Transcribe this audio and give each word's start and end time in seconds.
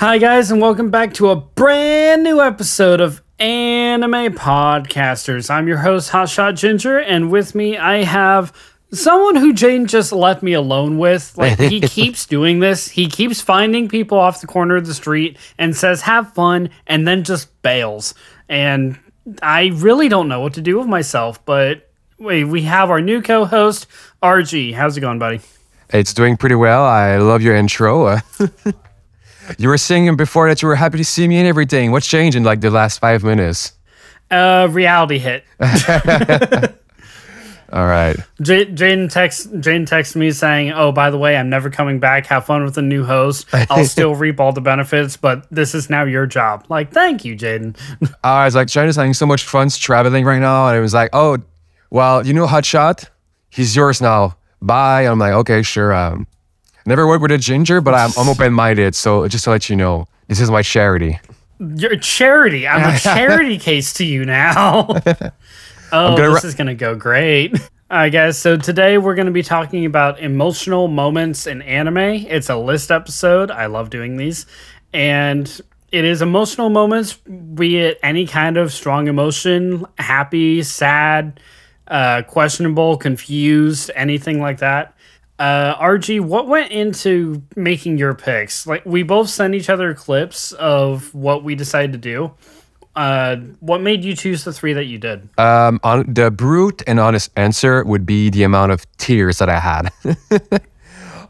Hi, 0.00 0.16
guys, 0.16 0.50
and 0.50 0.62
welcome 0.62 0.90
back 0.90 1.12
to 1.14 1.28
a 1.28 1.36
brand 1.36 2.22
new 2.22 2.40
episode 2.40 3.02
of 3.02 3.20
Anime 3.38 4.32
Podcasters. 4.32 5.50
I'm 5.50 5.68
your 5.68 5.76
host, 5.76 6.10
Hotshot 6.10 6.56
Ginger, 6.56 6.98
and 6.98 7.30
with 7.30 7.54
me 7.54 7.76
I 7.76 8.04
have 8.04 8.50
someone 8.90 9.36
who 9.36 9.52
Jaian 9.52 9.86
just 9.86 10.10
left 10.10 10.42
me 10.42 10.54
alone 10.54 10.96
with. 10.96 11.34
Like, 11.36 11.58
he 11.58 11.82
keeps 11.82 12.24
doing 12.24 12.60
this. 12.60 12.88
He 12.88 13.08
keeps 13.08 13.42
finding 13.42 13.90
people 13.90 14.16
off 14.16 14.40
the 14.40 14.46
corner 14.46 14.76
of 14.76 14.86
the 14.86 14.94
street 14.94 15.36
and 15.58 15.76
says, 15.76 16.00
have 16.00 16.32
fun, 16.32 16.70
and 16.86 17.06
then 17.06 17.22
just 17.22 17.60
bails. 17.60 18.14
And 18.48 18.98
I 19.42 19.66
really 19.74 20.08
don't 20.08 20.28
know 20.28 20.40
what 20.40 20.54
to 20.54 20.62
do 20.62 20.78
with 20.78 20.86
myself, 20.86 21.44
but 21.44 21.90
wait, 22.18 22.44
we 22.44 22.62
have 22.62 22.88
our 22.88 23.02
new 23.02 23.20
co 23.20 23.44
host, 23.44 23.86
RG. 24.22 24.72
How's 24.72 24.96
it 24.96 25.02
going, 25.02 25.18
buddy? 25.18 25.42
It's 25.90 26.14
doing 26.14 26.38
pretty 26.38 26.54
well. 26.54 26.86
I 26.86 27.18
love 27.18 27.42
your 27.42 27.54
intro. 27.54 28.16
You 29.58 29.68
were 29.68 29.78
saying 29.78 30.16
before 30.16 30.48
that 30.48 30.62
you 30.62 30.68
were 30.68 30.76
happy 30.76 30.98
to 30.98 31.04
see 31.04 31.26
me 31.28 31.38
and 31.38 31.46
everything. 31.46 31.90
What's 31.92 32.06
changed 32.06 32.36
in 32.36 32.44
like 32.44 32.60
the 32.60 32.70
last 32.70 32.98
five 32.98 33.22
minutes? 33.24 33.72
Uh, 34.30 34.68
reality 34.70 35.18
hit. 35.18 35.44
All 37.72 37.86
right. 37.86 38.16
J- 38.42 38.66
Jaian 38.66 39.08
text 39.08 39.52
Jaian 39.52 39.86
texts 39.86 40.16
me 40.16 40.32
saying, 40.32 40.72
"Oh, 40.72 40.90
by 40.90 41.10
the 41.10 41.18
way, 41.18 41.36
I'm 41.36 41.48
never 41.48 41.70
coming 41.70 42.00
back. 42.00 42.26
Have 42.26 42.44
fun 42.44 42.64
with 42.64 42.74
the 42.74 42.82
new 42.82 43.04
host. 43.04 43.46
I'll 43.52 43.84
still 43.84 44.16
reap 44.16 44.40
all 44.40 44.52
the 44.52 44.60
benefits, 44.60 45.16
but 45.16 45.46
this 45.52 45.72
is 45.72 45.88
now 45.88 46.02
your 46.04 46.26
job." 46.26 46.64
Like, 46.68 46.92
thank 46.92 47.24
you, 47.24 47.36
Jaian. 47.36 47.76
I 48.24 48.44
was 48.44 48.56
like, 48.56 48.66
Jaian's 48.66 48.96
having 48.96 49.14
so 49.14 49.24
much 49.24 49.44
fun 49.44 49.68
traveling 49.68 50.24
right 50.24 50.40
now, 50.40 50.66
and 50.68 50.76
it 50.76 50.80
was 50.80 50.94
like, 50.94 51.10
oh, 51.12 51.38
well, 51.90 52.26
you 52.26 52.32
know, 52.32 52.46
Hotshot, 52.48 53.08
he's 53.50 53.76
yours 53.76 54.00
now. 54.00 54.36
Bye. 54.60 55.02
I'm 55.02 55.18
like, 55.20 55.32
okay, 55.32 55.62
sure. 55.62 55.92
Um, 55.94 56.26
never 56.86 57.06
worked 57.06 57.22
with 57.22 57.32
a 57.32 57.38
ginger, 57.38 57.80
but 57.80 57.94
I'm, 57.94 58.10
I'm 58.18 58.28
open 58.28 58.52
minded. 58.52 58.94
So 58.94 59.26
just 59.28 59.44
to 59.44 59.50
let 59.50 59.68
you 59.68 59.76
know, 59.76 60.06
this 60.28 60.40
is 60.40 60.50
my 60.50 60.62
charity. 60.62 61.20
Your 61.58 61.96
charity. 61.96 62.66
I'm 62.66 62.94
a 62.94 62.98
charity 63.00 63.58
case 63.58 63.92
to 63.94 64.04
you 64.04 64.24
now. 64.24 64.86
oh, 65.92 66.16
gonna 66.16 66.34
this 66.34 66.44
is 66.44 66.54
gonna 66.54 66.74
go 66.74 66.94
great. 66.94 67.58
All 67.90 67.98
right, 67.98 68.08
guys. 68.08 68.38
So 68.38 68.56
today 68.56 68.98
we're 68.98 69.16
going 69.16 69.26
to 69.26 69.32
be 69.32 69.42
talking 69.42 69.84
about 69.84 70.20
emotional 70.20 70.86
moments 70.86 71.48
in 71.48 71.60
anime. 71.62 71.98
It's 71.98 72.48
a 72.48 72.54
list 72.54 72.92
episode. 72.92 73.50
I 73.50 73.66
love 73.66 73.90
doing 73.90 74.16
these, 74.16 74.46
and 74.92 75.60
it 75.90 76.04
is 76.04 76.22
emotional 76.22 76.70
moments, 76.70 77.14
be 77.14 77.78
it 77.78 77.98
any 78.00 78.28
kind 78.28 78.56
of 78.56 78.72
strong 78.72 79.08
emotion, 79.08 79.84
happy, 79.98 80.62
sad, 80.62 81.40
uh, 81.88 82.22
questionable, 82.22 82.96
confused, 82.96 83.90
anything 83.96 84.40
like 84.40 84.58
that. 84.58 84.94
Uh, 85.40 85.74
RG, 85.76 86.20
what 86.20 86.48
went 86.48 86.70
into 86.70 87.42
making 87.56 87.96
your 87.96 88.12
picks? 88.12 88.66
Like, 88.66 88.84
we 88.84 89.02
both 89.02 89.30
sent 89.30 89.54
each 89.54 89.70
other 89.70 89.94
clips 89.94 90.52
of 90.52 91.14
what 91.14 91.42
we 91.42 91.54
decided 91.54 91.92
to 91.92 91.98
do. 91.98 92.32
Uh, 92.94 93.36
what 93.60 93.80
made 93.80 94.04
you 94.04 94.14
choose 94.14 94.44
the 94.44 94.52
three 94.52 94.74
that 94.74 94.84
you 94.84 94.98
did? 94.98 95.30
Um, 95.38 95.80
on 95.82 96.12
the 96.12 96.30
brute 96.30 96.82
and 96.86 97.00
honest 97.00 97.30
answer 97.36 97.82
would 97.84 98.04
be 98.04 98.28
the 98.28 98.42
amount 98.42 98.72
of 98.72 98.84
tears 98.98 99.38
that 99.38 99.48
I 99.48 99.58
had. 99.60 99.90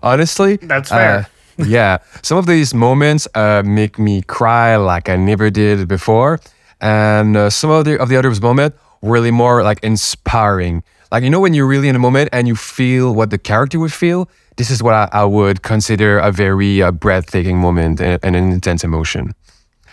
Honestly, 0.03 0.57
That's 0.57 0.89
fair. 0.89 1.19
uh, 1.19 1.25
yeah, 1.65 1.99
some 2.23 2.37
of 2.37 2.47
these 2.47 2.75
moments 2.75 3.29
uh, 3.37 3.63
make 3.65 3.97
me 3.97 4.23
cry 4.23 4.75
like 4.75 5.09
I 5.09 5.15
never 5.15 5.51
did 5.51 5.87
before, 5.87 6.41
and 6.81 7.37
uh, 7.37 7.51
some 7.51 7.71
of 7.71 7.85
the 7.85 8.01
of 8.01 8.09
the 8.09 8.17
other 8.17 8.35
moment 8.41 8.75
really 9.03 9.31
more 9.31 9.63
like 9.63 9.79
inspiring. 9.85 10.83
Like 11.11 11.25
you 11.25 11.31
know 11.31 11.41
when 11.41 11.55
you're 11.55 11.67
really 11.67 11.89
in 11.89 11.97
a 11.97 11.99
moment 11.99 12.29
and 12.33 12.47
you 12.47 12.55
feel 12.55 13.15
what 13.15 13.31
the 13.31 13.39
character 13.39 13.79
would 13.81 13.93
feel. 13.93 14.29
This 14.57 14.71
is 14.71 14.83
what 14.83 14.95
I, 14.95 15.09
I 15.13 15.25
would 15.25 15.63
consider 15.63 16.19
a 16.19 16.31
very 16.31 16.83
uh, 16.83 16.93
breathtaking 16.93 17.59
moment 17.59 18.01
and, 18.01 18.19
and 18.23 18.37
an 18.37 18.53
intense 18.53 18.85
emotion. 18.85 19.35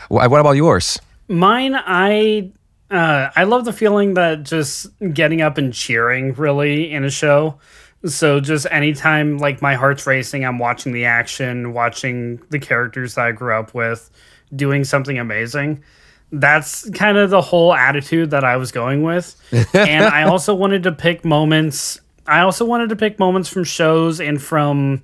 Wh- 0.09 0.29
What 0.29 0.39
about 0.39 0.51
yours? 0.57 0.99
Mine, 1.27 1.75
I 1.75 2.51
uh, 2.91 3.29
I 3.35 3.43
love 3.43 3.65
the 3.65 3.73
feeling 3.73 4.13
that 4.13 4.43
just 4.43 4.87
getting 5.13 5.41
up 5.41 5.57
and 5.57 5.73
cheering 5.73 6.33
really 6.33 6.91
in 6.91 7.03
a 7.03 7.09
show. 7.09 7.59
So 8.05 8.39
just 8.39 8.67
anytime 8.69 9.37
like 9.39 9.61
my 9.61 9.73
heart's 9.75 10.05
racing, 10.05 10.45
I'm 10.45 10.59
watching 10.59 10.93
the 10.93 11.05
action, 11.05 11.73
watching 11.73 12.39
the 12.49 12.59
characters 12.59 13.15
that 13.15 13.25
I 13.25 13.31
grew 13.31 13.53
up 13.53 13.73
with, 13.73 14.09
doing 14.55 14.83
something 14.83 15.17
amazing. 15.17 15.83
That's 16.31 16.89
kind 16.91 17.17
of 17.17 17.29
the 17.29 17.41
whole 17.41 17.73
attitude 17.73 18.31
that 18.31 18.43
I 18.43 18.57
was 18.57 18.71
going 18.71 19.03
with. 19.03 19.35
and 19.73 20.05
I 20.05 20.23
also 20.23 20.53
wanted 20.53 20.83
to 20.83 20.91
pick 20.91 21.23
moments. 21.23 21.99
I 22.25 22.41
also 22.41 22.65
wanted 22.65 22.89
to 22.89 22.95
pick 22.95 23.17
moments 23.19 23.47
from 23.49 23.63
shows 23.63 24.19
and 24.19 24.41
from 24.41 25.03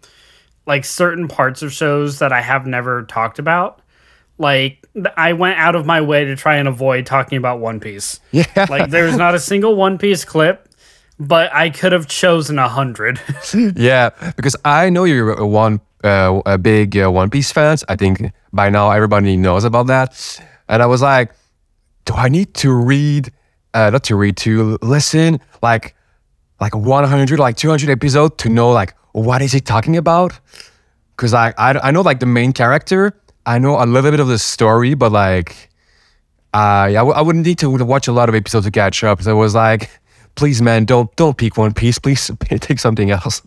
like 0.65 0.85
certain 0.85 1.27
parts 1.27 1.61
of 1.61 1.71
shows 1.71 2.19
that 2.19 2.31
I 2.31 2.41
have 2.41 2.65
never 2.65 3.03
talked 3.03 3.39
about. 3.39 3.81
Like 4.37 4.85
I 5.15 5.33
went 5.33 5.59
out 5.59 5.75
of 5.75 5.85
my 5.85 6.01
way 6.01 6.25
to 6.25 6.35
try 6.35 6.57
and 6.57 6.67
avoid 6.67 7.05
talking 7.05 7.37
about 7.37 7.59
One 7.59 7.79
Piece. 7.79 8.19
Yeah. 8.31 8.65
Like 8.69 8.89
there's 8.89 9.15
not 9.15 9.35
a 9.35 9.39
single 9.39 9.75
One 9.75 9.97
Piece 9.97 10.25
clip, 10.25 10.67
but 11.19 11.53
I 11.53 11.69
could 11.69 11.91
have 11.91 12.07
chosen 12.07 12.59
a 12.59 12.67
hundred. 12.67 13.21
yeah, 13.75 14.09
because 14.35 14.55
I 14.65 14.89
know 14.89 15.03
you're 15.03 15.33
a 15.33 15.47
one 15.47 15.81
uh, 16.03 16.41
a 16.45 16.57
big 16.57 16.97
uh, 16.97 17.11
One 17.11 17.29
Piece 17.29 17.51
fans. 17.51 17.83
I 17.87 17.95
think 17.95 18.31
by 18.51 18.69
now 18.69 18.91
everybody 18.91 19.37
knows 19.37 19.63
about 19.63 19.87
that. 19.87 20.39
And 20.67 20.81
I 20.81 20.85
was 20.85 21.01
like, 21.01 21.31
do 22.05 22.13
I 22.13 22.29
need 22.29 22.53
to 22.55 22.73
read? 22.73 23.31
Uh, 23.73 23.89
not 23.89 24.03
to 24.05 24.15
read, 24.15 24.37
to 24.37 24.77
listen 24.81 25.39
like 25.61 25.95
like 26.59 26.75
100, 26.75 27.39
like 27.39 27.57
200 27.57 27.89
episode 27.89 28.37
to 28.37 28.49
know 28.49 28.71
like 28.71 28.95
what 29.13 29.41
is 29.41 29.51
he 29.51 29.59
talking 29.59 29.97
about? 29.97 30.39
Because 31.15 31.33
I, 31.33 31.53
I 31.57 31.87
I 31.87 31.91
know 31.91 32.01
like 32.01 32.19
the 32.19 32.25
main 32.25 32.53
character. 32.53 33.13
I 33.45 33.59
know 33.59 33.81
a 33.81 33.85
little 33.85 34.11
bit 34.11 34.19
of 34.19 34.27
the 34.27 34.39
story, 34.39 34.93
but 34.93 35.11
like. 35.11 35.69
Uh, 36.53 36.85
yeah, 36.91 36.99
I 37.01 37.03
w- 37.03 37.15
I 37.15 37.21
wouldn't 37.21 37.47
need 37.47 37.57
to 37.59 37.69
watch 37.69 38.07
a 38.07 38.11
lot 38.11 38.29
of 38.29 38.35
episodes 38.35 38.67
to 38.67 38.71
catch 38.71 39.03
up. 39.03 39.23
So 39.23 39.31
I 39.31 39.33
was 39.33 39.55
like, 39.55 39.89
please, 40.35 40.61
man, 40.61 40.85
don't 40.85 41.13
don't 41.15 41.35
peak 41.35 41.57
One 41.57 41.73
Piece. 41.73 41.97
Please 41.97 42.29
take 42.59 42.77
something 42.77 43.09
else. 43.09 43.41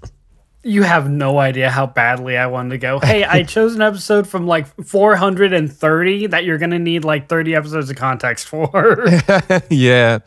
You 0.67 0.83
have 0.83 1.09
no 1.09 1.39
idea 1.39 1.71
how 1.71 1.87
badly 1.87 2.37
I 2.37 2.47
wanted 2.47 2.71
to 2.71 2.79
go. 2.79 3.01
Hey, 3.07 3.23
I 3.23 3.45
chose 3.45 3.77
an 3.77 3.83
episode 3.83 4.27
from 4.27 4.49
like 4.49 4.67
430 4.85 6.27
that 6.27 6.45
you're 6.45 6.59
gonna 6.59 6.79
need 6.79 7.05
like 7.05 7.29
30 7.29 7.55
episodes 7.55 7.89
of 7.89 7.97
context 7.97 8.49
for. 8.49 9.07
yeah, 9.71 10.19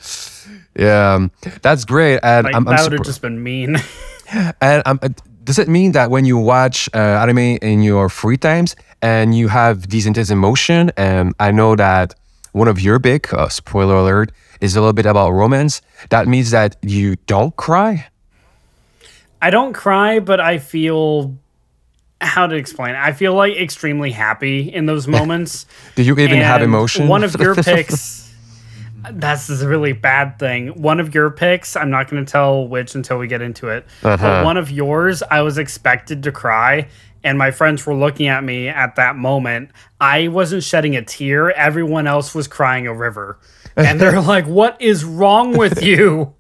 yeah, 0.76 1.14
um, 1.14 1.32
that's 1.62 1.84
great. 1.84 2.20
And 2.24 2.46
like 2.46 2.56
I'm, 2.56 2.68
I'm 2.68 2.76
that 2.76 2.84
would 2.84 2.94
have 2.94 3.04
just 3.04 3.22
been 3.22 3.44
mean. 3.44 3.76
and 4.62 4.82
um, 4.86 5.00
uh, 5.02 5.10
does 5.44 5.60
it 5.60 5.68
mean 5.68 5.92
that 5.92 6.10
when 6.10 6.24
you 6.24 6.38
watch 6.38 6.90
uh, 6.94 6.98
anime 6.98 7.58
in 7.62 7.84
your 7.84 8.08
free 8.08 8.38
times 8.38 8.78
and 9.02 9.36
you 9.36 9.50
have 9.50 9.90
these 9.90 10.06
intense 10.06 10.30
emotion, 10.30 10.92
and 10.96 11.36
I 11.40 11.52
know 11.52 11.76
that 11.76 12.16
one 12.54 12.70
of 12.70 12.80
your 12.80 12.98
big 12.98 13.32
uh, 13.34 13.50
spoiler 13.50 13.96
alert 13.96 14.32
is 14.62 14.76
a 14.76 14.80
little 14.80 14.94
bit 14.94 15.06
about 15.06 15.32
romance. 15.32 15.82
That 16.10 16.28
means 16.28 16.52
that 16.52 16.78
you 16.82 17.18
don't 17.28 17.54
cry. 17.58 18.08
I 19.42 19.50
don't 19.50 19.74
cry, 19.74 20.20
but 20.20 20.40
I 20.40 20.58
feel 20.58 21.38
how 22.22 22.48
to 22.48 22.56
explain. 22.56 22.96
it? 22.96 23.00
I 23.00 23.14
feel 23.14 23.34
like 23.34 23.56
extremely 23.56 24.12
happy 24.12 24.72
in 24.74 24.86
those 24.86 25.08
moments. 25.18 25.66
Do 25.96 26.04
you 26.04 26.18
even 26.20 26.40
have 26.42 26.62
And 26.62 26.66
emotion? 26.66 27.08
One 27.08 27.24
of 27.24 27.36
your 27.40 27.56
picks. 27.64 28.28
That's 29.12 29.50
a 29.50 29.68
really 29.68 29.94
bad 29.94 30.38
thing. 30.38 30.82
One 30.82 31.00
of 31.00 31.16
your 31.16 31.32
picks, 31.32 31.78
I'm 31.78 31.90
not 31.90 32.10
going 32.10 32.26
to 32.26 32.30
tell 32.30 32.68
which 32.68 32.96
until 32.96 33.18
we 33.18 33.28
get 33.28 33.42
into 33.42 33.70
it. 33.70 33.86
Uh-huh. 34.04 34.18
But 34.18 34.46
one 34.46 34.58
of 34.58 34.70
yours, 34.70 35.24
I 35.24 35.42
was 35.42 35.58
expected 35.58 36.24
to 36.24 36.34
cry, 36.34 36.90
and 37.24 37.38
my 37.38 37.52
friends 37.52 37.86
were 37.86 37.96
looking 37.96 38.28
at 38.28 38.44
me 38.44 38.68
at 38.68 38.98
that 38.98 39.16
moment. 39.16 39.72
I 40.02 40.28
wasn't 40.28 40.64
shedding 40.64 40.98
a 40.98 41.02
tear. 41.02 41.50
Everyone 41.52 42.08
else 42.08 42.36
was 42.36 42.48
crying 42.48 42.88
a 42.88 42.94
river. 42.94 43.40
And 43.78 44.02
they're 44.02 44.20
like, 44.20 44.46
What 44.46 44.82
is 44.82 45.06
wrong 45.06 45.56
with 45.56 45.82
you? 45.82 46.34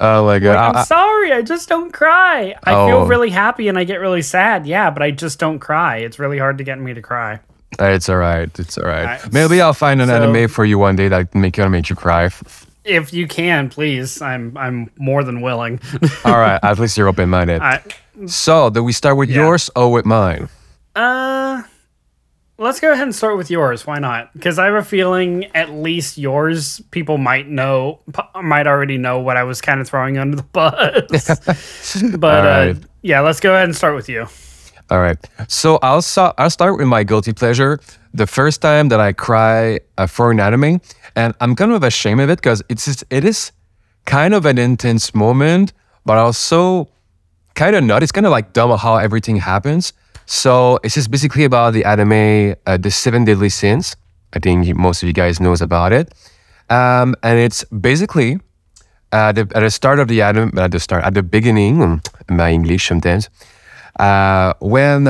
Oh 0.00 0.24
my 0.26 0.38
god! 0.38 0.56
I'm 0.56 0.76
I- 0.76 0.80
I- 0.80 0.84
sorry, 0.84 1.32
I 1.32 1.42
just 1.42 1.68
don't 1.68 1.92
cry. 1.92 2.54
I 2.64 2.72
Oh. 2.74 2.86
feel 2.86 3.06
really 3.06 3.30
happy 3.30 3.68
and 3.68 3.78
I 3.78 3.84
get 3.84 3.96
really 4.00 4.22
sad. 4.22 4.66
Yeah, 4.66 4.90
but 4.90 5.02
I 5.02 5.10
just 5.10 5.38
don't 5.38 5.58
cry. 5.58 5.98
It's 5.98 6.18
really 6.18 6.38
hard 6.38 6.58
to 6.58 6.64
get 6.64 6.78
me 6.78 6.94
to 6.94 7.02
cry. 7.02 7.40
Uh, 7.80 7.86
it's 7.86 8.08
all 8.08 8.16
right. 8.18 8.48
It's 8.58 8.78
all 8.78 8.84
right. 8.86 9.00
Alright, 9.18 9.32
Maybe 9.32 9.60
I'll 9.60 9.74
find 9.74 10.00
an 10.00 10.08
so- 10.08 10.14
anime 10.22 10.48
for 10.48 10.64
you 10.64 10.78
one 10.78 10.94
day 10.96 11.08
that 11.08 11.34
make 11.34 11.56
you 11.56 11.68
make 11.68 11.88
you 11.90 11.96
cry. 11.96 12.30
If 12.84 13.12
you 13.14 13.26
can, 13.26 13.68
please, 13.70 14.20
I'm 14.22 14.56
I'm 14.56 14.90
more 14.98 15.24
than 15.24 15.40
willing. 15.40 15.80
all 16.24 16.38
right. 16.38 16.60
At 16.62 16.78
least 16.78 16.96
you're 16.98 17.08
open 17.08 17.30
minded. 17.30 17.62
So, 18.26 18.70
do 18.70 18.84
we 18.84 18.92
start 18.92 19.16
with 19.16 19.28
Yeah. 19.30 19.42
yours 19.42 19.70
or 19.74 19.90
with 19.90 20.04
mine? 20.06 20.48
uh, 20.94 21.62
let's 22.58 22.80
go 22.80 22.92
ahead 22.92 23.02
and 23.02 23.14
start 23.14 23.36
with 23.36 23.50
yours. 23.50 23.86
Why 23.86 23.98
not? 23.98 24.32
Because 24.32 24.58
I 24.58 24.66
have 24.66 24.74
a 24.74 24.84
feeling 24.84 25.46
at 25.54 25.70
least 25.70 26.18
yours 26.18 26.80
people 26.90 27.18
might 27.18 27.48
know, 27.48 28.00
might 28.42 28.66
already 28.66 28.98
know 28.98 29.20
what 29.20 29.36
I 29.36 29.44
was 29.44 29.60
kind 29.60 29.80
of 29.80 29.88
throwing 29.88 30.18
under 30.18 30.36
the 30.36 30.42
bus. 30.52 31.40
but 32.18 32.46
uh, 32.46 32.74
yeah, 33.02 33.20
let's 33.20 33.40
go 33.40 33.54
ahead 33.54 33.64
and 33.64 33.76
start 33.76 33.94
with 33.94 34.08
you. 34.08 34.26
All 34.90 35.00
right. 35.00 35.16
So 35.48 35.78
I'll 35.82 36.02
so, 36.02 36.32
I'll 36.36 36.50
start 36.50 36.76
with 36.78 36.86
my 36.86 37.04
guilty 37.04 37.32
pleasure. 37.32 37.80
The 38.12 38.26
first 38.26 38.60
time 38.60 38.88
that 38.90 39.00
I 39.00 39.12
cry 39.12 39.80
uh, 39.98 40.06
for 40.06 40.30
an 40.30 40.38
anime, 40.38 40.80
and 41.16 41.34
I'm 41.40 41.56
kind 41.56 41.72
of 41.72 41.82
ashamed 41.82 42.20
of 42.20 42.30
it 42.30 42.36
because 42.38 42.62
it's 42.68 42.84
just, 42.84 43.02
it 43.10 43.24
is 43.24 43.50
kind 44.04 44.34
of 44.34 44.44
an 44.46 44.58
intense 44.58 45.14
moment, 45.14 45.72
but 46.04 46.18
also 46.18 46.88
kind 47.54 47.74
of 47.74 47.82
not. 47.82 48.02
It's 48.02 48.12
kind 48.12 48.26
of 48.26 48.30
like 48.30 48.52
dumb 48.52 48.76
how 48.78 48.96
everything 48.96 49.36
happens. 49.36 49.92
So 50.26 50.78
it's 50.82 50.94
just 50.94 51.10
basically 51.10 51.44
about 51.44 51.74
the 51.74 51.84
anime, 51.84 52.56
uh, 52.66 52.76
the 52.76 52.90
Seven 52.90 53.24
Deadly 53.24 53.48
Sins. 53.48 53.96
I 54.32 54.38
think 54.38 54.74
most 54.76 55.02
of 55.02 55.06
you 55.06 55.12
guys 55.12 55.40
knows 55.40 55.60
about 55.62 55.92
it, 55.92 56.12
um, 56.70 57.14
and 57.22 57.38
it's 57.38 57.62
basically 57.64 58.40
uh, 59.12 59.30
the, 59.30 59.42
at 59.54 59.60
the 59.60 59.70
start 59.70 60.00
of 60.00 60.08
the 60.08 60.22
anime, 60.22 60.58
at 60.58 60.72
the 60.72 60.80
start, 60.80 61.04
at 61.04 61.14
the 61.14 61.22
beginning, 61.22 61.80
um, 61.80 62.02
my 62.28 62.50
English 62.50 62.88
sometimes, 62.88 63.30
uh, 64.00 64.54
when 64.58 65.04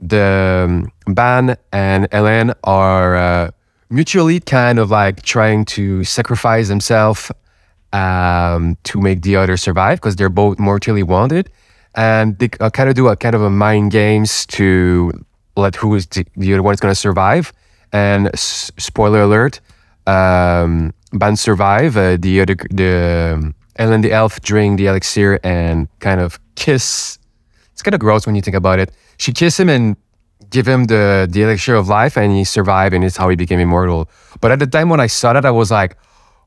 the 0.00 0.66
um, 0.66 1.14
Ban 1.14 1.56
and 1.72 2.08
Ellen 2.10 2.54
are 2.64 3.16
uh, 3.16 3.50
mutually 3.90 4.40
kind 4.40 4.78
of 4.78 4.90
like 4.90 5.22
trying 5.22 5.66
to 5.66 6.04
sacrifice 6.04 6.68
themselves 6.68 7.30
um, 7.92 8.78
to 8.84 9.00
make 9.00 9.22
the 9.22 9.36
other 9.36 9.56
survive 9.56 9.98
because 9.98 10.16
they're 10.16 10.28
both 10.30 10.58
mortally 10.58 11.02
wounded, 11.02 11.50
and 11.94 12.38
they 12.38 12.48
uh, 12.60 12.70
kind 12.70 12.88
of 12.88 12.94
do 12.94 13.08
a 13.08 13.16
kind 13.16 13.34
of 13.34 13.42
a 13.42 13.50
mind 13.50 13.90
games 13.90 14.46
to 14.46 15.12
let 15.56 15.76
who 15.76 15.94
is 15.94 16.06
the, 16.06 16.24
the 16.36 16.52
other 16.54 16.62
one 16.62 16.74
is 16.74 16.80
going 16.80 16.92
to 16.92 16.98
survive. 17.00 17.52
And 17.92 18.28
s- 18.28 18.70
spoiler 18.78 19.22
alert, 19.22 19.60
um, 20.06 20.94
Ban 21.12 21.36
survive. 21.36 21.96
Uh, 21.96 22.16
the 22.16 22.40
other 22.40 22.56
the 22.70 23.34
um, 23.34 23.54
Ellen 23.76 24.00
the 24.02 24.12
elf 24.12 24.40
drink 24.42 24.78
the 24.78 24.86
elixir 24.86 25.40
and 25.42 25.88
kind 26.00 26.20
of 26.20 26.38
kiss. 26.54 27.18
It's 27.72 27.82
kind 27.82 27.94
of 27.94 28.00
gross 28.00 28.26
when 28.26 28.34
you 28.36 28.42
think 28.42 28.56
about 28.56 28.78
it. 28.78 28.92
She 29.16 29.32
kissed 29.32 29.58
him 29.58 29.68
and 29.68 29.96
give 30.50 30.68
him 30.68 30.84
the 30.84 31.26
the 31.30 31.42
elixir 31.42 31.74
of 31.74 31.88
life, 31.88 32.16
and 32.16 32.32
he 32.32 32.44
survived, 32.44 32.94
and 32.94 33.02
it's 33.04 33.16
how 33.16 33.28
he 33.28 33.36
became 33.36 33.58
immortal. 33.58 34.08
But 34.40 34.52
at 34.52 34.58
the 34.58 34.66
time 34.66 34.88
when 34.88 35.00
I 35.00 35.06
saw 35.08 35.32
that, 35.32 35.44
I 35.44 35.50
was 35.50 35.70
like, 35.70 35.96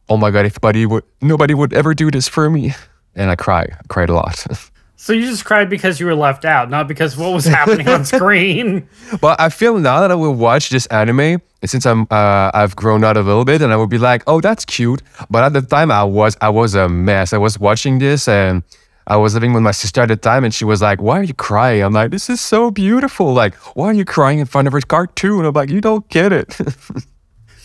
"Oh 0.07 0.17
my 0.17 0.31
god! 0.31 0.45
If 0.45 0.55
nobody 0.61 0.85
would 0.85 1.03
nobody 1.21 1.53
would 1.53 1.73
ever 1.73 1.93
do 1.93 2.11
this 2.11 2.27
for 2.27 2.49
me," 2.49 2.73
and 3.15 3.29
I 3.29 3.35
cried. 3.35 3.75
I 3.77 3.83
cried 3.89 4.09
a 4.09 4.13
lot. 4.13 4.45
So 4.95 5.11
you 5.11 5.25
just 5.25 5.43
cried 5.43 5.69
because 5.69 5.99
you 5.99 6.05
were 6.05 6.15
left 6.15 6.45
out, 6.45 6.69
not 6.69 6.87
because 6.87 7.17
what 7.17 7.33
was 7.33 7.45
happening 7.45 7.87
on 7.89 8.05
screen. 8.15 8.87
But 9.19 9.39
I 9.39 9.49
feel 9.49 9.77
now 9.77 9.99
that 9.99 10.11
I 10.11 10.15
will 10.15 10.33
watch 10.33 10.69
this 10.69 10.85
anime, 10.87 11.19
and 11.19 11.41
since 11.65 11.85
I'm 11.85 12.03
uh, 12.09 12.51
I've 12.53 12.75
grown 12.75 13.03
out 13.03 13.17
a 13.17 13.21
little 13.21 13.43
bit, 13.43 13.61
and 13.61 13.73
I 13.73 13.75
would 13.75 13.89
be 13.89 13.97
like, 13.97 14.23
oh, 14.27 14.39
that's 14.39 14.63
cute. 14.65 15.01
But 15.29 15.43
at 15.43 15.53
the 15.53 15.61
time, 15.61 15.91
I 15.91 16.03
was 16.03 16.37
I 16.39 16.49
was 16.49 16.75
a 16.75 16.87
mess. 16.87 17.33
I 17.33 17.37
was 17.37 17.59
watching 17.59 17.99
this, 17.99 18.27
and 18.27 18.63
I 19.07 19.17
was 19.17 19.33
living 19.33 19.51
with 19.53 19.63
my 19.63 19.71
sister 19.71 20.01
at 20.01 20.07
the 20.07 20.15
time, 20.15 20.45
and 20.45 20.53
she 20.53 20.63
was 20.63 20.81
like, 20.81 21.01
"Why 21.01 21.19
are 21.19 21.23
you 21.23 21.33
crying?" 21.33 21.83
I'm 21.83 21.93
like, 21.93 22.11
"This 22.11 22.29
is 22.29 22.39
so 22.39 22.71
beautiful. 22.71 23.33
Like, 23.33 23.55
why 23.75 23.87
are 23.87 23.93
you 23.93 24.05
crying 24.05 24.39
in 24.39 24.45
front 24.45 24.67
of 24.67 24.73
a 24.73 24.81
cartoon?" 24.81 25.43
I'm 25.43 25.53
like, 25.53 25.69
"You 25.69 25.81
don't 25.81 26.07
get 26.09 26.31
it." 26.31 26.57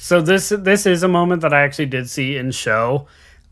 So 0.08 0.22
this 0.22 0.48
this 0.48 0.86
is 0.86 1.02
a 1.02 1.08
moment 1.08 1.42
that 1.42 1.52
I 1.52 1.60
actually 1.60 1.84
did 1.84 2.08
see 2.08 2.38
in 2.38 2.50
show. 2.50 3.06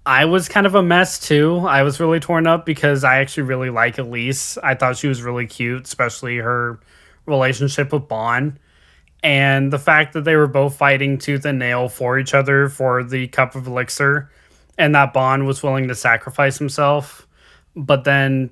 I 0.06 0.24
was 0.24 0.48
kind 0.48 0.66
of 0.66 0.76
a 0.76 0.82
mess 0.82 1.18
too. 1.18 1.58
I 1.58 1.82
was 1.82 1.98
really 1.98 2.20
torn 2.20 2.46
up 2.46 2.64
because 2.64 3.02
I 3.02 3.18
actually 3.18 3.42
really 3.42 3.70
like 3.70 3.98
Elise. 3.98 4.56
I 4.58 4.76
thought 4.76 4.96
she 4.96 5.08
was 5.08 5.20
really 5.20 5.46
cute, 5.46 5.84
especially 5.84 6.36
her 6.36 6.78
relationship 7.26 7.92
with 7.92 8.06
Bond. 8.06 8.60
And 9.24 9.72
the 9.72 9.80
fact 9.80 10.12
that 10.12 10.22
they 10.22 10.36
were 10.36 10.46
both 10.46 10.76
fighting 10.76 11.18
tooth 11.18 11.44
and 11.44 11.58
nail 11.58 11.88
for 11.88 12.20
each 12.20 12.34
other 12.34 12.68
for 12.68 13.02
the 13.02 13.26
cup 13.26 13.56
of 13.56 13.66
elixir, 13.66 14.30
and 14.78 14.94
that 14.94 15.12
Bond 15.12 15.44
was 15.46 15.62
willing 15.62 15.88
to 15.88 15.94
sacrifice 15.96 16.56
himself. 16.56 17.26
But 17.74 18.04
then, 18.04 18.50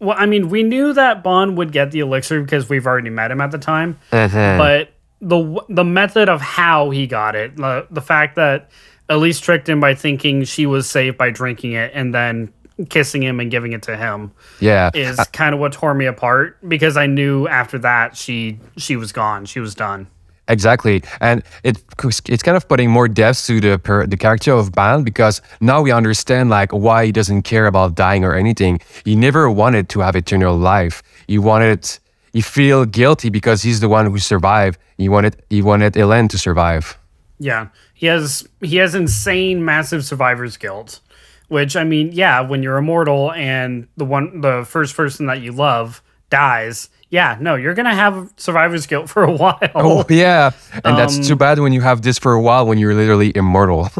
well, 0.00 0.16
I 0.18 0.26
mean, 0.26 0.50
we 0.50 0.62
knew 0.62 0.92
that 0.92 1.22
Bond 1.22 1.56
would 1.56 1.72
get 1.72 1.92
the 1.92 2.00
elixir 2.00 2.42
because 2.42 2.68
we've 2.68 2.86
already 2.86 3.08
met 3.08 3.30
him 3.30 3.40
at 3.40 3.50
the 3.50 3.58
time 3.58 3.98
mm-hmm. 4.12 4.58
but 4.58 4.92
the 5.20 5.64
the 5.68 5.84
method 5.84 6.28
of 6.28 6.40
how 6.40 6.90
he 6.90 7.06
got 7.06 7.36
it, 7.36 7.56
the, 7.56 7.86
the 7.90 8.00
fact 8.00 8.36
that 8.36 8.70
Elise 9.10 9.40
tricked 9.40 9.68
him 9.68 9.80
by 9.80 9.94
thinking 9.94 10.44
she 10.44 10.64
was 10.64 10.88
safe 10.88 11.18
by 11.18 11.30
drinking 11.30 11.72
it 11.72 11.90
and 11.94 12.14
then 12.14 12.52
kissing 12.88 13.22
him 13.22 13.40
and 13.40 13.50
giving 13.50 13.72
it 13.72 13.82
to 13.82 13.96
him 13.96 14.32
yeah, 14.60 14.90
is 14.94 15.18
kind 15.32 15.52
of 15.54 15.60
what 15.60 15.72
tore 15.72 15.92
me 15.92 16.06
apart 16.06 16.56
because 16.66 16.96
I 16.96 17.06
knew 17.06 17.46
after 17.46 17.78
that 17.80 18.16
she 18.16 18.58
she 18.78 18.96
was 18.96 19.12
gone, 19.12 19.44
she 19.44 19.60
was 19.60 19.74
done. 19.74 20.06
Exactly, 20.48 21.02
and 21.20 21.42
it 21.62 21.82
it's 22.28 22.42
kind 22.42 22.56
of 22.56 22.66
putting 22.68 22.90
more 22.90 23.06
depth 23.06 23.46
to 23.46 23.60
the 23.60 23.78
per, 23.78 24.06
the 24.06 24.16
character 24.16 24.52
of 24.52 24.72
Ban 24.72 25.04
because 25.04 25.42
now 25.60 25.82
we 25.82 25.92
understand 25.92 26.50
like 26.50 26.72
why 26.72 27.06
he 27.06 27.12
doesn't 27.12 27.42
care 27.42 27.66
about 27.66 27.94
dying 27.94 28.24
or 28.24 28.34
anything. 28.34 28.80
He 29.04 29.14
never 29.14 29.50
wanted 29.50 29.88
to 29.90 30.00
have 30.00 30.16
eternal 30.16 30.56
life. 30.56 31.02
He 31.28 31.38
wanted 31.38 31.98
he 32.32 32.40
feel 32.40 32.84
guilty 32.84 33.28
because 33.28 33.62
he's 33.62 33.80
the 33.80 33.88
one 33.88 34.06
who 34.06 34.18
survived. 34.18 34.78
He 34.98 35.08
wanted 35.08 35.36
he 35.50 35.62
wanted 35.62 35.96
Ellen 35.96 36.28
to 36.28 36.38
survive. 36.38 36.98
Yeah, 37.40 37.68
he 37.94 38.06
has 38.06 38.46
he 38.60 38.76
has 38.76 38.94
insane, 38.94 39.64
massive 39.64 40.04
survivor's 40.04 40.56
guilt. 40.56 41.00
Which 41.48 41.74
I 41.74 41.82
mean, 41.82 42.12
yeah, 42.12 42.42
when 42.42 42.62
you're 42.62 42.76
immortal 42.76 43.32
and 43.32 43.88
the 43.96 44.04
one 44.04 44.42
the 44.42 44.64
first 44.68 44.94
person 44.94 45.26
that 45.26 45.40
you 45.40 45.50
love 45.50 46.02
dies, 46.28 46.90
yeah, 47.08 47.38
no, 47.40 47.56
you're 47.56 47.74
gonna 47.74 47.94
have 47.94 48.32
survivor's 48.36 48.86
guilt 48.86 49.08
for 49.08 49.24
a 49.24 49.32
while. 49.36 49.58
Oh 49.74 50.04
yeah, 50.10 50.50
and 50.84 50.96
that's 50.96 51.26
too 51.26 51.32
um, 51.32 51.38
bad 51.38 51.58
when 51.58 51.72
you 51.72 51.80
have 51.80 52.02
this 52.02 52.18
for 52.18 52.34
a 52.34 52.40
while 52.40 52.66
when 52.66 52.78
you're 52.78 52.94
literally 52.94 53.32
immortal. 53.34 53.88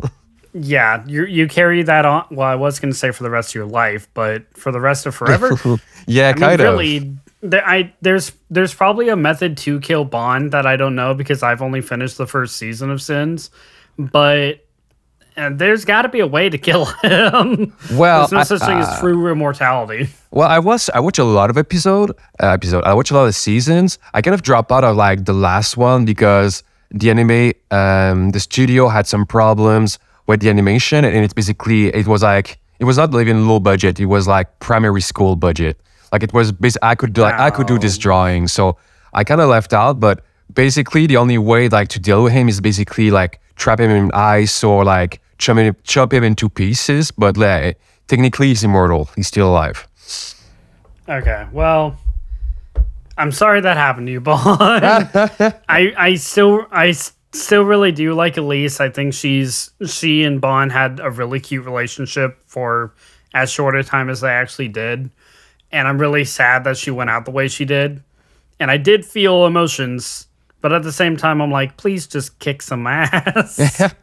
Yeah, 0.53 1.05
you 1.07 1.27
you 1.27 1.47
carry 1.47 1.85
that 1.85 2.05
on. 2.05 2.27
Well, 2.31 2.49
I 2.49 2.57
was 2.57 2.81
gonna 2.81 2.93
say 2.93 3.13
for 3.13 3.23
the 3.23 3.31
rest 3.31 3.51
of 3.51 3.55
your 3.55 3.67
life, 3.67 4.09
but 4.15 4.47
for 4.57 4.73
the 4.73 4.81
rest 4.81 5.07
of 5.07 5.15
forever. 5.15 5.57
yeah, 6.07 6.31
I 6.31 6.33
mean, 6.33 6.41
kind 6.41 6.61
of. 6.61 6.67
really, 6.73 7.17
there, 7.43 7.67
I 7.67 7.93
there's 8.03 8.33
there's 8.51 8.75
probably 8.75 9.09
a 9.09 9.17
method 9.17 9.57
to 9.59 9.81
kill 9.81 10.05
Bond 10.05 10.53
that 10.53 10.67
I 10.67 10.77
don't 10.77 10.95
know 10.95 11.15
because 11.15 11.43
I've 11.43 11.63
only 11.63 11.81
finished 11.81 12.19
the 12.19 12.27
first 12.27 12.57
season 12.57 12.91
of 12.91 13.01
Sins, 13.03 13.51
but 13.99 14.67
uh, 15.37 15.51
there's 15.53 15.85
got 15.85 16.03
to 16.03 16.09
be 16.09 16.21
a 16.21 16.27
way 16.27 16.49
to 16.51 16.59
kill 16.59 16.85
him. 17.03 17.73
Well, 17.93 18.21
there's 18.27 18.33
no 18.33 18.39
I- 18.41 18.43
such 18.43 18.61
thing 18.61 18.79
as 18.79 18.99
true 19.01 19.31
immortality. 19.31 20.09
Well, 20.31 20.49
I 20.49 20.59
was 20.59 20.91
I 20.95 21.01
watch 21.01 21.19
a 21.19 21.25
lot 21.25 21.51
of 21.51 21.57
episode 21.59 22.11
uh, 22.43 22.49
episode. 22.49 22.85
I 22.85 22.95
watch 22.95 23.11
a 23.11 23.15
lot 23.15 23.27
of 23.27 23.35
seasons. 23.35 23.99
I 24.15 24.23
kind 24.23 24.35
of 24.35 24.43
dropped 24.43 24.71
out 24.73 24.85
of 24.85 24.97
like 24.97 25.25
the 25.25 25.33
last 25.33 25.77
one 25.77 26.05
because 26.05 26.63
the 26.93 27.11
anime, 27.11 27.53
um, 27.71 28.31
the 28.31 28.41
studio 28.41 28.89
had 28.89 29.07
some 29.07 29.25
problems 29.25 29.99
with 30.27 30.41
the 30.41 30.51
animation, 30.51 31.05
and 31.05 31.17
it's 31.25 31.33
basically 31.35 31.89
it 31.89 32.07
was 32.07 32.23
like 32.23 32.59
it 32.79 32.85
was 32.85 32.97
not 32.99 33.15
even 33.15 33.49
low 33.49 33.61
budget. 33.61 33.99
It 34.01 34.07
was 34.07 34.27
like 34.29 34.59
primary 34.59 35.01
school 35.01 35.37
budget. 35.37 35.81
Like 36.13 36.23
it 36.23 36.33
was 36.33 36.53
basically 36.53 36.89
I 36.89 36.95
could 36.95 37.13
do 37.13 37.23
like 37.23 37.39
I 37.39 37.51
could 37.51 37.67
do 37.67 37.79
this 37.79 37.97
drawing, 37.99 38.49
so 38.49 38.77
I 39.13 39.25
kind 39.25 39.41
of 39.41 39.49
left 39.49 39.73
out. 39.73 40.01
But 40.01 40.25
basically, 40.53 41.07
the 41.07 41.17
only 41.17 41.39
way 41.39 41.69
like 41.69 41.89
to 41.89 42.01
deal 42.01 42.25
with 42.25 42.33
him 42.33 42.49
is 42.49 42.61
basically 42.61 43.11
like 43.11 43.41
trap 43.57 43.81
him 43.81 43.91
in 43.91 44.11
ice 44.13 44.65
or 44.65 44.85
like 44.85 45.21
chop 45.39 45.57
him, 45.57 45.77
chop 45.85 46.13
him 46.13 46.25
into 46.25 46.49
pieces. 46.49 47.11
But 47.11 47.37
like, 47.37 47.79
technically, 48.09 48.49
he's 48.49 48.65
immortal. 48.65 49.09
He's 49.17 49.29
still 49.29 49.49
alive. 49.49 49.87
Okay, 51.09 51.47
well, 51.53 51.99
I'm 53.17 53.33
sorry 53.33 53.61
that 53.61 53.77
happened 53.77 54.07
to 54.07 54.13
you, 54.13 54.21
Bond. 54.31 54.49
I 55.69 55.93
I 55.97 56.15
still 56.15 56.67
I 56.71 56.93
still 57.33 57.63
really 57.63 57.93
do 57.93 58.15
like 58.15 58.37
Elise. 58.37 58.81
I 58.81 58.89
think 58.89 59.15
she's 59.15 59.71
she 59.87 60.25
and 60.25 60.41
Bond 60.41 60.73
had 60.73 61.01
a 61.01 61.11
really 61.11 61.41
cute 61.41 61.65
relationship 61.65 62.39
for 62.47 62.95
as 63.35 63.51
short 63.51 63.77
a 63.77 63.85
time 63.85 64.11
as 64.11 64.21
they 64.21 64.31
actually 64.31 64.69
did, 64.69 65.11
and 65.73 65.87
I'm 65.89 65.99
really 65.99 66.25
sad 66.25 66.65
that 66.65 66.77
she 66.77 66.91
went 66.91 67.11
out 67.11 67.25
the 67.25 67.31
way 67.31 67.49
she 67.49 67.65
did. 67.65 68.03
And 68.59 68.71
I 68.71 68.77
did 68.77 69.05
feel 69.07 69.47
emotions, 69.47 70.27
but 70.61 70.73
at 70.73 70.83
the 70.83 70.93
same 70.93 71.17
time, 71.17 71.41
I'm 71.41 71.51
like, 71.51 71.77
please 71.77 72.07
just 72.07 72.39
kick 72.39 72.63
some 72.63 72.87
ass. 72.87 73.83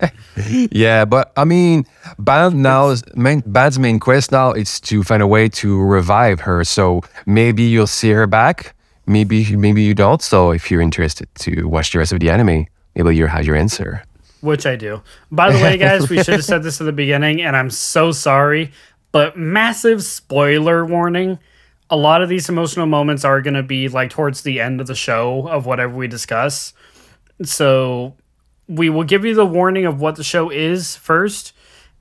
Yeah, 0.72 1.06
but 1.06 1.32
I 1.36 1.46
mean, 1.46 1.86
Ban 2.20 2.62
now 2.62 2.90
is 2.90 3.04
main 3.16 3.42
Ban's 3.46 3.80
main 3.80 4.00
quest 4.00 4.32
now 4.32 4.54
is 4.54 4.80
to 4.82 5.04
find 5.04 5.22
a 5.24 5.28
way 5.28 5.50
to 5.50 5.82
revive 5.82 6.42
her. 6.42 6.64
So 6.64 7.02
maybe 7.26 7.64
you'll 7.64 7.88
see 7.88 8.12
her 8.12 8.28
back. 8.28 8.76
Maybe 9.08 9.56
maybe 9.56 9.82
you 9.82 9.94
don't. 9.96 10.22
So 10.22 10.52
if 10.52 10.70
you're 10.70 10.82
interested 10.82 11.28
to 11.40 11.68
watch 11.68 11.92
the 11.92 12.00
rest 12.00 12.12
of 12.12 12.20
the 12.20 12.30
anime, 12.30 12.68
maybe 12.96 13.16
you 13.16 13.26
have 13.26 13.46
your 13.46 13.56
answer. 13.56 14.04
Which 14.42 14.66
I 14.68 14.76
do. 14.76 15.02
By 15.32 15.52
the 15.52 15.62
way, 15.62 15.78
guys, 15.88 16.10
we 16.10 16.18
should 16.18 16.36
have 16.36 16.46
said 16.46 16.62
this 16.62 16.80
at 16.80 16.86
the 16.86 16.92
beginning, 16.92 17.42
and 17.42 17.56
I'm 17.56 17.72
so 17.72 18.12
sorry, 18.12 18.72
but 19.12 19.38
massive 19.38 20.04
spoiler 20.04 20.86
warning. 20.86 21.40
A 21.90 21.96
lot 21.96 22.22
of 22.22 22.30
these 22.30 22.50
emotional 22.50 22.86
moments 22.86 23.24
are 23.24 23.42
going 23.42 23.54
to 23.54 23.64
be 23.64 23.88
like 23.88 24.10
towards 24.10 24.42
the 24.42 24.60
end 24.60 24.82
of 24.82 24.88
the 24.88 24.96
show 24.96 25.48
of 25.48 25.66
whatever 25.66 25.96
we 25.96 26.08
discuss. 26.08 26.74
So 27.44 28.16
we 28.68 28.90
will 28.90 29.04
give 29.04 29.24
you 29.24 29.34
the 29.34 29.46
warning 29.46 29.86
of 29.86 30.02
what 30.02 30.16
the 30.16 30.24
show 30.24 30.50
is 30.50 30.96
first, 30.96 31.54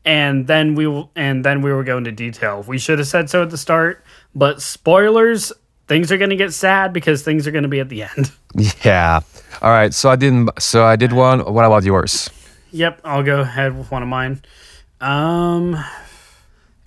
and 0.05 0.47
then 0.47 0.75
we 0.75 0.87
will 0.87 1.11
and 1.15 1.45
then 1.45 1.63
we 1.63 1.73
will 1.73 1.83
go 1.85 1.99
into 1.99 2.13
detail. 2.13 2.65
We 2.67 2.79
should 2.79 2.99
have 2.99 3.09
said 3.09 3.31
so 3.31 3.43
at 3.43 3.51
the 3.51 3.59
start, 3.59 4.05
but 4.35 4.61
spoilers, 4.61 5.53
things 5.87 6.11
are 6.11 6.19
going 6.19 6.31
to 6.31 6.37
get 6.37 6.53
sad 6.53 6.93
because 6.93 7.23
things 7.23 7.47
are 7.47 7.51
going 7.51 7.63
to 7.63 7.69
be 7.69 7.81
at 7.81 7.89
the 7.89 8.03
end. 8.03 8.33
Yeah. 8.83 9.21
All 9.61 9.71
right. 9.71 9.93
So 9.93 10.09
I 10.09 10.17
didn't. 10.17 10.49
So 10.59 10.83
I 10.83 10.97
did 10.97 11.13
one. 11.13 11.41
What 11.41 11.67
about 11.67 11.85
yours? 11.85 12.31
Yep, 12.73 13.03
I'll 13.05 13.23
go 13.23 13.41
ahead 13.41 13.77
with 13.77 13.91
one 13.91 14.03
of 14.03 14.09
mine. 14.09 14.41
Um, 15.01 15.77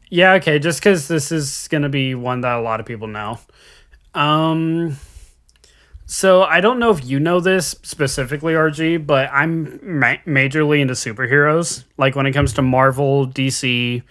yeah, 0.09 0.33
okay, 0.33 0.59
just 0.59 0.79
because 0.79 1.07
this 1.07 1.31
is 1.31 1.67
going 1.69 1.83
to 1.83 1.89
be 1.89 2.15
one 2.15 2.41
that 2.41 2.57
a 2.57 2.61
lot 2.61 2.79
of 2.79 2.85
people 2.85 3.07
know. 3.07 3.39
Um, 4.13 4.97
so 6.05 6.41
I 6.43 6.59
don't 6.61 6.79
know 6.79 6.89
if 6.89 7.05
you 7.05 7.19
know 7.19 7.39
this 7.39 7.75
specifically, 7.83 8.53
RG, 8.53 9.05
but 9.05 9.29
I'm 9.31 9.79
ma- 9.83 10.17
majorly 10.25 10.79
into 10.79 10.93
superheroes. 10.95 11.83
Like 11.97 12.15
when 12.15 12.25
it 12.25 12.31
comes 12.31 12.53
to 12.53 12.61
Marvel, 12.63 13.27
DC, 13.27 14.01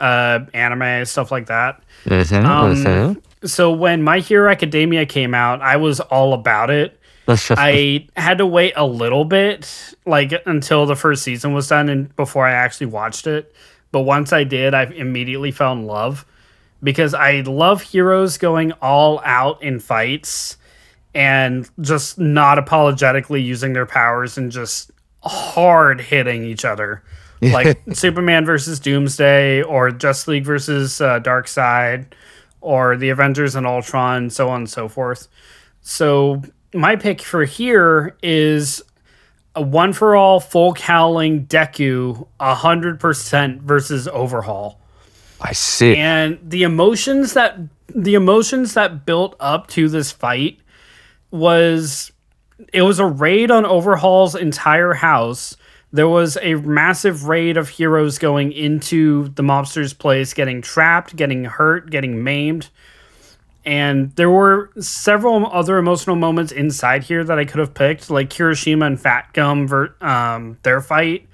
uh, 0.00 0.40
anime, 0.54 1.04
stuff 1.06 1.32
like 1.32 1.46
that. 1.46 1.82
Mhm, 2.06 2.44
Um, 2.44 2.74
mhm. 2.84 3.22
So 3.48 3.72
when 3.72 4.02
My 4.02 4.20
Hero 4.20 4.50
Academia 4.50 5.06
came 5.06 5.34
out, 5.34 5.60
I 5.60 5.76
was 5.76 5.98
all 6.00 6.34
about 6.34 6.70
it. 6.70 6.96
I 7.58 8.06
had 8.16 8.38
to 8.38 8.46
wait 8.46 8.72
a 8.76 8.84
little 8.86 9.24
bit, 9.24 9.94
like 10.06 10.32
until 10.46 10.86
the 10.86 10.96
first 10.96 11.22
season 11.22 11.52
was 11.52 11.68
done 11.68 11.88
and 11.88 12.14
before 12.16 12.46
I 12.46 12.52
actually 12.52 12.86
watched 12.88 13.26
it. 13.26 13.52
But 13.92 14.00
once 14.00 14.32
I 14.32 14.44
did, 14.44 14.74
I 14.74 14.84
immediately 14.84 15.50
fell 15.50 15.72
in 15.72 15.86
love 15.86 16.24
because 16.82 17.14
I 17.14 17.40
love 17.40 17.82
heroes 17.82 18.38
going 18.38 18.72
all 18.72 19.20
out 19.24 19.62
in 19.62 19.80
fights 19.80 20.56
and 21.14 21.68
just 21.80 22.18
not 22.18 22.58
apologetically 22.58 23.42
using 23.42 23.72
their 23.72 23.86
powers 23.86 24.38
and 24.38 24.52
just 24.52 24.90
hard 25.22 26.00
hitting 26.00 26.44
each 26.44 26.64
other. 26.64 27.02
Like 27.42 27.80
Superman 27.94 28.44
versus 28.44 28.78
Doomsday 28.80 29.62
or 29.62 29.90
Just 29.90 30.28
League 30.28 30.44
versus 30.44 31.00
uh, 31.00 31.42
Side 31.46 32.14
or 32.60 32.98
the 32.98 33.08
Avengers 33.08 33.54
and 33.54 33.66
Ultron, 33.66 34.28
so 34.28 34.50
on 34.50 34.56
and 34.56 34.68
so 34.68 34.88
forth. 34.88 35.26
So 35.80 36.42
my 36.74 36.96
pick 36.96 37.22
for 37.22 37.46
here 37.46 38.14
is 38.22 38.82
a 39.54 39.62
one 39.62 39.92
for 39.92 40.14
all 40.14 40.40
full 40.40 40.74
cowling 40.74 41.46
Deku, 41.46 42.26
hundred 42.40 43.00
percent 43.00 43.62
versus 43.62 44.08
Overhaul, 44.08 44.80
I 45.40 45.52
see. 45.52 45.96
and 45.96 46.38
the 46.42 46.62
emotions 46.62 47.34
that 47.34 47.58
the 47.94 48.14
emotions 48.14 48.74
that 48.74 49.04
built 49.04 49.34
up 49.40 49.66
to 49.68 49.88
this 49.88 50.12
fight 50.12 50.60
was 51.30 52.12
it 52.72 52.82
was 52.82 52.98
a 52.98 53.06
raid 53.06 53.50
on 53.50 53.64
Overhaul's 53.64 54.34
entire 54.34 54.94
house. 54.94 55.56
There 55.92 56.08
was 56.08 56.38
a 56.40 56.54
massive 56.54 57.24
raid 57.24 57.56
of 57.56 57.68
heroes 57.68 58.18
going 58.18 58.52
into 58.52 59.28
the 59.30 59.42
mobster's 59.42 59.92
place, 59.92 60.34
getting 60.34 60.62
trapped, 60.62 61.16
getting 61.16 61.44
hurt, 61.44 61.90
getting 61.90 62.22
maimed. 62.22 62.68
And 63.64 64.14
there 64.16 64.30
were 64.30 64.70
several 64.80 65.46
other 65.46 65.76
emotional 65.78 66.16
moments 66.16 66.50
inside 66.50 67.04
here 67.04 67.22
that 67.24 67.38
I 67.38 67.44
could 67.44 67.60
have 67.60 67.74
picked, 67.74 68.08
like 68.10 68.30
Kirishima 68.30 68.86
and 68.86 69.00
Fat 69.00 69.32
Gum, 69.32 69.68
ver- 69.68 69.94
um, 70.00 70.58
their 70.62 70.80
fight, 70.80 71.28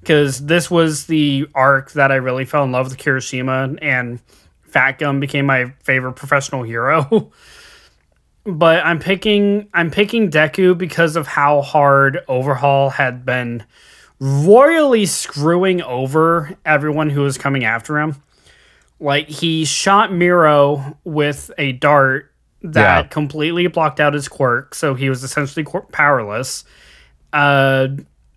because 0.00 0.44
this 0.44 0.70
was 0.70 1.06
the 1.06 1.48
arc 1.54 1.92
that 1.92 2.12
I 2.12 2.16
really 2.16 2.44
fell 2.44 2.64
in 2.64 2.72
love 2.72 2.90
with 2.90 2.98
Kirishima, 2.98 3.78
and 3.80 4.20
Fat 4.62 4.98
Gum 4.98 5.20
became 5.20 5.46
my 5.46 5.72
favorite 5.82 6.14
professional 6.14 6.62
hero. 6.62 7.32
but 8.44 8.84
I'm 8.84 8.98
picking 8.98 9.68
I'm 9.74 9.90
picking 9.90 10.30
Deku 10.30 10.76
because 10.76 11.16
of 11.16 11.26
how 11.26 11.62
hard 11.62 12.20
Overhaul 12.28 12.90
had 12.90 13.24
been 13.24 13.64
royally 14.18 15.06
screwing 15.06 15.82
over 15.82 16.56
everyone 16.64 17.10
who 17.10 17.22
was 17.22 17.38
coming 17.38 17.64
after 17.64 17.98
him. 17.98 18.22
Like 19.00 19.28
he 19.28 19.64
shot 19.64 20.10
Mirio 20.10 20.96
with 21.04 21.50
a 21.58 21.72
dart 21.72 22.30
that 22.62 22.80
Yeah. 22.82 23.02
completely 23.04 23.66
blocked 23.66 23.98
out 24.00 24.12
his 24.12 24.28
quirk, 24.28 24.74
so 24.74 24.94
he 24.94 25.08
was 25.08 25.24
essentially 25.24 25.64
powerless. 25.92 26.64
Uh, 27.32 27.88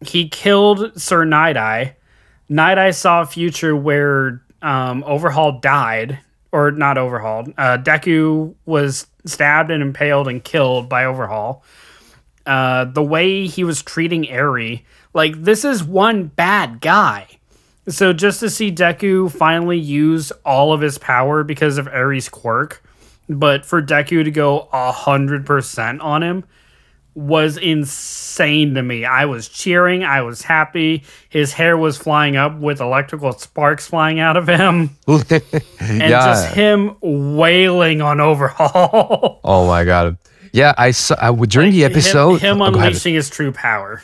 he 0.02 0.30
killed 0.30 1.00
Sir 1.00 1.26
Night 1.26 1.58
Eye. 1.58 1.96
Night 2.50 2.78
Eye 2.78 2.92
saw 2.92 3.22
a 3.22 3.26
future 3.26 3.76
where 3.76 4.42
um, 4.62 5.04
Overhaul 5.06 5.60
died, 5.60 6.20
or 6.54 6.72
not 6.72 6.98
Overhaul. 6.98 7.48
Uh, 7.58 7.78
Deku 7.78 8.54
was 8.66 9.08
stabbed 9.26 9.72
and 9.72 9.82
impaled 9.84 10.28
and 10.30 10.42
killed 10.44 10.88
by 10.88 11.04
Overhaul. 11.06 11.64
Uh, 12.46 12.86
the 12.86 13.04
way 13.04 13.48
he 13.48 13.64
was 13.66 13.82
treating 13.82 14.30
Eri, 14.30 14.86
like 15.14 15.42
this 15.44 15.66
is 15.66 15.84
one 15.84 16.26
bad 16.26 16.80
guy. 16.80 17.28
So 17.88 18.14
just 18.14 18.40
to 18.40 18.50
see 18.50 18.72
Deku 18.72 19.32
finally 19.32 19.78
use 19.78 20.32
all 20.46 20.72
of 20.72 20.82
his 20.82 20.98
power 20.98 21.44
because 21.44 21.78
of 21.78 21.88
Eri's 21.88 22.30
quirk, 22.30 22.82
but 23.28 23.66
for 23.66 23.82
Deku 23.82 24.24
to 24.24 24.32
go 24.32 24.70
a 24.72 24.92
hundred 24.92 25.46
percent 25.46 26.02
on 26.02 26.24
him 26.24 26.46
was 27.16 27.58
insane 27.58 28.74
to 28.74 28.82
me. 28.82 29.06
I 29.06 29.26
was 29.26 29.48
cheering, 29.48 30.04
I 30.04 30.22
was 30.22 30.42
happy. 30.42 31.04
His 31.30 31.54
hair 31.54 31.78
was 31.78 31.98
flying 31.98 32.36
up 32.36 32.58
with 32.58 32.82
electrical 32.82 33.32
sparks 33.34 33.86
flying 33.88 34.20
out 34.20 34.38
of 34.38 34.48
him, 34.48 34.92
and 35.08 35.30
yeah. 35.80 36.10
just 36.10 36.54
him 36.56 36.96
wailing 37.02 38.02
on 38.02 38.20
Overhaul. 38.20 39.42
oh 39.44 39.68
my 39.68 39.84
god. 39.84 40.18
Yeah, 40.52 40.74
I 40.78 40.92
saw 40.92 41.16
uh, 41.16 41.32
during 41.34 41.72
the 41.72 41.84
episode. 41.84 42.42
him, 42.42 42.58
him 42.58 42.62
Oh, 42.62 42.66
unleashing 42.66 43.16
his 43.16 43.30
true 43.30 43.52
power. 43.52 44.04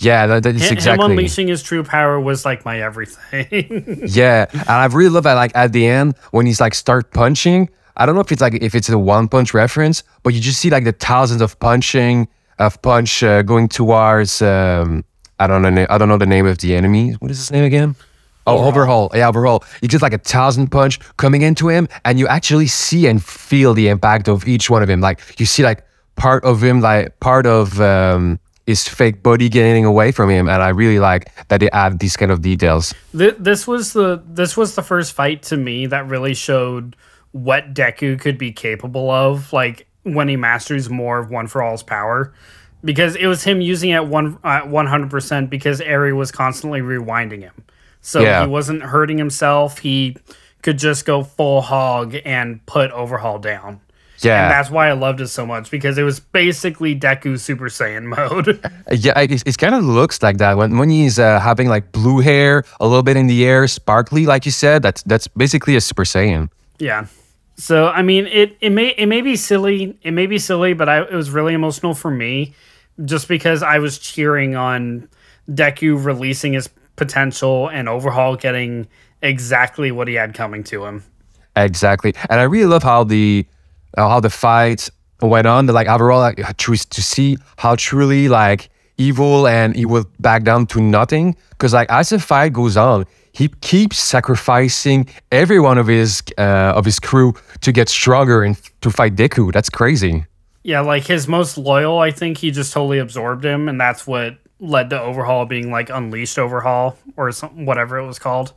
Yeah, 0.00 0.28
that, 0.28 0.44
that 0.44 0.54
is 0.54 0.70
exactly. 0.70 1.04
him 1.04 1.10
unleashing 1.10 1.48
his 1.48 1.60
true 1.60 1.82
power 1.82 2.20
was 2.20 2.44
like 2.44 2.64
my 2.64 2.80
everything. 2.80 4.04
Yeah, 4.08 4.46
and 4.52 4.68
I 4.68 4.86
really 4.86 5.10
love 5.10 5.24
that. 5.24 5.34
Like 5.34 5.52
at 5.54 5.72
the 5.72 5.86
end 5.86 6.16
when 6.30 6.46
he's 6.46 6.60
like 6.60 6.74
start 6.74 7.12
punching. 7.12 7.68
I 7.96 8.06
don't 8.06 8.14
know 8.14 8.20
if 8.20 8.30
it's 8.30 8.40
like 8.40 8.54
if 8.54 8.76
it's 8.76 8.88
a 8.88 8.98
one 8.98 9.26
punch 9.28 9.52
reference, 9.54 10.04
but 10.22 10.34
you 10.34 10.40
just 10.40 10.60
see 10.60 10.70
like 10.70 10.84
the 10.84 10.92
thousands 10.92 11.42
of 11.42 11.58
punching 11.58 12.28
of 12.60 12.80
punch 12.80 13.24
uh, 13.24 13.42
going 13.42 13.68
towards. 13.68 14.40
Um, 14.40 15.04
I 15.40 15.48
don't 15.48 15.62
know. 15.62 15.86
I 15.90 15.98
don't 15.98 16.08
know 16.08 16.18
the 16.18 16.26
name 16.26 16.46
of 16.46 16.58
the 16.58 16.76
enemy. 16.76 17.12
What 17.18 17.30
is 17.32 17.38
his 17.38 17.50
name 17.50 17.64
again? 17.64 17.96
Oh, 18.46 18.64
overhaul. 18.66 19.10
Yeah, 19.14 19.28
overhaul. 19.28 19.64
You 19.82 19.88
just 19.88 20.02
like 20.02 20.14
a 20.14 20.18
thousand 20.18 20.68
punch 20.68 21.00
coming 21.16 21.42
into 21.42 21.68
him, 21.68 21.88
and 22.04 22.18
you 22.18 22.28
actually 22.28 22.68
see 22.68 23.06
and 23.08 23.22
feel 23.22 23.74
the 23.74 23.88
impact 23.88 24.28
of 24.28 24.46
each 24.46 24.70
one 24.70 24.82
of 24.82 24.88
him. 24.88 25.00
Like 25.00 25.20
you 25.40 25.46
see 25.46 25.64
like 25.64 25.84
part 26.16 26.44
of 26.44 26.62
him, 26.62 26.80
like 26.80 27.18
part 27.20 27.46
of 27.46 27.80
um, 27.80 28.38
his 28.68 28.86
fake 28.86 29.22
body 29.22 29.48
getting 29.48 29.86
away 29.86 30.12
from 30.12 30.28
him, 30.28 30.46
and 30.46 30.62
I 30.62 30.68
really 30.68 30.98
like 30.98 31.32
that 31.48 31.58
they 31.60 31.70
add 31.70 32.00
these 32.00 32.18
kind 32.18 32.30
of 32.30 32.42
details. 32.42 32.94
This 33.14 33.66
was 33.66 33.94
the 33.94 34.22
this 34.28 34.58
was 34.58 34.74
the 34.74 34.82
first 34.82 35.14
fight 35.14 35.42
to 35.44 35.56
me 35.56 35.86
that 35.86 36.06
really 36.06 36.34
showed 36.34 36.94
what 37.32 37.72
Deku 37.72 38.20
could 38.20 38.36
be 38.36 38.52
capable 38.52 39.10
of, 39.10 39.52
like 39.54 39.86
when 40.02 40.28
he 40.28 40.36
masters 40.36 40.90
more 40.90 41.18
of 41.18 41.30
One 41.30 41.46
for 41.46 41.62
All's 41.62 41.82
power, 41.82 42.34
because 42.84 43.16
it 43.16 43.26
was 43.26 43.42
him 43.42 43.62
using 43.62 43.88
it 43.90 44.06
one 44.06 44.32
one 44.42 44.86
hundred 44.86 45.10
percent 45.10 45.48
because 45.48 45.80
Eri 45.80 46.12
was 46.12 46.30
constantly 46.30 46.80
rewinding 46.82 47.40
him, 47.40 47.54
so 48.02 48.20
Yeah. 48.20 48.42
he 48.42 48.50
wasn't 48.50 48.82
hurting 48.82 49.16
himself. 49.16 49.78
He 49.78 50.16
could 50.60 50.78
just 50.78 51.06
go 51.06 51.24
full 51.24 51.62
hog 51.62 52.16
and 52.26 52.64
put 52.66 52.90
Overhaul 52.90 53.38
down. 53.38 53.80
Yeah, 54.20 54.44
And 54.44 54.52
that's 54.52 54.70
why 54.70 54.88
I 54.88 54.92
loved 54.92 55.20
it 55.20 55.28
so 55.28 55.46
much 55.46 55.70
because 55.70 55.96
it 55.96 56.02
was 56.02 56.18
basically 56.18 56.98
Deku 56.98 57.38
Super 57.38 57.66
Saiyan 57.66 58.04
mode. 58.04 58.60
Yeah, 58.90 59.18
it, 59.20 59.46
it 59.46 59.58
kind 59.58 59.74
of 59.74 59.84
looks 59.84 60.22
like 60.22 60.38
that 60.38 60.56
when 60.56 60.78
when 60.78 60.88
he's 60.88 61.18
uh, 61.18 61.40
having 61.40 61.68
like 61.68 61.92
blue 61.92 62.20
hair, 62.20 62.64
a 62.80 62.86
little 62.86 63.02
bit 63.02 63.16
in 63.18 63.26
the 63.26 63.44
air, 63.44 63.68
sparkly, 63.68 64.24
like 64.24 64.46
you 64.46 64.50
said. 64.50 64.82
That's 64.82 65.02
that's 65.02 65.28
basically 65.28 65.76
a 65.76 65.80
Super 65.80 66.04
Saiyan. 66.04 66.48
Yeah. 66.78 67.06
So 67.56 67.88
I 67.88 68.02
mean, 68.02 68.26
it 68.26 68.56
it 68.60 68.70
may 68.70 68.88
it 68.96 69.06
may 69.06 69.20
be 69.20 69.36
silly, 69.36 69.98
it 70.02 70.12
may 70.12 70.26
be 70.26 70.38
silly, 70.38 70.72
but 70.72 70.88
I, 70.88 71.02
it 71.02 71.12
was 71.12 71.30
really 71.30 71.54
emotional 71.54 71.92
for 71.92 72.10
me, 72.10 72.54
just 73.04 73.28
because 73.28 73.62
I 73.62 73.78
was 73.78 73.98
cheering 73.98 74.56
on 74.56 75.08
Deku 75.50 76.02
releasing 76.02 76.54
his 76.54 76.68
potential 76.96 77.68
and 77.68 77.88
Overhaul 77.88 78.36
getting 78.36 78.88
exactly 79.22 79.90
what 79.90 80.08
he 80.08 80.14
had 80.14 80.34
coming 80.34 80.64
to 80.64 80.86
him. 80.86 81.02
Exactly, 81.56 82.14
and 82.30 82.40
I 82.40 82.44
really 82.44 82.66
love 82.66 82.84
how 82.84 83.04
the 83.04 83.44
uh, 83.96 84.08
how 84.08 84.20
the 84.20 84.30
fight 84.30 84.90
went 85.20 85.46
on. 85.46 85.66
The, 85.66 85.72
like 85.72 85.88
overall, 85.88 86.20
like 86.20 86.36
to 86.36 86.76
to 86.76 87.02
see 87.02 87.38
how 87.56 87.76
truly 87.76 88.28
like 88.28 88.70
evil 88.98 89.46
and 89.46 89.76
he 89.76 89.86
will 89.86 90.04
back 90.18 90.42
down 90.42 90.66
to 90.66 90.80
nothing. 90.80 91.36
Because 91.50 91.72
like 91.72 91.90
as 91.90 92.10
the 92.10 92.18
fight 92.18 92.52
goes 92.52 92.76
on, 92.76 93.06
he 93.32 93.48
keeps 93.60 93.98
sacrificing 93.98 95.08
every 95.30 95.60
one 95.60 95.78
of 95.78 95.86
his 95.86 96.22
uh, 96.36 96.72
of 96.76 96.84
his 96.84 96.98
crew 96.98 97.34
to 97.60 97.72
get 97.72 97.88
stronger 97.88 98.42
and 98.42 98.60
to 98.80 98.90
fight 98.90 99.14
Deku. 99.14 99.52
That's 99.52 99.70
crazy. 99.70 100.26
Yeah, 100.64 100.80
like 100.80 101.04
his 101.04 101.28
most 101.28 101.56
loyal, 101.56 101.98
I 101.98 102.10
think 102.10 102.38
he 102.38 102.50
just 102.50 102.72
totally 102.72 102.98
absorbed 102.98 103.44
him, 103.44 103.68
and 103.68 103.80
that's 103.80 104.06
what 104.06 104.36
led 104.60 104.90
to 104.90 105.00
Overhaul 105.00 105.46
being 105.46 105.70
like 105.70 105.88
unleashed 105.88 106.38
Overhaul 106.38 106.98
or 107.16 107.30
something, 107.32 107.64
whatever 107.64 107.96
it 107.98 108.06
was 108.06 108.18
called. 108.18 108.52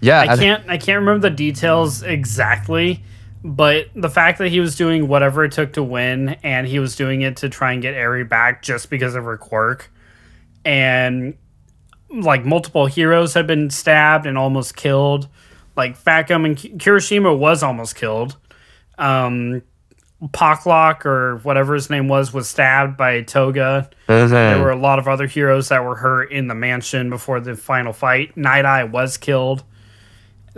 Yeah, 0.00 0.20
I 0.20 0.36
can't 0.36 0.68
I 0.68 0.78
can't 0.78 1.00
remember 1.00 1.28
the 1.28 1.34
details 1.34 2.02
exactly, 2.02 3.04
but 3.46 3.86
the 3.94 4.10
fact 4.10 4.38
that 4.38 4.48
he 4.48 4.58
was 4.58 4.74
doing 4.74 5.06
whatever 5.06 5.44
it 5.44 5.52
took 5.52 5.72
to 5.74 5.82
win 5.82 6.30
and 6.42 6.66
he 6.66 6.80
was 6.80 6.96
doing 6.96 7.22
it 7.22 7.36
to 7.38 7.48
try 7.48 7.72
and 7.72 7.80
get 7.80 7.94
Eri 7.94 8.24
back 8.24 8.60
just 8.60 8.90
because 8.90 9.14
of 9.14 9.24
her 9.24 9.36
quirk 9.36 9.90
and 10.64 11.36
like 12.10 12.44
multiple 12.44 12.86
heroes 12.86 13.34
had 13.34 13.46
been 13.46 13.70
stabbed 13.70 14.26
and 14.26 14.36
almost 14.36 14.74
killed. 14.76 15.28
Like 15.76 15.96
Fat 15.96 16.22
Gum 16.22 16.44
and 16.44 16.56
Ki- 16.56 16.70
Kirishima 16.70 17.38
was 17.38 17.62
almost 17.62 17.94
killed. 17.94 18.36
Um 18.98 19.62
Rock 20.40 20.66
Lock 20.66 21.06
or 21.06 21.36
whatever 21.38 21.74
his 21.74 21.88
name 21.88 22.08
was 22.08 22.32
was 22.32 22.48
stabbed 22.48 22.96
by 22.96 23.20
Toga. 23.22 23.90
There 24.56 24.64
were 24.64 24.70
a 24.70 24.76
lot 24.76 24.98
of 24.98 25.06
other 25.06 25.26
heroes 25.26 25.68
that 25.68 25.84
were 25.84 25.94
hurt 25.94 26.32
in 26.32 26.48
the 26.48 26.54
mansion 26.54 27.10
before 27.10 27.38
the 27.38 27.54
final 27.54 27.92
fight. 27.92 28.36
Night 28.36 28.64
Eye 28.64 28.84
was 28.84 29.18
killed. 29.18 29.62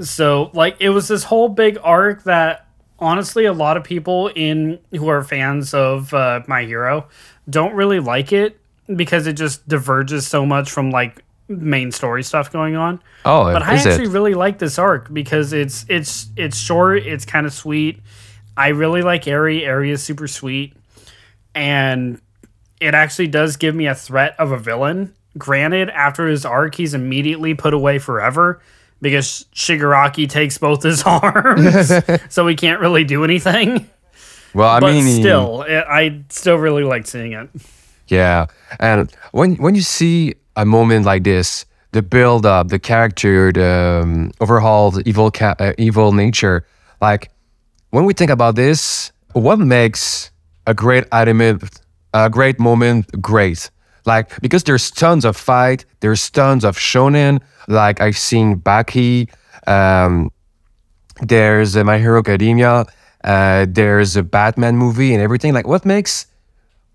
So, 0.00 0.52
like, 0.54 0.76
it 0.78 0.90
was 0.90 1.09
this 1.09 1.25
whole 1.25 1.49
big 1.49 1.76
arc 1.83 2.23
that 2.23 2.67
honestly, 2.98 3.44
a 3.44 3.52
lot 3.52 3.76
of 3.76 3.84
people 3.84 4.28
in 4.34 4.78
who 4.92 5.08
are 5.08 5.22
fans 5.22 5.74
of 5.74 6.12
uh, 6.14 6.40
My 6.46 6.64
Hero 6.64 7.08
don't 7.48 7.74
really 7.74 8.00
like 8.00 8.32
it 8.32 8.58
because 8.94 9.26
it 9.26 9.34
just 9.34 9.66
diverges 9.68 10.26
so 10.26 10.44
much 10.46 10.70
from 10.70 10.90
like 10.90 11.22
main 11.48 11.90
story 11.92 12.22
stuff 12.22 12.52
going 12.52 12.76
on. 12.76 13.00
Oh, 13.24 13.44
But 13.44 13.62
I 13.62 13.74
actually 13.74 14.04
it? 14.04 14.10
really 14.10 14.34
like 14.34 14.58
this 14.58 14.78
arc 14.78 15.12
because 15.12 15.52
it's 15.52 15.84
it's 15.88 16.26
it's 16.36 16.56
short, 16.56 17.02
it's 17.04 17.24
kind 17.24 17.46
of 17.46 17.52
sweet. 17.52 18.00
I 18.56 18.68
really 18.68 19.02
like 19.02 19.26
Eri. 19.28 19.64
Eri 19.64 19.90
is 19.92 20.02
super 20.02 20.26
sweet, 20.26 20.74
and 21.54 22.20
it 22.80 22.94
actually 22.94 23.28
does 23.28 23.56
give 23.56 23.74
me 23.74 23.86
a 23.86 23.94
threat 23.94 24.34
of 24.38 24.52
a 24.52 24.58
villain. 24.58 25.14
Granted, 25.36 25.90
after 25.90 26.26
his 26.26 26.44
arc, 26.44 26.74
he's 26.74 26.94
immediately 26.94 27.54
put 27.54 27.72
away 27.72 27.98
forever 27.98 28.60
because 29.00 29.46
Shigaraki 29.54 30.28
takes 30.28 30.58
both 30.58 30.82
his 30.82 31.02
arms, 31.06 31.92
so 32.28 32.46
he 32.46 32.54
can't 32.56 32.80
really 32.80 33.04
do 33.04 33.24
anything. 33.24 33.88
Well, 34.54 34.68
I 34.68 34.80
But 34.80 34.92
mean, 34.92 35.20
still, 35.20 35.62
it, 35.62 35.84
I 35.88 36.22
still 36.30 36.56
really 36.56 36.82
like 36.84 37.06
seeing 37.06 37.32
it. 37.32 37.48
Yeah, 38.08 38.46
and 38.80 39.12
when 39.32 39.56
when 39.56 39.74
you 39.74 39.82
see 39.82 40.34
a 40.56 40.64
moment 40.64 41.04
like 41.04 41.24
this, 41.24 41.66
the 41.92 42.02
build 42.02 42.46
up, 42.46 42.68
the 42.68 42.78
character, 42.78 43.52
the 43.52 44.00
um, 44.02 44.30
overhauled 44.40 45.06
evil 45.06 45.30
ca- 45.30 45.54
uh, 45.58 45.72
evil 45.78 46.12
nature, 46.12 46.64
like 47.00 47.30
when 47.90 48.04
we 48.06 48.14
think 48.14 48.30
about 48.30 48.54
this, 48.56 49.12
what 49.34 49.58
makes 49.58 50.30
a 50.66 50.72
great 50.74 51.04
anime, 51.12 51.60
a 52.14 52.30
great 52.30 52.58
moment 52.58 53.06
great? 53.20 53.70
Like 54.12 54.26
because 54.40 54.62
there's 54.68 54.90
tons 54.90 55.24
of 55.30 55.36
fight, 55.36 55.84
there's 56.00 56.22
tons 56.30 56.64
of 56.64 56.74
shonen. 56.76 57.34
Like 57.68 57.96
I've 58.00 58.20
seen 58.30 58.46
Baki, 58.66 59.28
um, 59.76 60.30
there's 61.32 61.76
uh, 61.76 61.84
My 61.84 61.98
Hero 61.98 62.18
Academia, 62.24 62.86
uh, 63.22 63.66
there's 63.68 64.16
a 64.16 64.24
Batman 64.36 64.74
movie 64.84 65.12
and 65.14 65.20
everything. 65.22 65.52
Like 65.58 65.68
what 65.72 65.84
makes 65.84 66.26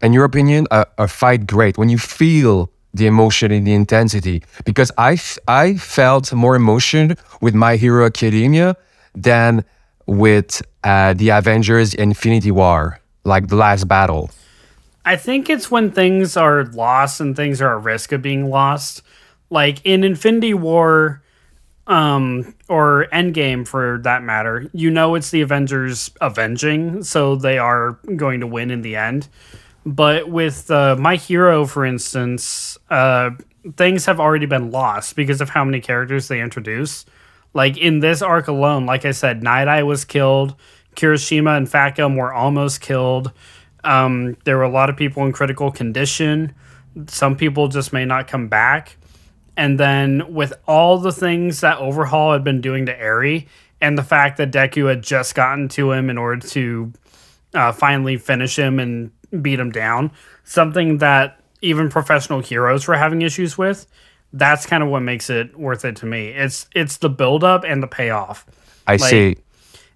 in 0.03 0.11
your 0.11 0.25
opinion, 0.25 0.67
a, 0.69 0.85
a 0.97 1.07
fight 1.07 1.47
great 1.47 1.77
when 1.77 1.89
you 1.89 1.97
feel 1.97 2.69
the 2.93 3.07
emotion 3.07 3.51
and 3.51 3.65
the 3.65 3.73
intensity? 3.73 4.43
Because 4.65 4.91
I, 4.97 5.17
I 5.47 5.75
felt 5.75 6.33
more 6.33 6.55
emotion 6.55 7.15
with 7.41 7.55
My 7.55 7.77
Hero 7.77 8.05
Academia 8.05 8.75
than 9.15 9.63
with 10.05 10.61
uh, 10.83 11.13
the 11.13 11.29
Avengers 11.29 11.93
Infinity 11.93 12.51
War, 12.51 12.99
like 13.23 13.47
the 13.47 13.55
last 13.55 13.87
battle. 13.87 14.29
I 15.05 15.15
think 15.15 15.49
it's 15.49 15.69
when 15.69 15.91
things 15.91 16.37
are 16.37 16.65
lost 16.65 17.19
and 17.19 17.35
things 17.35 17.61
are 17.61 17.77
at 17.77 17.83
risk 17.83 18.11
of 18.11 18.21
being 18.21 18.49
lost. 18.49 19.01
Like 19.49 19.79
in 19.83 20.03
Infinity 20.03 20.53
War, 20.53 21.21
um, 21.85 22.55
or 22.69 23.07
Endgame 23.11 23.67
for 23.67 23.99
that 24.03 24.23
matter, 24.23 24.69
you 24.73 24.89
know 24.89 25.15
it's 25.15 25.31
the 25.31 25.41
Avengers 25.41 26.11
avenging, 26.21 27.03
so 27.03 27.35
they 27.35 27.57
are 27.57 27.99
going 28.15 28.39
to 28.39 28.47
win 28.47 28.71
in 28.71 28.81
the 28.81 28.95
end. 28.95 29.27
But 29.85 30.29
with 30.29 30.71
uh, 30.71 30.95
My 30.97 31.17
Hero, 31.17 31.65
for 31.65 31.85
instance, 31.85 32.77
uh, 32.89 33.31
things 33.75 34.05
have 34.05 34.19
already 34.19 34.45
been 34.45 34.71
lost 34.71 35.15
because 35.15 35.41
of 35.41 35.49
how 35.49 35.65
many 35.65 35.81
characters 35.81 36.29
they 36.29 36.41
introduce. 36.41 37.05
Like 37.53 37.77
in 37.77 37.99
this 37.99 38.21
arc 38.21 38.47
alone, 38.47 38.85
like 38.85 39.05
I 39.05 39.11
said, 39.11 39.43
Night 39.43 39.67
Eye 39.67 39.83
was 39.83 40.05
killed, 40.05 40.55
Kirishima 40.95 41.57
and 41.57 41.69
Fat 41.69 41.95
Gum 41.95 42.15
were 42.15 42.33
almost 42.33 42.81
killed. 42.81 43.31
Um, 43.83 44.37
there 44.45 44.57
were 44.57 44.63
a 44.63 44.69
lot 44.69 44.89
of 44.89 44.97
people 44.97 45.25
in 45.25 45.31
critical 45.31 45.71
condition. 45.71 46.53
Some 47.07 47.35
people 47.35 47.67
just 47.67 47.91
may 47.93 48.05
not 48.05 48.27
come 48.27 48.47
back. 48.47 48.97
And 49.55 49.79
then 49.79 50.33
with 50.33 50.53
all 50.67 50.97
the 50.97 51.11
things 51.11 51.61
that 51.61 51.77
Overhaul 51.77 52.33
had 52.33 52.43
been 52.43 52.61
doing 52.61 52.85
to 52.87 52.99
Eri, 52.99 53.47
and 53.83 53.97
the 53.97 54.03
fact 54.03 54.37
that 54.37 54.51
Deku 54.51 54.87
had 54.87 55.03
just 55.03 55.35
gotten 55.35 55.67
to 55.69 55.91
him 55.91 56.09
in 56.09 56.17
order 56.17 56.47
to 56.47 56.93
uh, 57.53 57.73
finally 57.73 58.15
finish 58.15 58.57
him 58.57 58.79
and 58.79 59.11
beat 59.41 59.59
him 59.59 59.71
down, 59.71 60.11
something 60.45 60.99
that 60.99 61.41
even 61.61 61.89
professional 61.89 62.39
heroes 62.39 62.87
were 62.87 62.95
having 62.95 63.21
issues 63.21 63.57
with. 63.57 63.85
That's 64.31 64.65
kind 64.65 64.83
of 64.83 64.89
what 64.89 65.01
makes 65.01 65.29
it 65.29 65.59
worth 65.59 65.83
it 65.83 65.97
to 65.97 66.05
me. 66.05 66.29
It's 66.29 66.67
it's 66.73 66.97
the 66.97 67.09
build 67.09 67.43
up 67.43 67.65
and 67.65 67.83
the 67.83 67.87
payoff. 67.87 68.45
I 68.87 68.97
see. 68.97 69.37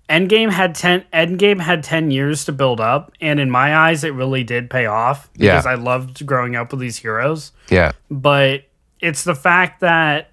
Endgame 0.09 0.49
had 0.51 0.73
ten. 0.73 1.03
Endgame 1.13 1.59
had 1.59 1.83
ten 1.83 2.11
years 2.11 2.45
to 2.45 2.51
build 2.53 2.79
up, 2.79 3.11
and 3.19 3.39
in 3.39 3.51
my 3.51 3.75
eyes, 3.75 4.03
it 4.03 4.13
really 4.13 4.43
did 4.43 4.69
pay 4.69 4.85
off 4.85 5.29
Yeah. 5.35 5.53
because 5.53 5.65
I 5.65 5.75
loved 5.75 6.25
growing 6.25 6.55
up 6.55 6.71
with 6.71 6.79
these 6.79 6.97
heroes. 6.97 7.51
Yeah. 7.69 7.91
But 8.09 8.63
it's 9.01 9.23
the 9.25 9.35
fact 9.35 9.81
that 9.81 10.29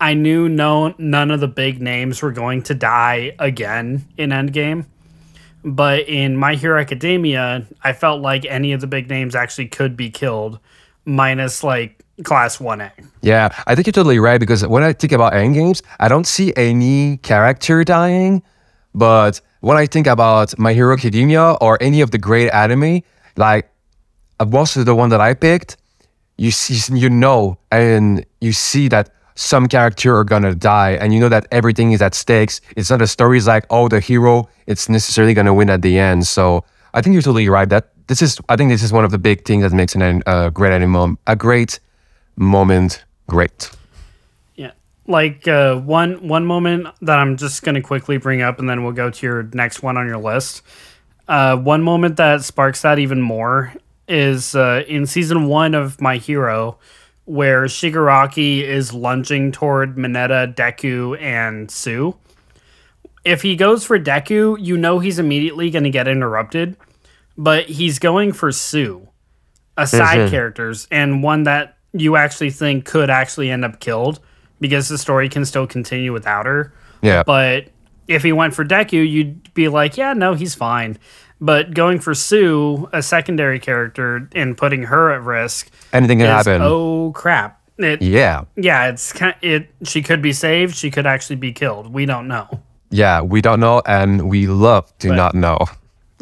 I 0.00 0.14
knew 0.14 0.48
no 0.48 0.94
none 0.98 1.30
of 1.30 1.38
the 1.40 1.46
big 1.48 1.80
names 1.80 2.20
were 2.20 2.32
going 2.32 2.62
to 2.64 2.74
die 2.74 3.36
again 3.38 4.04
in 4.18 4.30
Endgame. 4.30 4.86
But 5.64 6.08
in 6.08 6.36
My 6.36 6.56
Hero 6.56 6.80
Academia, 6.80 7.64
I 7.84 7.92
felt 7.92 8.20
like 8.20 8.44
any 8.46 8.72
of 8.72 8.80
the 8.80 8.88
big 8.88 9.08
names 9.08 9.36
actually 9.36 9.68
could 9.68 9.96
be 9.96 10.10
killed, 10.10 10.58
minus 11.04 11.62
like 11.62 12.02
Class 12.24 12.58
One 12.58 12.80
A. 12.80 12.90
Yeah, 13.20 13.50
I 13.68 13.76
think 13.76 13.86
you're 13.86 13.92
totally 13.92 14.18
right 14.18 14.40
because 14.40 14.66
when 14.66 14.82
I 14.82 14.92
think 14.92 15.12
about 15.12 15.32
endgames, 15.34 15.80
I 16.00 16.08
don't 16.08 16.26
see 16.26 16.52
any 16.56 17.18
character 17.18 17.84
dying. 17.84 18.42
But 18.94 19.40
when 19.60 19.76
I 19.76 19.86
think 19.86 20.06
about 20.06 20.58
My 20.58 20.72
Hero 20.72 20.94
Academia 20.94 21.52
or 21.60 21.78
any 21.80 22.00
of 22.00 22.10
the 22.10 22.18
great 22.18 22.50
anime, 22.50 23.02
like 23.36 23.70
uh, 24.40 24.44
most 24.44 24.74
the 24.84 24.94
one 24.94 25.08
that 25.10 25.20
I 25.20 25.34
picked, 25.34 25.76
you 26.36 26.50
see, 26.50 26.96
you 26.96 27.08
know, 27.08 27.58
and 27.70 28.24
you 28.40 28.52
see 28.52 28.88
that 28.88 29.10
some 29.34 29.66
character 29.66 30.14
are 30.16 30.24
gonna 30.24 30.54
die, 30.54 30.92
and 30.92 31.14
you 31.14 31.20
know 31.20 31.28
that 31.28 31.46
everything 31.50 31.92
is 31.92 32.02
at 32.02 32.14
stakes. 32.14 32.60
It's 32.76 32.90
not 32.90 33.00
a 33.00 33.06
story 33.06 33.38
is 33.38 33.46
like, 33.46 33.64
oh, 33.70 33.88
the 33.88 34.00
hero, 34.00 34.48
it's 34.66 34.88
necessarily 34.88 35.32
gonna 35.34 35.54
win 35.54 35.70
at 35.70 35.82
the 35.82 35.98
end. 35.98 36.26
So 36.26 36.64
I 36.92 37.00
think 37.00 37.14
you're 37.14 37.22
totally 37.22 37.48
right. 37.48 37.68
That 37.68 37.92
this 38.08 38.20
is, 38.20 38.38
I 38.48 38.56
think 38.56 38.70
this 38.70 38.82
is 38.82 38.92
one 38.92 39.04
of 39.04 39.10
the 39.10 39.18
big 39.18 39.44
things 39.44 39.62
that 39.62 39.72
makes 39.72 39.94
an- 39.94 40.22
a 40.26 40.50
great 40.50 40.72
anime, 40.72 41.18
a 41.26 41.36
great 41.36 41.80
moment 42.36 43.04
great. 43.28 43.70
Like 45.12 45.46
uh, 45.46 45.76
one 45.76 46.26
one 46.26 46.46
moment 46.46 46.88
that 47.02 47.18
I'm 47.18 47.36
just 47.36 47.62
gonna 47.62 47.82
quickly 47.82 48.16
bring 48.16 48.40
up, 48.40 48.58
and 48.58 48.68
then 48.68 48.82
we'll 48.82 48.94
go 48.94 49.10
to 49.10 49.26
your 49.26 49.42
next 49.52 49.82
one 49.82 49.98
on 49.98 50.06
your 50.06 50.16
list. 50.16 50.62
Uh, 51.28 51.54
one 51.54 51.82
moment 51.82 52.16
that 52.16 52.42
sparks 52.42 52.80
that 52.80 52.98
even 52.98 53.20
more 53.20 53.74
is 54.08 54.54
uh, 54.54 54.84
in 54.88 55.04
season 55.04 55.48
one 55.48 55.74
of 55.74 56.00
My 56.00 56.16
Hero, 56.16 56.78
where 57.26 57.64
Shigaraki 57.64 58.62
is 58.62 58.94
lunging 58.94 59.52
toward 59.52 59.96
Mineta, 59.96 60.54
Deku, 60.54 61.20
and 61.20 61.68
Tsu. 61.68 62.14
If 63.22 63.42
he 63.42 63.54
goes 63.54 63.84
for 63.84 63.98
Deku, 63.98 64.56
you 64.58 64.78
know 64.78 64.98
he's 64.98 65.18
immediately 65.18 65.70
going 65.70 65.84
to 65.84 65.90
get 65.90 66.08
interrupted, 66.08 66.76
but 67.36 67.66
he's 67.66 67.98
going 67.98 68.32
for 68.32 68.50
Tsu, 68.50 69.06
a 69.76 69.86
side 69.86 70.30
characters, 70.30 70.88
and 70.90 71.22
one 71.22 71.42
that 71.42 71.76
you 71.92 72.16
actually 72.16 72.50
think 72.50 72.86
could 72.86 73.10
actually 73.10 73.50
end 73.50 73.64
up 73.64 73.78
killed 73.78 74.20
because 74.62 74.88
the 74.88 74.96
story 74.96 75.28
can 75.28 75.44
still 75.44 75.66
continue 75.66 76.12
without 76.12 76.46
her. 76.46 76.72
Yeah. 77.02 77.24
But 77.24 77.68
if 78.06 78.22
he 78.22 78.32
went 78.32 78.54
for 78.54 78.64
Deku, 78.64 79.06
you'd 79.06 79.52
be 79.54 79.68
like, 79.68 79.96
yeah, 79.96 80.12
no, 80.12 80.34
he's 80.34 80.54
fine. 80.54 80.98
But 81.40 81.74
going 81.74 81.98
for 81.98 82.14
Tsu, 82.14 82.88
a 82.92 83.02
secondary 83.02 83.58
character, 83.58 84.28
and 84.32 84.56
putting 84.56 84.84
her 84.84 85.10
at 85.10 85.22
risk, 85.22 85.70
Anything 85.92 86.18
can 86.18 86.28
is, 86.28 86.46
happen. 86.46 86.62
oh 86.62 87.10
crap! 87.12 87.60
It, 87.78 88.00
yeah. 88.00 88.44
yeah. 88.54 88.86
it's 88.86 89.12
kind. 89.12 89.34
It 89.42 89.68
she 89.82 90.02
could 90.02 90.22
be 90.22 90.32
saved. 90.32 90.76
She 90.76 90.88
could 90.88 91.04
actually 91.04 91.36
be 91.36 91.52
killed. 91.52 91.92
We 91.92 92.06
don't 92.06 92.28
know. 92.28 92.48
Yeah. 92.90 93.22
We 93.22 93.40
don't 93.40 93.58
know 93.58 93.82
and 93.86 94.30
we 94.30 94.46
love 94.46 94.96
to 94.98 95.08
not 95.08 95.34
know. 95.34 95.58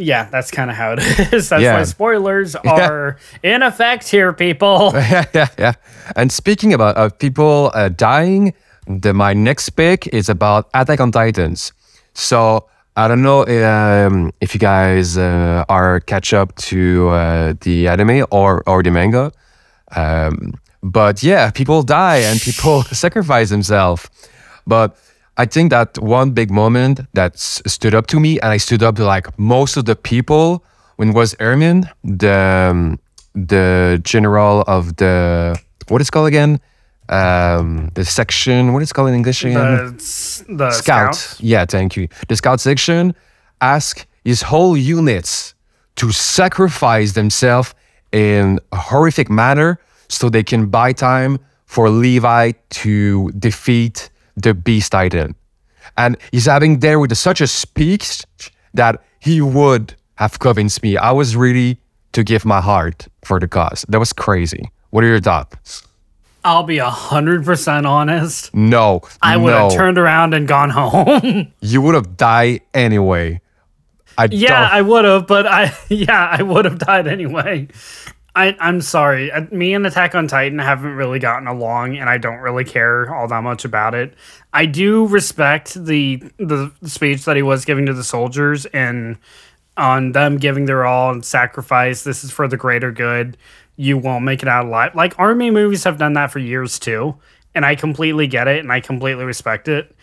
Yeah, 0.01 0.29
that's 0.31 0.51
kind 0.51 0.71
of 0.71 0.77
how 0.77 0.93
it 0.93 0.99
is. 1.33 1.49
That's 1.51 1.63
Yeah. 1.63 1.75
why 1.79 1.85
spoilers 1.85 2.57
are 2.65 3.17
in 3.43 3.63
effect 3.63 4.09
here, 4.09 4.33
people. 4.33 4.91
yeah, 4.95 5.25
yeah, 5.35 5.49
yeah. 5.59 5.73
And 6.17 6.33
speaking 6.33 6.73
about 6.73 6.97
uh, 6.97 7.11
people 7.11 7.71
uh, 7.75 7.89
dying, 7.91 8.55
the, 8.87 9.13
my 9.13 9.35
next 9.35 9.71
pick 9.71 10.07
is 10.09 10.29
about 10.29 10.69
Attack 10.75 11.01
on 11.01 11.13
Titans. 11.13 11.73
So 12.15 12.67
I 12.97 13.09
don't 13.09 13.23
know 13.23 13.45
um, 13.47 14.33
if 14.41 14.55
you 14.55 14.61
guys 14.61 15.17
uh, 15.19 15.65
are 15.69 16.01
catch 16.01 16.33
up 16.33 16.55
to 16.71 17.09
uh, 17.11 17.55
the 17.61 17.87
anime 17.89 18.25
or 18.31 18.63
or 18.67 18.83
the 18.83 18.91
manga, 18.91 19.31
um, 19.97 20.55
but 20.83 21.23
yeah, 21.23 21.51
people 21.51 21.83
die 21.83 22.19
and 22.31 22.41
people 22.41 22.83
sacrifice 22.85 23.51
themselves. 23.51 24.09
But 24.67 24.97
I 25.41 25.47
think 25.47 25.71
that 25.71 25.99
one 25.99 26.33
big 26.33 26.51
moment 26.51 27.01
that 27.15 27.39
stood 27.39 27.95
up 27.95 28.07
to 28.09 28.21
me, 28.21 28.39
and 28.41 28.51
I 28.53 28.59
stood 28.59 28.83
up 28.83 28.97
to 28.97 29.07
like 29.07 29.27
most 29.39 29.79
of 29.79 29.87
the 29.87 29.97
people 29.97 30.63
when 30.97 31.15
was 31.15 31.35
Erwin, 31.41 31.89
the 32.05 32.69
um, 32.71 32.99
the 33.35 33.99
general 34.05 34.65
of 34.67 34.97
the 34.97 35.59
what 35.89 36.03
is 36.03 36.09
it 36.09 36.13
called 36.13 36.29
again? 36.29 36.61
Um, 37.09 37.91
the 37.95 38.05
section. 38.05 38.75
What 38.75 38.83
is 38.83 38.91
it 38.91 38.95
called 38.95 39.09
in 39.09 39.15
English 39.15 39.43
again? 39.43 39.97
The, 39.97 40.45
the 40.61 40.71
scout. 40.73 41.15
scout. 41.15 41.41
Yeah, 41.41 41.65
thank 41.65 41.97
you. 41.97 42.09
The 42.29 42.37
scout 42.37 42.61
section 42.61 43.15
asked 43.63 44.07
his 44.27 44.43
whole 44.43 44.77
units 44.77 45.55
to 45.97 46.13
sacrifice 46.13 47.13
themselves 47.13 47.75
in 48.13 48.61
a 48.73 48.77
horrific 48.77 49.31
manner 49.31 49.81
so 50.09 50.29
they 50.29 50.45
can 50.45 50.67
buy 50.67 50.93
time 50.93 51.39
for 51.65 51.89
Levi 51.89 52.53
to 52.83 53.31
defeat 53.39 54.11
the 54.41 54.55
Beast 54.55 54.93
Titan. 54.93 55.35
And 55.97 56.17
he's 56.33 56.47
having 56.47 56.81
there 56.81 56.99
with 56.99 57.17
such 57.17 57.41
a 57.41 57.47
speech 57.47 58.23
that 58.75 59.03
he 59.19 59.41
would 59.41 59.95
have 60.17 60.39
convinced 60.39 60.83
me. 60.83 60.97
I 60.97 61.13
was 61.13 61.37
ready 61.37 61.79
to 62.13 62.23
give 62.25 62.45
my 62.45 62.61
heart 62.61 63.09
for 63.23 63.41
the 63.41 63.49
cause. 63.49 63.85
That 63.89 63.99
was 63.99 64.13
crazy. 64.13 64.71
What 64.91 65.05
are 65.05 65.09
your 65.09 65.21
thoughts? 65.21 65.87
I'll 66.45 66.63
be 66.63 66.79
a 66.79 66.89
hundred 66.89 67.45
percent 67.45 67.87
honest. 67.87 68.55
No, 68.55 69.03
I 69.21 69.37
would 69.37 69.51
no. 69.51 69.69
have 69.69 69.73
turned 69.73 69.99
around 69.99 70.33
and 70.35 70.49
gone 70.49 70.71
home. 70.71 71.53
You 71.61 71.83
would 71.83 71.95
have 71.95 72.17
died 72.17 72.63
anyway. 72.73 73.41
I 74.17 74.29
yeah, 74.31 74.61
don't. 74.61 74.73
I 74.73 74.83
would 74.83 75.05
have, 75.05 75.27
but 75.27 75.47
I 75.47 75.73
yeah, 75.89 76.29
I 76.31 76.43
would 76.43 76.65
have 76.65 76.79
died 76.79 77.07
anyway. 77.07 77.69
I 78.35 78.57
I'm 78.61 78.81
sorry. 78.81 79.31
Uh, 79.33 79.47
Me 79.51 79.75
and 79.75 79.87
Attack 79.87 80.15
on 80.15 80.29
Titan 80.29 80.59
haven't 80.59 80.95
really 80.95 81.19
gotten 81.19 81.49
along, 81.49 81.97
and 81.97 82.09
I 82.09 82.19
don't 82.19 82.39
really 82.39 82.65
care 82.65 83.13
all 83.15 83.27
that 83.29 83.43
much 83.43 83.65
about 83.65 83.95
it. 83.95 84.15
I 84.53 84.67
do 84.67 85.07
respect 85.07 85.75
the 85.75 86.23
the 86.39 86.73
speech 86.85 87.25
that 87.25 87.37
he 87.37 87.43
was 87.43 87.65
giving 87.65 87.87
to 87.87 87.95
the 87.95 88.05
soldiers 88.05 88.67
and 88.67 89.19
on 89.77 90.13
them 90.13 90.39
giving 90.39 90.67
their 90.67 90.85
all 90.87 91.11
and 91.11 91.25
sacrifice. 91.25 92.03
This 92.05 92.23
is 92.25 92.31
for 92.31 92.47
the 92.47 92.57
greater 92.57 92.93
good. 92.93 93.37
You 93.77 93.99
won't 93.99 94.25
make 94.25 94.43
it 94.43 94.49
out 94.49 94.67
alive. 94.67 94.95
Like 94.95 95.19
army 95.19 95.51
movies 95.51 95.85
have 95.85 95.99
done 95.99 96.13
that 96.15 96.31
for 96.31 96.39
years 96.39 96.79
too, 96.79 97.17
and 97.55 97.65
I 97.67 97.75
completely 97.75 98.27
get 98.27 98.47
it 98.47 98.61
and 98.61 98.71
I 98.73 98.81
completely 98.81 99.25
respect 99.25 99.69
it. 99.69 99.95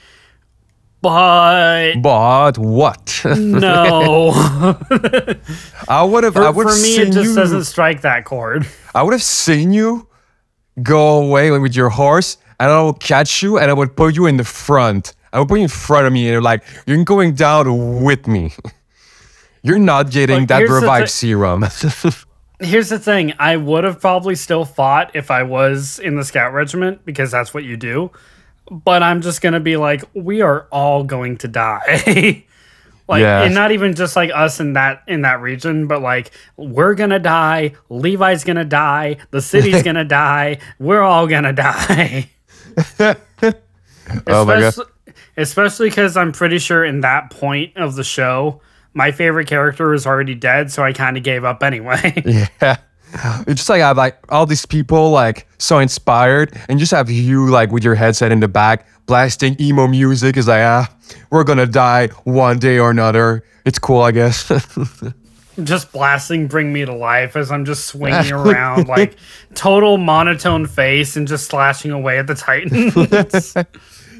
But 1.01 1.95
but 2.01 2.57
what? 2.57 3.21
no. 3.25 4.31
I 5.87 6.03
would 6.03 6.23
have. 6.23 6.35
I 6.37 6.47
For, 6.47 6.51
would 6.53 6.67
for 6.67 6.73
me, 6.75 6.95
seen 6.95 7.01
it 7.07 7.11
just 7.13 7.29
you. 7.29 7.35
doesn't 7.35 7.63
strike 7.65 8.01
that 8.01 8.25
chord. 8.25 8.65
I 8.95 9.03
would 9.03 9.13
have 9.13 9.23
seen 9.23 9.71
you 9.73 10.07
go 10.81 11.21
away 11.23 11.51
with 11.51 11.75
your 11.75 11.89
horse, 11.89 12.37
and 12.59 12.69
I 12.71 12.81
would 12.81 12.99
catch 12.99 13.43
you, 13.43 13.57
and 13.59 13.69
I 13.69 13.73
would 13.73 13.95
put 13.95 14.15
you 14.15 14.25
in 14.25 14.37
the 14.37 14.43
front. 14.43 15.13
I 15.33 15.39
would 15.39 15.47
put 15.47 15.55
you 15.57 15.63
in 15.63 15.69
front 15.69 16.07
of 16.07 16.13
me, 16.13 16.25
and 16.25 16.31
you're 16.33 16.41
like, 16.41 16.63
"You're 16.87 17.03
going 17.03 17.33
down 17.35 18.03
with 18.03 18.27
me. 18.27 18.53
You're 19.63 19.79
not 19.79 20.11
getting 20.11 20.41
Look, 20.41 20.47
that 20.49 20.69
revive 20.69 21.03
thi- 21.05 21.09
serum." 21.09 21.65
Here's 22.59 22.89
the 22.89 22.97
thing 22.97 23.33
I 23.37 23.55
would 23.57 23.83
have 23.83 23.99
probably 24.01 24.33
still 24.35 24.65
fought 24.65 25.11
if 25.15 25.29
I 25.29 25.43
was 25.43 25.99
in 25.99 26.15
the 26.15 26.23
scout 26.23 26.53
regiment 26.53 27.05
because 27.05 27.29
that's 27.29 27.53
what 27.53 27.63
you 27.65 27.77
do. 27.77 28.11
But 28.69 29.01
I'm 29.03 29.21
just 29.21 29.41
going 29.41 29.53
to 29.53 29.59
be 29.59 29.77
like, 29.77 30.03
we 30.13 30.41
are 30.41 30.67
all 30.71 31.03
going 31.03 31.37
to 31.39 31.47
die. 31.47 32.43
like 33.07 33.21
Yeah. 33.21 33.43
and 33.43 33.53
not 33.53 33.71
even 33.71 33.95
just 33.95 34.15
like 34.17 34.29
us 34.33 34.59
in 34.59 34.73
that 34.73 35.01
in 35.07 35.21
that 35.21 35.39
region 35.39 35.87
but 35.87 36.01
like 36.01 36.31
we're 36.57 36.93
gonna 36.93 37.19
die 37.19 37.73
levi's 37.87 38.43
gonna 38.43 38.65
die 38.65 39.15
the 39.31 39.41
city's 39.41 39.81
gonna 39.89 40.03
die 40.03 40.57
we're 40.77 41.01
all 41.01 41.25
gonna 41.25 41.53
die 41.53 42.29
Oh 42.99 44.45
my 44.45 44.59
God. 44.59 44.63
especially 44.63 44.85
especially 45.37 45.89
because 45.89 46.17
i'm 46.17 46.33
pretty 46.33 46.59
sure 46.59 46.83
in 46.83 46.99
that 46.99 47.29
point 47.31 47.77
of 47.77 47.95
the 47.95 48.03
show 48.03 48.59
my 48.93 49.11
favorite 49.11 49.47
character 49.47 49.93
is 49.93 50.05
already 50.05 50.35
dead 50.35 50.69
so 50.69 50.83
i 50.83 50.91
kind 50.91 51.15
of 51.15 51.23
gave 51.23 51.45
up 51.45 51.63
anyway 51.63 52.21
yeah. 52.61 52.77
It's 53.47 53.61
just 53.61 53.69
like 53.69 53.81
I 53.81 53.87
have 53.87 53.97
like 53.97 54.17
all 54.29 54.45
these 54.45 54.65
people 54.65 55.11
like 55.11 55.47
so 55.57 55.79
inspired, 55.79 56.57
and 56.69 56.79
just 56.79 56.91
have 56.91 57.09
you 57.09 57.49
like 57.49 57.71
with 57.71 57.83
your 57.83 57.95
headset 57.95 58.31
in 58.31 58.39
the 58.39 58.47
back 58.47 58.85
blasting 59.05 59.55
emo 59.59 59.87
music. 59.87 60.37
Is 60.37 60.47
like 60.47 60.61
ah, 60.61 60.93
we're 61.31 61.43
gonna 61.43 61.65
die 61.65 62.07
one 62.25 62.59
day 62.59 62.79
or 62.79 62.91
another. 62.91 63.43
It's 63.65 63.79
cool, 63.79 64.01
I 64.01 64.11
guess. 64.11 64.51
just 65.63 65.91
blasting 65.91 66.45
bring 66.47 66.71
me 66.71 66.85
to 66.85 66.93
life 66.93 67.35
as 67.35 67.49
i'm 67.51 67.65
just 67.65 67.87
swinging 67.87 68.31
around 68.31 68.87
like 68.87 69.15
total 69.55 69.97
monotone 69.97 70.67
face 70.67 71.15
and 71.17 71.27
just 71.27 71.47
slashing 71.47 71.89
away 71.89 72.19
at 72.19 72.27
the 72.27 72.35
titans 72.35 72.93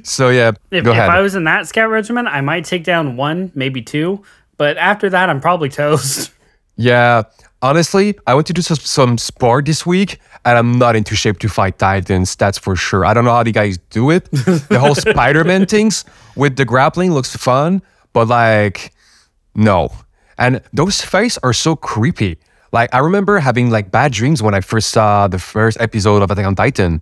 so 0.04 0.30
yeah, 0.30 0.50
if, 0.72 0.84
if 0.88 0.98
i 0.98 1.22
was 1.22 1.36
in 1.36 1.44
that 1.44 1.68
scout 1.68 1.92
regiment 1.92 2.28
i 2.28 2.42
might 2.42 2.66
take 2.66 2.84
down 2.84 3.16
one 3.18 3.52
maybe 3.54 3.84
two 3.84 4.24
but 4.58 4.78
after 4.78 5.12
that 5.12 5.30
i'm 5.30 5.40
probably 5.40 5.70
toast 5.70 6.32
Yeah, 6.76 7.24
honestly, 7.62 8.18
I 8.26 8.34
went 8.34 8.48
to 8.48 8.54
do 8.54 8.62
some, 8.62 8.78
some 8.78 9.18
sport 9.18 9.66
this 9.66 9.86
week, 9.86 10.20
and 10.46 10.58
I'm 10.58 10.78
not 10.78 10.96
into 10.96 11.16
shape 11.16 11.40
to 11.40 11.50
fight 11.50 11.80
titans. 11.80 12.36
That's 12.36 12.58
for 12.58 12.76
sure. 12.76 13.06
I 13.06 13.14
don't 13.14 13.26
know 13.26 13.34
how 13.34 13.44
the 13.44 13.52
guys 13.52 13.78
do 13.90 14.10
it. 14.12 14.30
the 14.32 14.80
whole 14.80 14.96
Spider-Man 14.96 15.66
things 15.66 16.06
with 16.36 16.56
the 16.56 16.66
grappling 16.66 17.12
looks 17.14 17.36
fun, 17.36 17.82
but 18.14 18.28
like, 18.28 18.94
no. 19.56 19.92
And 20.38 20.62
those 20.72 21.02
fights 21.02 21.38
are 21.44 21.54
so 21.54 21.76
creepy. 21.76 22.38
Like 22.72 22.94
I 22.94 23.00
remember 23.00 23.40
having 23.40 23.70
like 23.70 23.92
bad 23.92 24.12
dreams 24.12 24.44
when 24.44 24.54
I 24.54 24.62
first 24.62 24.90
saw 24.90 25.28
the 25.28 25.40
first 25.40 25.80
episode 25.80 26.22
of 26.22 26.32
Attack 26.32 26.46
on 26.46 26.56
Titan. 26.56 27.02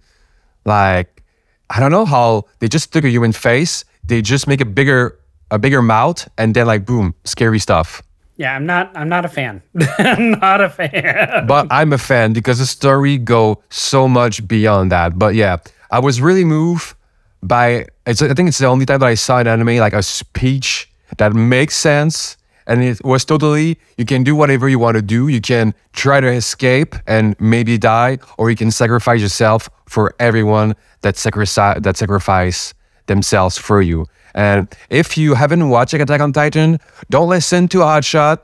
Like, 0.63 1.23
I 1.69 1.79
don't 1.79 1.91
know 1.91 2.05
how 2.05 2.45
they 2.59 2.67
just 2.67 2.93
took 2.93 3.03
a 3.03 3.09
human 3.09 3.31
face, 3.31 3.83
they 4.03 4.21
just 4.21 4.47
make 4.47 4.61
a 4.61 4.65
bigger 4.65 5.19
a 5.51 5.59
bigger 5.59 5.81
mouth, 5.81 6.27
and 6.37 6.55
then 6.55 6.65
like 6.67 6.85
boom, 6.85 7.13
scary 7.23 7.59
stuff. 7.59 8.01
Yeah 8.37 8.55
i'm 8.55 8.65
not 8.65 8.91
i'm 8.95 9.09
not 9.09 9.25
a 9.25 9.29
fan 9.29 9.61
i'm 9.97 10.31
not 10.31 10.61
a 10.61 10.69
fan 10.69 11.45
but 11.47 11.67
I'm 11.69 11.93
a 11.93 11.97
fan 11.97 12.33
because 12.33 12.59
the 12.59 12.65
story 12.65 13.17
go 13.17 13.61
so 13.69 14.07
much 14.07 14.47
beyond 14.47 14.91
that. 14.91 15.17
But 15.17 15.35
yeah, 15.35 15.57
I 15.91 15.99
was 15.99 16.21
really 16.21 16.45
moved 16.45 16.95
by. 17.43 17.87
It's, 18.05 18.21
I 18.21 18.33
think 18.33 18.49
it's 18.49 18.57
the 18.57 18.67
only 18.67 18.85
time 18.85 18.99
that 18.99 19.07
I 19.07 19.15
saw 19.15 19.39
an 19.39 19.47
anime 19.47 19.77
like 19.77 19.93
a 19.93 20.03
speech 20.03 20.89
that 21.17 21.33
makes 21.33 21.75
sense, 21.75 22.37
and 22.67 22.83
it 22.83 23.03
was 23.03 23.25
totally. 23.25 23.77
You 23.97 24.05
can 24.05 24.23
do 24.23 24.35
whatever 24.35 24.69
you 24.69 24.79
want 24.79 24.95
to 24.95 25.01
do. 25.01 25.27
You 25.27 25.41
can 25.41 25.73
try 25.93 26.19
to 26.19 26.27
escape 26.27 26.95
and 27.07 27.35
maybe 27.39 27.77
die, 27.77 28.19
or 28.37 28.49
you 28.49 28.55
can 28.55 28.71
sacrifice 28.71 29.21
yourself 29.21 29.69
for 29.87 30.13
everyone 30.19 30.75
that 31.01 31.17
sacrifice 31.17 31.79
that 31.79 31.97
sacrifice 31.97 32.73
themselves 33.07 33.57
for 33.57 33.81
you. 33.81 34.07
And 34.35 34.67
if 34.89 35.17
you 35.17 35.33
haven't 35.33 35.69
watched 35.69 35.93
Attack 35.95 36.21
on 36.21 36.33
Titan, 36.33 36.79
don't 37.09 37.29
listen 37.29 37.67
to 37.69 37.79
Hotshot 37.79 38.39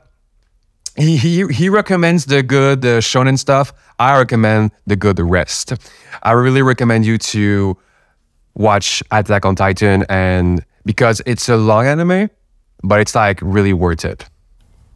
he, 0.96 1.16
he 1.16 1.46
he 1.46 1.68
recommends 1.68 2.26
the 2.26 2.42
good 2.42 2.82
the 2.82 2.98
shonen 2.98 3.38
stuff. 3.38 3.72
I 3.98 4.18
recommend 4.18 4.72
the 4.86 4.96
good 4.96 5.18
rest. 5.20 5.74
I 6.22 6.32
really 6.32 6.62
recommend 6.62 7.06
you 7.06 7.18
to 7.18 7.76
watch 8.54 9.02
Attack 9.10 9.46
on 9.46 9.56
Titan 9.56 10.04
and 10.08 10.64
because 10.84 11.22
it's 11.24 11.48
a 11.48 11.56
long 11.56 11.86
anime, 11.86 12.28
but 12.82 13.00
it's 13.00 13.14
like 13.14 13.38
really 13.40 13.72
worth 13.72 14.04
it. 14.04 14.26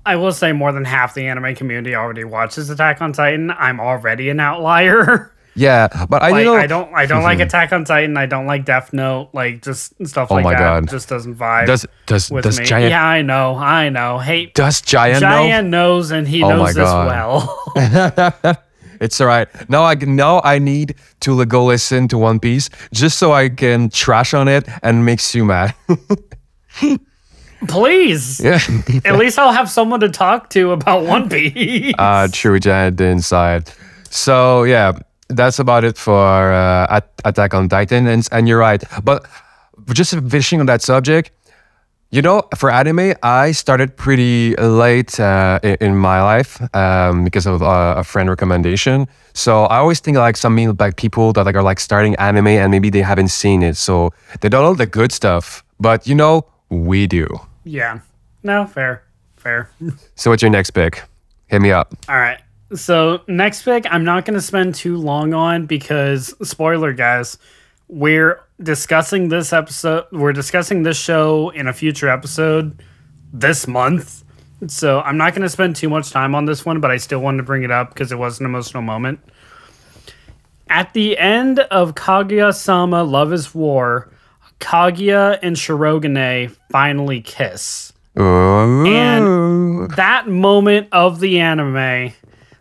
I 0.04 0.16
will 0.16 0.32
say 0.32 0.52
more 0.52 0.70
than 0.70 0.84
half 0.84 1.14
the 1.14 1.26
anime 1.26 1.54
community 1.54 1.94
already 1.94 2.24
watches 2.24 2.68
Attack 2.70 3.00
on 3.00 3.12
Titan. 3.12 3.50
I'm 3.52 3.80
already 3.80 4.28
an 4.28 4.40
outlier. 4.40 5.32
Yeah, 5.56 5.88
but 6.08 6.22
I 6.22 6.30
like 6.30 6.44
know 6.44 6.54
I 6.54 6.66
don't 6.66 6.94
I 6.94 7.06
don't 7.06 7.22
like 7.22 7.40
Attack 7.40 7.72
on 7.72 7.84
Titan. 7.84 8.16
I 8.16 8.26
don't 8.26 8.46
like 8.46 8.64
Death 8.64 8.92
Note. 8.92 9.30
Like 9.32 9.62
just 9.62 9.94
stuff 10.06 10.30
like 10.30 10.44
Oh 10.44 10.48
my 10.48 10.52
that. 10.54 10.58
God. 10.58 10.88
Just 10.90 11.08
doesn't 11.08 11.34
vibe 11.36 11.66
does 11.66 11.86
does 12.06 12.28
does 12.28 12.60
me. 12.60 12.66
Jaian 12.66 12.90
yeah, 12.90 13.04
I 13.04 13.22
know, 13.22 13.56
I 13.56 13.88
know. 13.88 14.18
Hey, 14.18 14.46
does 14.54 14.80
giant, 14.82 15.22
know? 15.22 15.28
Jaian 15.28 15.68
knows 15.68 16.10
and 16.10 16.28
he 16.28 16.42
Oh 16.44 16.50
my 16.50 16.56
knows 16.56 16.74
this 16.74 16.84
well. 16.84 18.56
It's 19.00 19.20
all 19.20 19.26
right. 19.26 19.48
Now 19.68 19.84
I 19.84 19.94
now 19.94 20.40
I 20.42 20.58
need 20.58 20.94
to 21.20 21.44
go 21.44 21.64
listen 21.66 22.08
to 22.08 22.18
One 22.18 22.40
Piece 22.40 22.70
just 22.92 23.18
so 23.18 23.32
I 23.32 23.48
can 23.48 23.90
trash 23.90 24.32
on 24.34 24.48
it 24.48 24.66
and 24.82 25.04
makes 25.04 25.34
you 25.34 25.44
mad. 25.44 25.74
Please. 27.68 28.40
yeah. 28.40 28.60
At 29.04 29.16
least 29.16 29.38
I'll 29.38 29.52
have 29.52 29.70
someone 29.70 30.00
to 30.00 30.08
talk 30.08 30.50
to 30.50 30.72
about 30.72 31.04
One 31.04 31.28
Piece. 31.28 31.94
uh, 31.98 32.28
true 32.32 32.58
giant 32.60 33.00
inside. 33.00 33.70
So 34.10 34.62
yeah, 34.64 34.92
that's 35.28 35.58
about 35.58 35.84
it 35.84 35.98
for 35.98 36.52
uh, 36.52 37.00
Attack 37.24 37.54
on 37.54 37.68
Titan, 37.68 38.06
and 38.06 38.26
and 38.32 38.48
you're 38.48 38.58
right. 38.58 38.82
But 39.02 39.26
just 39.92 40.12
finishing 40.12 40.60
on 40.60 40.66
that 40.66 40.82
subject, 40.82 41.30
you 42.10 42.22
know, 42.22 42.42
for 42.56 42.70
anime, 42.70 43.14
I 43.22 43.52
started 43.52 43.96
pretty 43.96 44.54
late 44.56 45.18
uh, 45.18 45.58
in, 45.62 45.96
my 45.96 46.22
life 46.22 46.60
um, 46.74 47.24
because 47.24 47.46
of 47.46 47.62
uh, 47.62 47.94
a 47.98 48.04
friend 48.04 48.28
recommendation. 48.30 49.06
So 49.34 49.64
I 49.64 49.78
always 49.78 50.00
think 50.00 50.16
like 50.16 50.36
some 50.36 50.56
like 50.78 50.96
people 50.96 51.32
that 51.34 51.44
like 51.44 51.56
are 51.56 51.62
like 51.62 51.80
starting 51.80 52.14
anime 52.16 52.46
and 52.46 52.70
maybe 52.70 52.90
they 52.90 53.02
haven't 53.02 53.28
seen 53.28 53.62
it, 53.62 53.76
so 53.76 54.12
they 54.40 54.48
don't 54.48 54.62
know 54.62 54.74
the 54.74 54.86
good 54.86 55.12
stuff. 55.12 55.64
But 55.80 56.06
you 56.06 56.14
know, 56.14 56.46
we 56.70 57.06
do. 57.06 57.26
yeah. 57.64 58.00
No, 58.42 58.64
fair. 58.66 59.02
Fair. 59.36 59.70
So 60.14 60.30
what's 60.30 60.40
your 60.42 60.50
next 60.52 60.70
pick? 60.70 61.02
Hit 61.48 61.60
me 61.60 61.72
up. 61.72 61.94
All 62.08 62.16
right. 62.16 62.38
So 62.74 63.20
next 63.28 63.62
pick, 63.62 63.86
I'm 63.88 64.04
not 64.04 64.24
going 64.24 64.34
to 64.34 64.40
spend 64.40 64.74
too 64.74 64.96
long 64.96 65.34
on 65.34 65.66
because 65.66 66.34
spoiler, 66.48 66.92
guys, 66.92 67.38
we're 67.88 68.40
discussing 68.60 69.28
this 69.28 69.52
episode. 69.52 70.06
We're 70.10 70.32
discussing 70.32 70.82
this 70.82 70.98
show 70.98 71.50
in 71.50 71.68
a 71.68 71.72
future 71.72 72.08
episode 72.08 72.82
this 73.32 73.68
month. 73.68 74.24
So 74.66 75.00
I'm 75.00 75.16
not 75.16 75.32
going 75.32 75.42
to 75.42 75.48
spend 75.48 75.76
too 75.76 75.88
much 75.88 76.10
time 76.10 76.34
on 76.34 76.46
this 76.46 76.64
one, 76.64 76.80
but 76.80 76.90
I 76.90 76.96
still 76.96 77.20
wanted 77.20 77.38
to 77.38 77.42
bring 77.44 77.62
it 77.62 77.70
up 77.70 77.90
because 77.90 78.10
it 78.10 78.18
was 78.18 78.40
an 78.40 78.46
emotional 78.46 78.82
moment. 78.82 79.20
At 80.68 80.92
the 80.94 81.16
end 81.18 81.60
of 81.60 81.94
Kaguya-sama: 81.94 83.04
Love 83.04 83.32
Is 83.32 83.54
War, 83.54 84.10
Kaguya 84.58 85.38
and 85.42 85.54
Shirogane 85.54 86.56
finally 86.70 87.20
kiss 87.20 87.92
oh. 88.16 88.86
And 88.86 89.90
that 89.92 90.26
moment 90.26 90.88
of 90.90 91.20
the 91.20 91.38
anime 91.38 92.12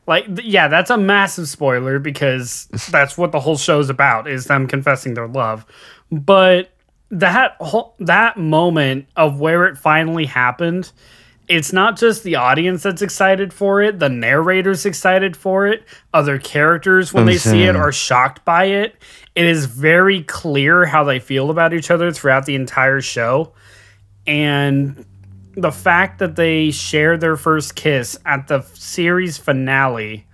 like 0.08 0.26
th- 0.28 0.48
yeah 0.48 0.68
that's 0.68 0.90
a 0.90 0.98
massive 0.98 1.48
spoiler 1.48 2.00
because 2.00 2.66
that's 2.92 3.18
what 3.18 3.32
the 3.32 3.40
whole 3.40 3.58
show's 3.58 3.90
about 3.90 4.28
is 4.28 4.46
them 4.46 4.68
confessing 4.68 5.14
their 5.14 5.28
love 5.28 5.66
but 6.12 6.72
that 7.12 7.56
whole 7.60 7.96
that 8.00 8.38
moment 8.38 9.08
of 9.16 9.40
where 9.40 9.66
it 9.66 9.78
finally 9.78 10.26
happened 10.26 10.92
it's 11.48 11.72
not 11.72 11.98
just 11.98 12.24
the 12.24 12.36
audience 12.36 12.84
that's 12.84 13.02
excited 13.02 13.54
for 13.54 13.82
it, 13.82 14.00
the 14.00 14.10
narrator's 14.10 14.86
excited 14.86 15.36
for 15.38 15.68
it, 15.68 15.84
other 16.14 16.40
characters 16.40 17.14
when 17.14 17.26
they 17.26 17.38
see 17.38 17.64
it 17.64 17.76
are 17.76 17.92
shocked 17.92 18.44
by 18.46 18.66
it. 18.66 18.96
It 19.36 19.46
is 19.46 19.66
very 19.66 20.24
clear 20.24 20.86
how 20.86 21.04
they 21.04 21.20
feel 21.20 21.50
about 21.50 21.74
each 21.74 21.92
other 21.92 22.12
throughout 22.12 22.46
the 22.46 22.56
entire 22.56 23.02
show. 23.02 23.54
And 24.26 25.06
the 25.56 25.72
fact 25.72 26.20
that 26.20 26.36
they 26.36 26.72
share 26.72 27.18
their 27.18 27.38
first 27.38 27.76
kiss 27.76 28.18
at 28.26 28.48
the 28.48 28.62
series 28.74 29.38
finale 29.38 30.26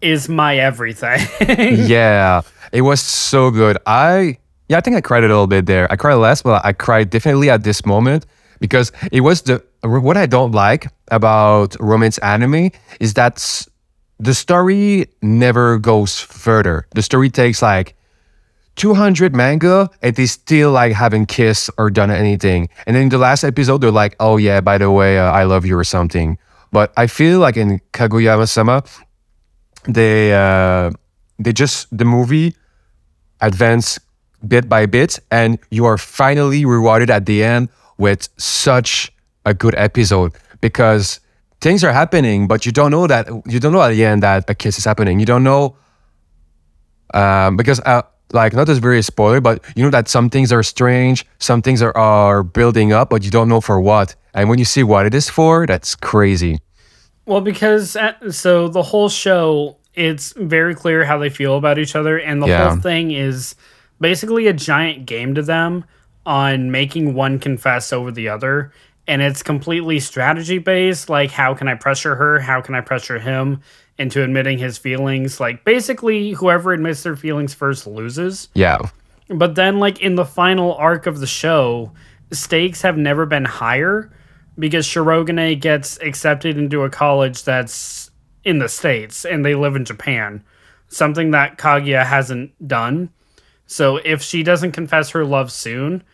is 0.00 0.28
my 0.28 0.56
everything. 0.58 1.20
yeah, 1.88 2.42
it 2.72 2.82
was 2.82 3.00
so 3.00 3.50
good. 3.50 3.78
I 3.86 4.38
yeah, 4.68 4.78
I 4.78 4.80
think 4.80 4.96
I 4.96 5.00
cried 5.00 5.24
a 5.24 5.28
little 5.28 5.46
bit 5.46 5.66
there. 5.66 5.90
I 5.92 5.96
cried 5.96 6.14
less, 6.14 6.42
but 6.42 6.64
I 6.64 6.72
cried 6.72 7.10
definitely 7.10 7.50
at 7.50 7.62
this 7.62 7.86
moment 7.86 8.26
because 8.60 8.92
it 9.12 9.20
was 9.20 9.42
the 9.42 9.62
what 9.82 10.16
I 10.16 10.26
don't 10.26 10.52
like 10.52 10.88
about 11.10 11.76
romance 11.78 12.18
anime 12.18 12.70
is 13.00 13.14
that 13.14 13.66
the 14.18 14.34
story 14.34 15.06
never 15.22 15.78
goes 15.78 16.20
further. 16.20 16.86
The 16.94 17.02
story 17.02 17.30
takes 17.30 17.62
like 17.62 17.95
200 18.76 19.34
manga 19.34 19.90
and 20.02 20.14
they 20.16 20.26
still 20.26 20.70
like 20.70 20.92
haven't 20.92 21.26
kissed 21.26 21.70
or 21.78 21.90
done 21.90 22.10
anything. 22.10 22.68
And 22.86 22.94
then 22.94 23.04
in 23.04 23.08
the 23.08 23.18
last 23.18 23.42
episode, 23.42 23.80
they're 23.80 23.90
like, 23.90 24.14
oh 24.20 24.36
yeah, 24.36 24.60
by 24.60 24.78
the 24.78 24.90
way, 24.90 25.18
uh, 25.18 25.32
I 25.32 25.44
love 25.44 25.66
you 25.66 25.76
or 25.76 25.84
something. 25.84 26.38
But 26.72 26.92
I 26.96 27.06
feel 27.06 27.40
like 27.40 27.56
in 27.56 27.80
Kaguya-sama, 27.92 28.84
they 29.88 30.34
uh, 30.34 30.90
they 31.38 31.52
just 31.52 31.86
the 31.96 32.04
movie 32.04 32.54
advance 33.40 33.98
bit 34.46 34.68
by 34.68 34.86
bit, 34.86 35.18
and 35.30 35.58
you 35.70 35.86
are 35.86 35.96
finally 35.96 36.64
rewarded 36.64 37.10
at 37.10 37.26
the 37.26 37.42
end 37.42 37.68
with 37.98 38.28
such 38.36 39.12
a 39.44 39.54
good 39.54 39.74
episode 39.76 40.32
because 40.60 41.20
things 41.60 41.82
are 41.84 41.92
happening, 41.92 42.46
but 42.46 42.66
you 42.66 42.72
don't 42.72 42.90
know 42.90 43.06
that 43.06 43.28
you 43.46 43.60
don't 43.60 43.72
know 43.72 43.82
at 43.82 43.90
the 43.90 44.04
end 44.04 44.22
that 44.22 44.50
a 44.50 44.54
kiss 44.54 44.76
is 44.76 44.84
happening. 44.84 45.20
You 45.20 45.26
don't 45.26 45.44
know 45.44 45.76
um, 47.14 47.56
because 47.56 47.80
uh, 47.80 48.02
like 48.32 48.52
not 48.52 48.68
as 48.68 48.78
very 48.78 49.02
spoiler, 49.02 49.40
but 49.40 49.64
you 49.76 49.84
know 49.84 49.90
that 49.90 50.08
some 50.08 50.30
things 50.30 50.52
are 50.52 50.62
strange, 50.62 51.24
some 51.38 51.62
things 51.62 51.82
are, 51.82 51.96
are 51.96 52.42
building 52.42 52.92
up, 52.92 53.10
but 53.10 53.24
you 53.24 53.30
don't 53.30 53.48
know 53.48 53.60
for 53.60 53.80
what. 53.80 54.14
And 54.34 54.48
when 54.48 54.58
you 54.58 54.64
see 54.64 54.82
what 54.82 55.06
it 55.06 55.14
is 55.14 55.28
for, 55.30 55.66
that's 55.66 55.94
crazy. 55.94 56.58
Well, 57.24 57.40
because 57.40 57.96
at, 57.96 58.34
so 58.34 58.68
the 58.68 58.82
whole 58.82 59.08
show, 59.08 59.76
it's 59.94 60.32
very 60.36 60.74
clear 60.74 61.04
how 61.04 61.18
they 61.18 61.30
feel 61.30 61.56
about 61.56 61.78
each 61.78 61.96
other, 61.96 62.18
and 62.18 62.42
the 62.42 62.46
Yeah. 62.46 62.68
whole 62.70 62.78
thing 62.80 63.10
is 63.12 63.54
basically 64.00 64.46
a 64.46 64.52
giant 64.52 65.06
game 65.06 65.34
to 65.34 65.42
them 65.42 65.84
on 66.26 66.70
making 66.70 67.14
one 67.14 67.38
confess 67.38 67.92
over 67.92 68.10
the 68.12 68.28
other, 68.28 68.72
and 69.08 69.22
it's 69.22 69.42
completely 69.42 70.00
strategy 70.00 70.58
based. 70.58 71.08
Like, 71.08 71.30
how 71.30 71.54
can 71.54 71.68
I 71.68 71.74
pressure 71.74 72.16
her? 72.16 72.40
How 72.40 72.60
can 72.60 72.74
I 72.74 72.80
pressure 72.80 73.18
him 73.18 73.60
into 73.98 74.22
admitting 74.22 74.58
his 74.58 74.78
feelings? 74.78 75.40
Like, 75.40 75.64
basically, 75.64 76.32
whoever 76.32 76.72
admits 76.72 77.02
their 77.02 77.16
feelings 77.16 77.54
first 77.54 77.86
loses. 77.86 78.48
Yeah. 78.54 78.78
But 79.28 79.54
then, 79.54 79.78
like 79.78 80.00
in 80.00 80.14
the 80.14 80.24
final 80.24 80.74
arc 80.74 81.06
of 81.06 81.20
the 81.20 81.26
show, 81.26 81.92
stakes 82.32 82.82
have 82.82 82.96
never 82.96 83.26
been 83.26 83.44
higher 83.44 84.12
because 84.58 84.86
Shirogane 84.86 85.60
gets 85.60 85.98
accepted 86.00 86.56
into 86.56 86.84
a 86.84 86.90
college 86.90 87.44
that's 87.44 88.10
in 88.44 88.58
the 88.58 88.68
States 88.68 89.24
and 89.24 89.44
they 89.44 89.54
live 89.54 89.76
in 89.76 89.84
Japan, 89.84 90.44
something 90.88 91.32
that 91.32 91.58
Kaguya 91.58 92.04
hasn't 92.04 92.52
done. 92.66 93.10
So 93.66 93.96
if 93.96 94.22
she 94.22 94.42
doesn't 94.42 94.72
confess 94.72 95.10
her 95.10 95.24
love 95.24 95.50
soon, 95.50 96.04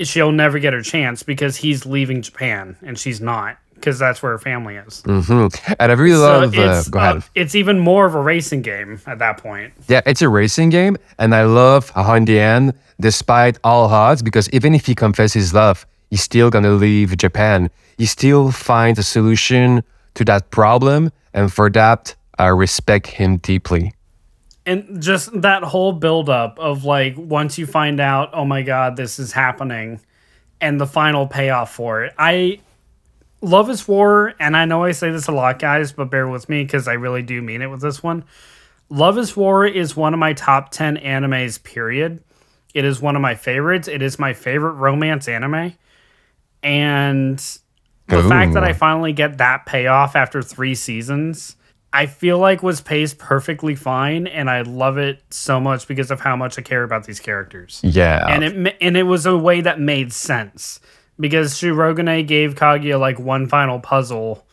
she'll 0.00 0.32
never 0.32 0.58
get 0.58 0.72
her 0.72 0.82
chance 0.82 1.22
because 1.22 1.56
he's 1.56 1.86
leaving 1.86 2.22
Japan 2.22 2.76
and 2.82 2.98
she's 2.98 3.20
not 3.20 3.58
because 3.80 3.98
that's 3.98 4.22
where 4.22 4.32
her 4.32 4.38
family 4.38 4.76
is. 4.76 5.02
hmm 5.04 5.48
And 5.78 5.92
I 5.92 5.94
really 5.94 6.14
So 6.16 6.20
love. 6.40 6.56
Uh, 6.58 6.62
it's, 6.78 6.88
go 6.88 6.98
ahead. 6.98 7.16
uh, 7.16 7.20
it's 7.34 7.54
even 7.54 7.78
more 7.78 8.06
of 8.06 8.14
a 8.14 8.20
racing 8.22 8.62
game 8.62 9.00
at 9.06 9.18
that 9.18 9.38
point. 9.38 9.72
Yeah, 9.88 10.02
it's 10.06 10.22
a 10.22 10.28
racing 10.28 10.70
game, 10.70 10.96
and 11.18 11.34
I 11.34 11.44
love 11.44 11.90
how 11.90 12.14
in 12.14 12.24
the 12.26 12.38
end, 12.38 12.74
despite 13.00 13.58
all 13.64 13.86
odds, 13.88 14.22
because 14.22 14.48
even 14.50 14.74
if 14.74 14.86
he 14.86 14.94
confesses 14.94 15.34
his 15.34 15.54
love, 15.54 15.86
he's 16.10 16.22
still 16.22 16.50
gonna 16.50 16.72
leave 16.72 17.16
Japan. 17.16 17.70
He 17.98 18.06
still 18.06 18.50
finds 18.52 18.98
a 18.98 19.02
solution 19.02 19.82
to 20.14 20.24
that 20.24 20.50
problem, 20.50 21.10
and 21.34 21.52
for 21.52 21.70
that, 21.70 22.14
I 22.38 22.48
respect 22.48 23.06
him 23.06 23.36
deeply. 23.38 23.92
and 24.66 25.00
just 25.02 25.28
that 25.42 25.62
whole 25.62 25.92
buildup 25.92 26.58
of 26.58 26.84
like 26.84 27.14
once 27.16 27.56
you 27.58 27.66
find 27.66 27.98
out 28.00 28.28
oh 28.34 28.44
my 28.44 28.62
god 28.62 28.94
this 28.96 29.18
is 29.18 29.32
happening 29.32 29.98
and 30.60 30.78
the 30.80 30.86
final 30.86 31.26
payoff 31.26 31.72
for 31.74 32.04
it 32.04 32.12
i 32.18 32.58
love 33.42 33.70
is 33.70 33.86
war 33.88 34.34
and 34.38 34.56
i 34.56 34.64
know 34.64 34.84
i 34.84 34.92
say 34.92 35.10
this 35.10 35.28
a 35.28 35.32
lot 35.32 35.58
guys 35.58 35.92
but 35.92 36.10
bear 36.10 36.28
with 36.28 36.48
me 36.48 36.62
because 36.62 36.86
i 36.86 36.92
really 36.92 37.22
do 37.22 37.40
mean 37.40 37.62
it 37.62 37.66
with 37.68 37.80
this 37.80 38.02
one. 38.02 38.24
Love 38.90 39.16
is 39.18 39.36
war 39.36 39.64
is 39.64 39.96
one 39.96 40.12
of 40.12 40.18
my 40.18 40.32
top 40.32 40.70
10 40.70 40.96
animes 40.96 41.62
period. 41.62 42.22
It 42.74 42.84
is 42.84 43.00
one 43.00 43.14
of 43.14 43.22
my 43.22 43.36
favorites. 43.36 43.86
It 43.86 44.02
is 44.02 44.18
my 44.18 44.34
favorite 44.34 44.72
romance 44.72 45.28
anime. 45.28 45.74
And 46.62 47.38
the 48.08 48.28
fact 48.28 48.54
that 48.54 48.64
i 48.64 48.72
finally 48.72 49.12
get 49.12 49.38
that 49.38 49.66
payoff 49.66 50.16
after 50.16 50.42
three 50.42 50.74
seasons 50.74 51.54
I 51.92 52.06
feel 52.06 52.38
like 52.38 52.62
was 52.62 52.80
paced 52.80 53.18
perfectly 53.18 53.74
fine, 53.74 54.28
and 54.28 54.48
I 54.48 54.62
love 54.62 54.96
it 54.96 55.24
so 55.30 55.58
much 55.58 55.88
because 55.88 56.12
of 56.12 56.20
how 56.20 56.36
much 56.36 56.56
I 56.56 56.62
care 56.62 56.84
about 56.84 57.04
these 57.04 57.18
characters. 57.18 57.80
Yeah, 57.82 58.26
And 58.28 58.44
it 58.44 58.76
and 58.80 58.96
it 58.96 59.02
was 59.02 59.26
a 59.26 59.36
way 59.36 59.60
that 59.62 59.80
made 59.80 60.12
sense 60.12 60.78
because 61.20 61.54
Shirogane 61.54 62.26
gave 62.26 62.54
Kaguya 62.54 62.98
like 62.98 63.18
one 63.18 63.46
final 63.46 63.78
puzzle 63.78 64.44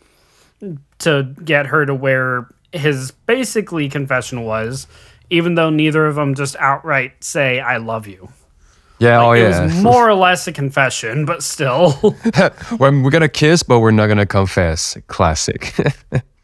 to 0.99 1.35
get 1.43 1.67
her 1.67 1.85
to 1.85 1.95
where 1.95 2.49
his 2.73 3.11
basically 3.11 3.89
confession 3.89 4.43
was, 4.43 4.87
even 5.29 5.55
though 5.55 5.69
neither 5.69 6.05
of 6.05 6.15
them 6.15 6.35
just 6.35 6.55
outright 6.57 7.23
say 7.23 7.59
"I 7.59 7.77
love 7.77 8.07
you." 8.07 8.29
yeah, 8.99 9.21
oh 9.21 9.31
it 9.31 9.47
was 9.47 9.75
more 9.83 10.09
or 10.09 10.15
less 10.15 10.47
a 10.47 10.51
confession, 10.51 11.25
but 11.25 11.43
still. 11.43 11.99
we're 12.79 13.09
gonna 13.09 13.29
kiss, 13.29 13.63
but 13.63 13.79
we're 13.79 13.91
not 13.91 14.07
gonna 14.07 14.25
confess. 14.25 14.97
Classic. 15.07 15.73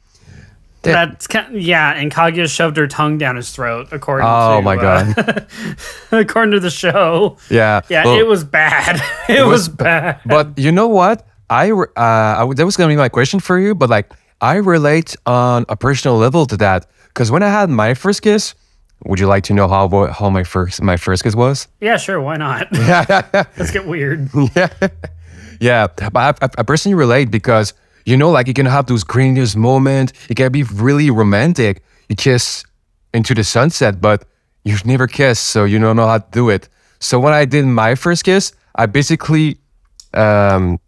That's 0.91 1.27
yeah, 1.51 1.93
and 1.93 2.11
Kaguya 2.11 2.47
shoved 2.53 2.77
her 2.77 2.87
tongue 2.87 3.17
down 3.17 3.35
his 3.35 3.51
throat, 3.51 3.87
according 3.91 4.27
oh 4.27 4.57
to 4.57 4.61
my 4.61 4.75
uh, 4.75 5.13
god. 5.13 5.47
according 6.11 6.51
to 6.51 6.59
the 6.59 6.69
show. 6.69 7.37
Yeah. 7.49 7.81
Yeah, 7.89 8.05
well- 8.05 8.19
it 8.19 8.27
was 8.27 8.43
bad. 8.43 9.01
It, 9.29 9.41
was, 9.45 9.69
was- 9.69 9.69
bad. 9.69 10.19
But 10.25 10.57
you 10.57 10.71
know 10.71 10.87
what? 10.87 11.25
I 11.49 11.71
uh, 11.71 11.85
I 11.95 12.53
that 12.55 12.65
was 12.65 12.75
gonna 12.77 12.89
be 12.91 12.97
my 12.97 13.09
question 13.09 13.39
for 13.39 13.57
you, 13.59 13.75
but 13.75 13.89
like 13.89 14.11
I 14.41 14.55
relate 14.55 15.15
on 15.25 15.65
a 15.69 15.75
personal 15.75 16.17
level 16.17 16.45
to 16.47 16.57
that 16.57 16.85
because 17.07 17.31
when 17.31 17.43
I 17.43 17.49
had 17.49 17.69
my 17.69 17.93
first 17.93 18.21
kiss, 18.21 18.55
would 19.05 19.19
you 19.19 19.27
like 19.27 19.43
to 19.45 19.53
know 19.53 19.67
how 19.67 19.87
how 20.11 20.29
my 20.29 20.43
first 20.43 20.81
my 20.81 20.97
first 20.97 21.23
kiss 21.23 21.35
was? 21.35 21.67
Yeah, 21.79 21.97
sure, 21.97 22.19
why 22.19 22.37
not? 22.37 22.67
Let's 23.57 23.71
get 23.71 23.85
weird. 23.87 24.29
Yeah, 25.59 25.87
but 25.87 26.15
I, 26.17 26.45
I, 26.45 26.49
I 26.57 26.63
personally 26.63 26.95
relate 26.95 27.31
because 27.31 27.73
you 28.05 28.17
know, 28.17 28.29
like 28.31 28.47
you 28.47 28.53
can 28.53 28.65
have 28.65 28.85
those 28.87 29.03
grandiose 29.03 29.55
moments. 29.55 30.13
It 30.29 30.35
can 30.35 30.51
be 30.51 30.63
really 30.63 31.09
romantic. 31.09 31.83
You 32.09 32.15
kiss 32.15 32.63
into 33.13 33.33
the 33.33 33.43
sunset, 33.43 34.01
but 34.01 34.25
you've 34.63 34.85
never 34.85 35.07
kissed, 35.07 35.47
so 35.47 35.63
you 35.65 35.79
don't 35.79 35.95
know 35.95 36.07
how 36.07 36.17
to 36.17 36.25
do 36.31 36.49
it. 36.49 36.67
So 36.99 37.19
when 37.19 37.33
I 37.33 37.45
did 37.45 37.65
my 37.65 37.95
first 37.95 38.23
kiss, 38.23 38.53
I 38.75 38.85
basically, 38.87 39.57
um, 40.13 40.79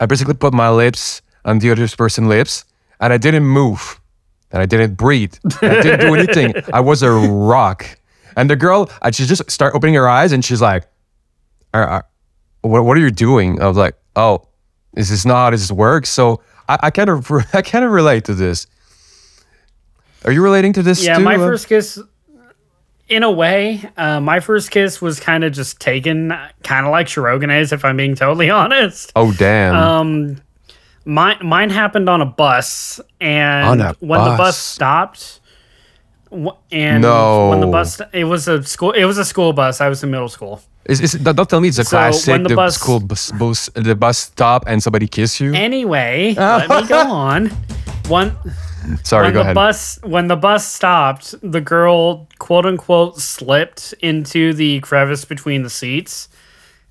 I 0.00 0.06
basically 0.06 0.34
put 0.34 0.52
my 0.54 0.70
lips 0.70 1.22
on 1.44 1.58
the 1.58 1.70
other 1.70 1.86
person's 1.88 2.28
lips, 2.28 2.64
and 3.00 3.12
I 3.12 3.18
didn't 3.18 3.44
move, 3.44 4.00
and 4.52 4.62
I 4.62 4.66
didn't 4.66 4.94
breathe. 4.94 5.34
I 5.62 5.80
didn't 5.82 6.00
do 6.00 6.14
anything. 6.18 6.54
I 6.72 6.80
was 6.80 7.02
a 7.02 7.10
rock. 7.10 7.86
And 8.36 8.48
the 8.50 8.56
girl, 8.56 8.90
she 9.12 9.26
just 9.26 9.48
start 9.50 9.74
opening 9.74 9.94
her 9.94 10.08
eyes, 10.08 10.32
and 10.32 10.44
she's 10.44 10.60
like, 10.62 10.86
"Are- 11.72 11.86
are- 11.86 12.06
what, 12.62 12.84
what 12.84 12.96
are 12.96 13.00
you 13.00 13.10
doing? 13.10 13.60
I 13.60 13.68
was 13.68 13.76
like, 13.76 13.94
oh, 14.16 14.48
this 14.94 15.10
is 15.10 15.26
not 15.26 15.36
how 15.44 15.50
this 15.50 15.70
works. 15.70 16.08
So 16.10 16.40
I, 16.68 16.78
I 16.84 16.90
kind 16.90 17.10
of 17.10 17.30
I 17.52 17.62
kind 17.62 17.84
of 17.84 17.90
relate 17.90 18.24
to 18.26 18.34
this. 18.34 18.66
Are 20.24 20.32
you 20.32 20.42
relating 20.42 20.72
to 20.74 20.82
this 20.82 21.04
Yeah, 21.04 21.18
too? 21.18 21.24
my 21.24 21.34
Uh, 21.36 21.38
first 21.38 21.68
kiss 21.68 21.98
in 23.08 23.22
a 23.22 23.30
way, 23.30 23.82
uh, 23.98 24.18
my 24.20 24.40
first 24.40 24.70
kiss 24.70 25.02
was 25.02 25.20
kind 25.20 25.44
of 25.44 25.52
just 25.52 25.78
taken 25.78 26.32
kind 26.62 26.86
of 26.86 26.90
like 26.92 27.06
Shirogane's, 27.06 27.70
if 27.72 27.84
I'm 27.84 27.98
being 27.98 28.14
totally 28.14 28.48
honest. 28.60 29.12
Oh 29.14 29.32
damn! 29.34 29.74
Um, 29.76 30.36
mine 31.04 31.36
mine 31.42 31.68
happened 31.68 32.08
on 32.08 32.22
a 32.22 32.26
bus, 32.26 33.00
and 33.20 33.66
On 33.68 33.80
a 33.82 33.94
when 34.00 34.20
the 34.20 34.30
bus 34.30 34.38
bus. 34.38 34.56
stopped, 34.58 35.40
and 36.72 37.02
when 37.04 37.60
the 37.60 37.66
bus, 37.70 38.00
it 38.12 38.24
was 38.24 38.48
a 38.48 38.62
school, 38.64 38.92
it 38.92 39.04
was 39.04 39.18
a 39.18 39.24
school 39.24 39.52
bus. 39.52 39.80
I 39.80 39.88
was 39.88 40.02
in 40.02 40.10
middle 40.10 40.28
school. 40.28 40.60
is, 40.84 41.00
is, 41.00 41.12
don't 41.14 41.48
tell 41.48 41.60
me 41.60 41.68
it's 41.68 41.78
a 41.78 41.84
So, 41.84 41.90
classic. 41.96 42.32
when 42.32 42.42
the 42.42 42.48
the 42.50 42.56
bus- 42.56 42.74
school 42.76 43.00
bus, 43.00 43.30
bus 43.32 43.70
the 43.74 43.94
bus 43.94 44.18
stop 44.18 44.64
and 44.66 44.82
somebody 44.82 45.06
kiss 45.08 45.40
you. 45.40 45.54
Anyway, 45.54 46.34
let 46.38 46.68
me 46.68 46.86
go 46.88 47.00
on. 47.10 47.50
One 48.08 48.36
Sorry, 49.02 49.26
when 49.26 49.32
go 49.32 49.38
the 49.38 49.44
ahead. 49.44 49.54
bus 49.54 49.98
when 50.02 50.28
the 50.28 50.36
bus 50.36 50.66
stopped, 50.66 51.34
the 51.42 51.60
girl 51.60 52.28
quote 52.38 52.66
unquote 52.66 53.18
slipped 53.18 53.94
into 54.00 54.52
the 54.52 54.80
crevice 54.80 55.24
between 55.24 55.62
the 55.62 55.70
seats. 55.70 56.28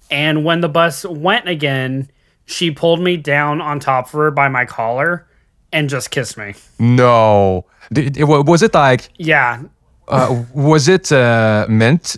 And 0.09 0.43
when 0.43 0.61
the 0.61 0.69
bus 0.69 1.05
went 1.05 1.47
again, 1.47 2.09
she 2.45 2.71
pulled 2.71 2.99
me 2.99 3.17
down 3.17 3.61
on 3.61 3.79
top 3.79 4.05
of 4.07 4.11
her 4.13 4.31
by 4.31 4.47
my 4.47 4.65
collar 4.65 5.27
and 5.73 5.89
just 5.89 6.11
kissed 6.11 6.37
me. 6.37 6.53
No. 6.79 7.65
Did, 7.91 8.17
it- 8.17 8.23
was 8.25 8.61
it 8.63 8.73
like 8.73 9.09
Yeah. 9.17 9.63
uh, 10.07 10.43
was 10.53 10.87
it 10.87 11.11
uh, 11.11 11.65
meant 11.69 12.15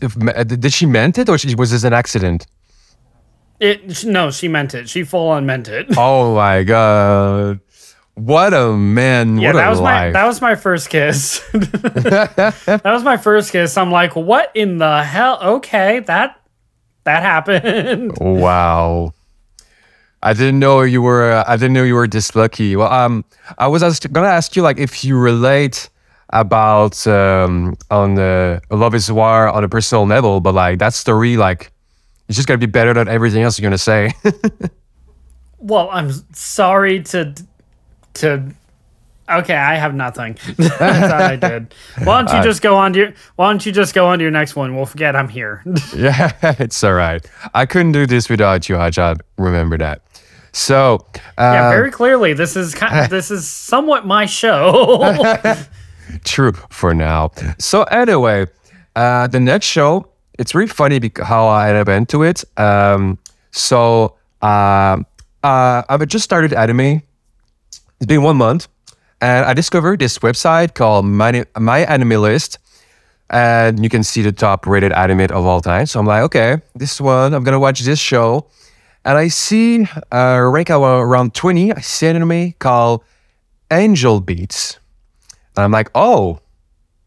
did 0.47 0.71
she 0.73 0.85
meant 0.85 1.17
it 1.17 1.29
or 1.29 1.37
she, 1.37 1.55
was 1.55 1.71
this 1.71 1.83
an 1.83 1.93
accident? 1.93 2.45
It 3.59 4.03
no, 4.05 4.31
she 4.31 4.47
meant 4.49 4.73
it. 4.75 4.89
She 4.89 5.03
full 5.03 5.29
on 5.29 5.45
meant 5.45 5.67
it. 5.69 5.87
Oh 5.97 6.35
my 6.35 6.63
god. 6.63 7.59
What 8.15 8.53
a 8.53 8.71
man. 8.77 9.37
yeah, 9.37 9.49
what 9.51 9.55
that 9.59 9.67
a 9.67 9.69
was 9.71 9.81
my 9.81 10.05
life. 10.05 10.13
that 10.13 10.25
was 10.25 10.39
my 10.41 10.55
first 10.55 10.89
kiss. 10.89 11.39
that 11.53 12.81
was 12.85 13.03
my 13.03 13.17
first 13.17 13.51
kiss. 13.51 13.77
I'm 13.77 13.91
like, 13.91 14.15
what 14.15 14.51
in 14.55 14.77
the 14.77 15.03
hell? 15.03 15.39
Okay, 15.57 15.99
that 16.01 16.39
that 17.03 17.23
happened. 17.23 18.17
Wow. 18.19 19.13
I 20.25 20.33
didn't 20.33 20.59
know 20.59 20.81
you 20.81 21.01
were. 21.01 21.31
Uh, 21.31 21.43
I 21.47 21.55
didn't 21.55 21.73
know 21.73 21.83
you 21.83 21.95
were 21.95 22.07
this 22.07 22.35
lucky. 22.35 22.75
Well, 22.75 22.91
um, 22.91 23.23
I 23.57 23.67
was 23.67 23.83
asked, 23.83 24.11
gonna 24.11 24.27
ask 24.27 24.55
you 24.55 24.63
like 24.63 24.79
if 24.79 25.03
you 25.03 25.17
relate 25.17 25.89
about 26.31 27.05
um 27.07 27.75
on 27.91 28.15
the 28.15 28.59
Love 28.71 28.95
Is 28.95 29.11
War 29.11 29.47
on 29.47 29.63
a 29.63 29.69
personal 29.69 30.05
level, 30.05 30.41
but 30.41 30.53
like 30.53 30.79
that 30.79 30.93
story, 30.93 31.38
like 31.38 31.71
it's 32.27 32.35
just 32.35 32.47
gonna 32.47 32.57
be 32.57 32.65
better 32.65 32.93
than 32.93 33.07
everything 33.07 33.43
else 33.43 33.57
you're 33.59 33.69
gonna 33.69 33.77
say. 33.77 34.11
Well, 35.57 35.89
I'm 35.91 36.11
sorry 36.33 37.01
to 37.03 37.33
to. 38.15 38.43
Okay, 39.27 39.55
I 39.55 39.75
have 39.75 39.95
nothing. 39.95 40.38
I 40.59 40.67
thought 40.69 41.21
I 41.21 41.35
did. 41.35 41.73
Why 42.03 42.21
don't 42.21 42.38
you 42.38 42.43
just 42.49 42.61
go 42.61 42.75
on 42.75 42.93
to 42.93 42.99
your 42.99 43.13
Why 43.35 43.49
don't 43.49 43.65
you 43.65 43.71
just 43.71 43.95
go 43.95 44.05
on 44.05 44.19
to 44.19 44.23
your 44.23 44.31
next 44.31 44.55
one? 44.55 44.75
We'll 44.75 44.85
forget 44.85 45.15
I'm 45.15 45.27
here. 45.29 45.63
yeah, 45.95 46.33
it's 46.59 46.83
all 46.83 46.93
right. 46.93 47.25
I 47.55 47.65
couldn't 47.65 47.93
do 47.93 48.05
this 48.05 48.29
without 48.29 48.69
you, 48.69 48.75
Ajad. 48.75 49.21
Remember 49.39 49.75
that. 49.79 50.01
So, 50.55 51.05
uh, 51.37 51.51
yeah, 51.53 51.69
very 51.69 51.91
clearly, 51.91 52.31
this 52.31 52.55
is 52.55 52.73
kind 52.73 52.97
of, 52.97 53.09
this 53.17 53.29
is 53.29 53.45
somewhat 53.45 54.05
my 54.05 54.25
show. 54.25 55.03
True 56.23 56.53
for 56.69 56.93
now. 56.93 57.31
So 57.59 57.83
anyway, 57.83 58.47
uh, 58.95 59.27
the 59.27 59.41
next 59.41 59.65
show, 59.65 60.07
it's 60.39 60.55
really 60.55 60.69
funny 60.69 60.99
because 60.99 61.27
how 61.27 61.47
I 61.47 61.67
ended 61.67 61.81
up 61.81 61.89
into 61.89 62.23
it. 62.23 62.45
Um, 62.57 63.17
so 63.51 64.15
um 64.41 65.05
uh, 65.43 65.83
I've 65.89 66.07
just 66.07 66.23
started 66.23 66.53
anime. 66.53 67.03
It's 67.99 68.07
been 68.07 68.23
one 68.23 68.37
month, 68.37 68.67
and 69.21 69.45
I 69.45 69.53
discovered 69.53 69.99
this 69.99 70.17
website 70.19 70.73
called 70.73 71.05
My, 71.05 71.45
My 71.59 71.79
Anime 71.79 72.21
List, 72.21 72.57
and 73.29 73.83
you 73.83 73.89
can 73.89 74.03
see 74.03 74.23
the 74.23 74.31
top 74.31 74.65
rated 74.65 74.91
anime 74.93 75.21
of 75.21 75.45
all 75.45 75.61
time. 75.61 75.85
So 75.85 75.99
I'm 75.99 76.07
like, 76.07 76.23
okay, 76.23 76.61
this 76.75 76.99
one, 76.99 77.33
I'm 77.33 77.43
gonna 77.43 77.59
watch 77.59 77.81
this 77.81 77.99
show, 77.99 78.47
and 79.05 79.17
I 79.19 79.27
see 79.27 79.87
uh, 80.11 80.41
rank 80.41 80.71
around 80.71 81.35
20. 81.35 81.73
I 81.73 81.79
see 81.81 82.07
an 82.07 82.15
anime 82.15 82.53
called 82.53 83.03
Angel 83.71 84.19
Beats. 84.19 84.79
And 85.55 85.63
I'm 85.63 85.71
like, 85.71 85.91
oh, 85.93 86.39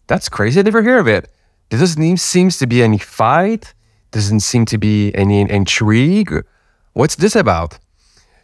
that's 0.06 0.28
crazy. 0.28 0.60
I 0.60 0.62
never 0.62 0.82
hear 0.82 0.98
of 0.98 1.08
it. 1.08 1.28
There 1.70 1.80
doesn't 1.80 2.16
seems 2.18 2.58
to 2.58 2.66
be 2.66 2.82
any 2.82 2.98
fight. 2.98 3.74
Doesn't 4.12 4.40
seem 4.40 4.64
to 4.66 4.78
be 4.78 5.12
any 5.14 5.40
intrigue. 5.40 6.32
What's 6.94 7.16
this 7.16 7.36
about? 7.36 7.78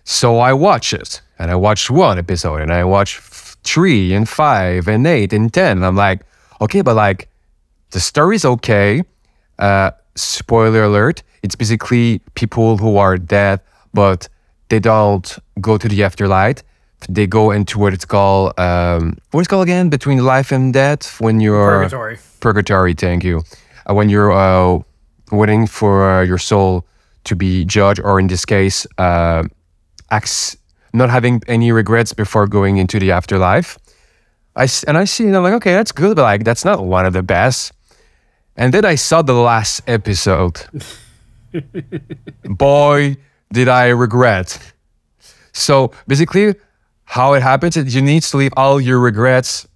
So 0.03 0.39
I 0.39 0.53
watch 0.53 0.93
it, 0.93 1.23
and 1.39 1.51
I 1.51 1.55
watched 1.55 1.91
one 1.91 2.19
episode, 2.19 2.61
and 2.61 2.71
I 2.71 2.85
watched 2.85 3.17
f- 3.17 3.57
three 3.65 4.13
and 4.13 4.29
five 4.29 4.87
and 4.89 5.07
eight 5.07 5.33
and 5.33 5.51
ten. 5.51 5.79
And 5.79 5.87
I'm 5.87 5.97
like, 5.97 6.21
okay, 6.61 6.83
but 6.83 6.95
like, 6.95 7.31
the 7.93 8.01
story's 8.01 8.45
okay. 8.45 9.03
Uh, 9.59 9.93
spoiler 10.15 10.85
alert: 10.85 11.23
it's 11.45 11.55
basically 11.55 12.21
people 12.35 12.79
who 12.79 12.97
are 12.97 13.19
dead, 13.19 13.61
but 13.93 14.29
they 14.71 14.81
don't 14.81 15.39
go 15.61 15.77
to 15.77 15.87
the 15.87 16.03
afterlife. 16.03 16.63
They 17.09 17.27
go 17.27 17.51
into 17.51 17.79
what 17.79 17.93
it's 17.93 18.07
called, 18.07 18.59
um, 18.59 19.19
what 19.31 19.41
it's 19.41 19.49
called 19.49 19.65
again, 19.69 19.91
between 19.91 20.25
life 20.25 20.51
and 20.51 20.73
death. 20.73 21.21
When 21.21 21.41
you're 21.41 21.83
Purgatory. 21.83 22.19
purgatory. 22.41 22.95
Thank 22.95 23.25
you. 23.25 23.43
Uh, 23.89 23.93
when 23.93 24.09
you're 24.09 24.33
uh, 24.33 24.79
waiting 25.31 25.67
for 25.67 26.11
uh, 26.11 26.23
your 26.23 26.39
soul 26.39 26.87
to 27.25 27.37
be 27.37 27.67
judged, 27.67 28.01
or 28.03 28.19
in 28.19 28.27
this 28.29 28.47
case, 28.47 28.87
uh, 28.97 29.43
acts, 30.11 30.57
not 30.95 31.11
having 31.11 31.43
any 31.47 31.73
regrets 31.73 32.15
before 32.15 32.47
going 32.47 32.79
into 32.79 32.99
the 32.99 33.13
afterlife. 33.13 33.79
I 34.57 34.67
and 34.89 34.97
I 34.97 35.05
see, 35.05 35.25
and 35.25 35.37
I'm 35.37 35.43
like, 35.43 35.55
okay, 35.61 35.75
that's 35.75 35.93
good, 35.93 36.17
but 36.17 36.23
like 36.23 36.45
that's 36.45 36.65
not 36.65 36.87
one 36.87 37.05
of 37.05 37.13
the 37.13 37.23
best. 37.23 37.73
And 38.57 38.73
then 38.73 38.87
I 38.87 38.95
saw 38.95 39.21
the 39.21 39.35
last 39.35 39.83
episode. 39.87 40.57
Boy, 42.45 43.17
did 43.53 43.69
I 43.69 43.89
regret. 43.89 44.59
So 45.53 45.93
basically, 46.07 46.55
how 47.05 47.35
it 47.35 47.43
happens 47.43 47.77
is 47.77 47.95
you 47.95 48.03
need 48.03 48.23
to 48.23 48.37
leave 48.37 48.53
all 48.57 48.81
your 48.81 48.99
regrets 48.99 49.67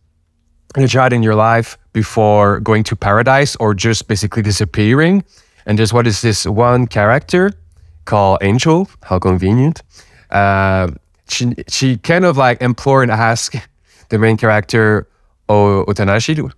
in 0.77 0.83
a 0.83 0.89
child 0.89 1.13
in 1.13 1.23
your 1.23 1.35
life 1.35 1.79
before 1.93 2.61
going 2.61 2.85
to 2.85 2.97
paradise 2.97 3.57
or 3.57 3.75
just 3.75 4.09
basically 4.09 4.43
disappearing. 4.43 5.25
And 5.67 5.79
there's 5.79 5.93
what 5.93 6.07
is 6.07 6.21
this 6.21 6.47
one 6.47 6.87
character 6.87 7.53
called 8.05 8.39
Angel? 8.43 8.89
How 9.03 9.19
convenient. 9.19 9.83
Uh, 10.31 10.89
she 11.29 11.55
she 11.69 11.97
kind 11.99 12.25
of 12.25 12.37
like 12.37 12.63
implore 12.63 13.03
and 13.03 13.11
ask 13.11 13.55
the 14.09 14.19
main 14.19 14.37
character 14.37 15.07
o- 15.49 15.85
Otonashi 15.87 16.51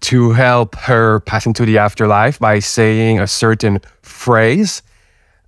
to 0.00 0.32
help 0.32 0.74
her 0.74 1.20
pass 1.20 1.46
into 1.46 1.64
the 1.64 1.78
afterlife 1.78 2.38
by 2.38 2.58
saying 2.58 3.20
a 3.20 3.26
certain 3.26 3.80
phrase. 4.16 4.82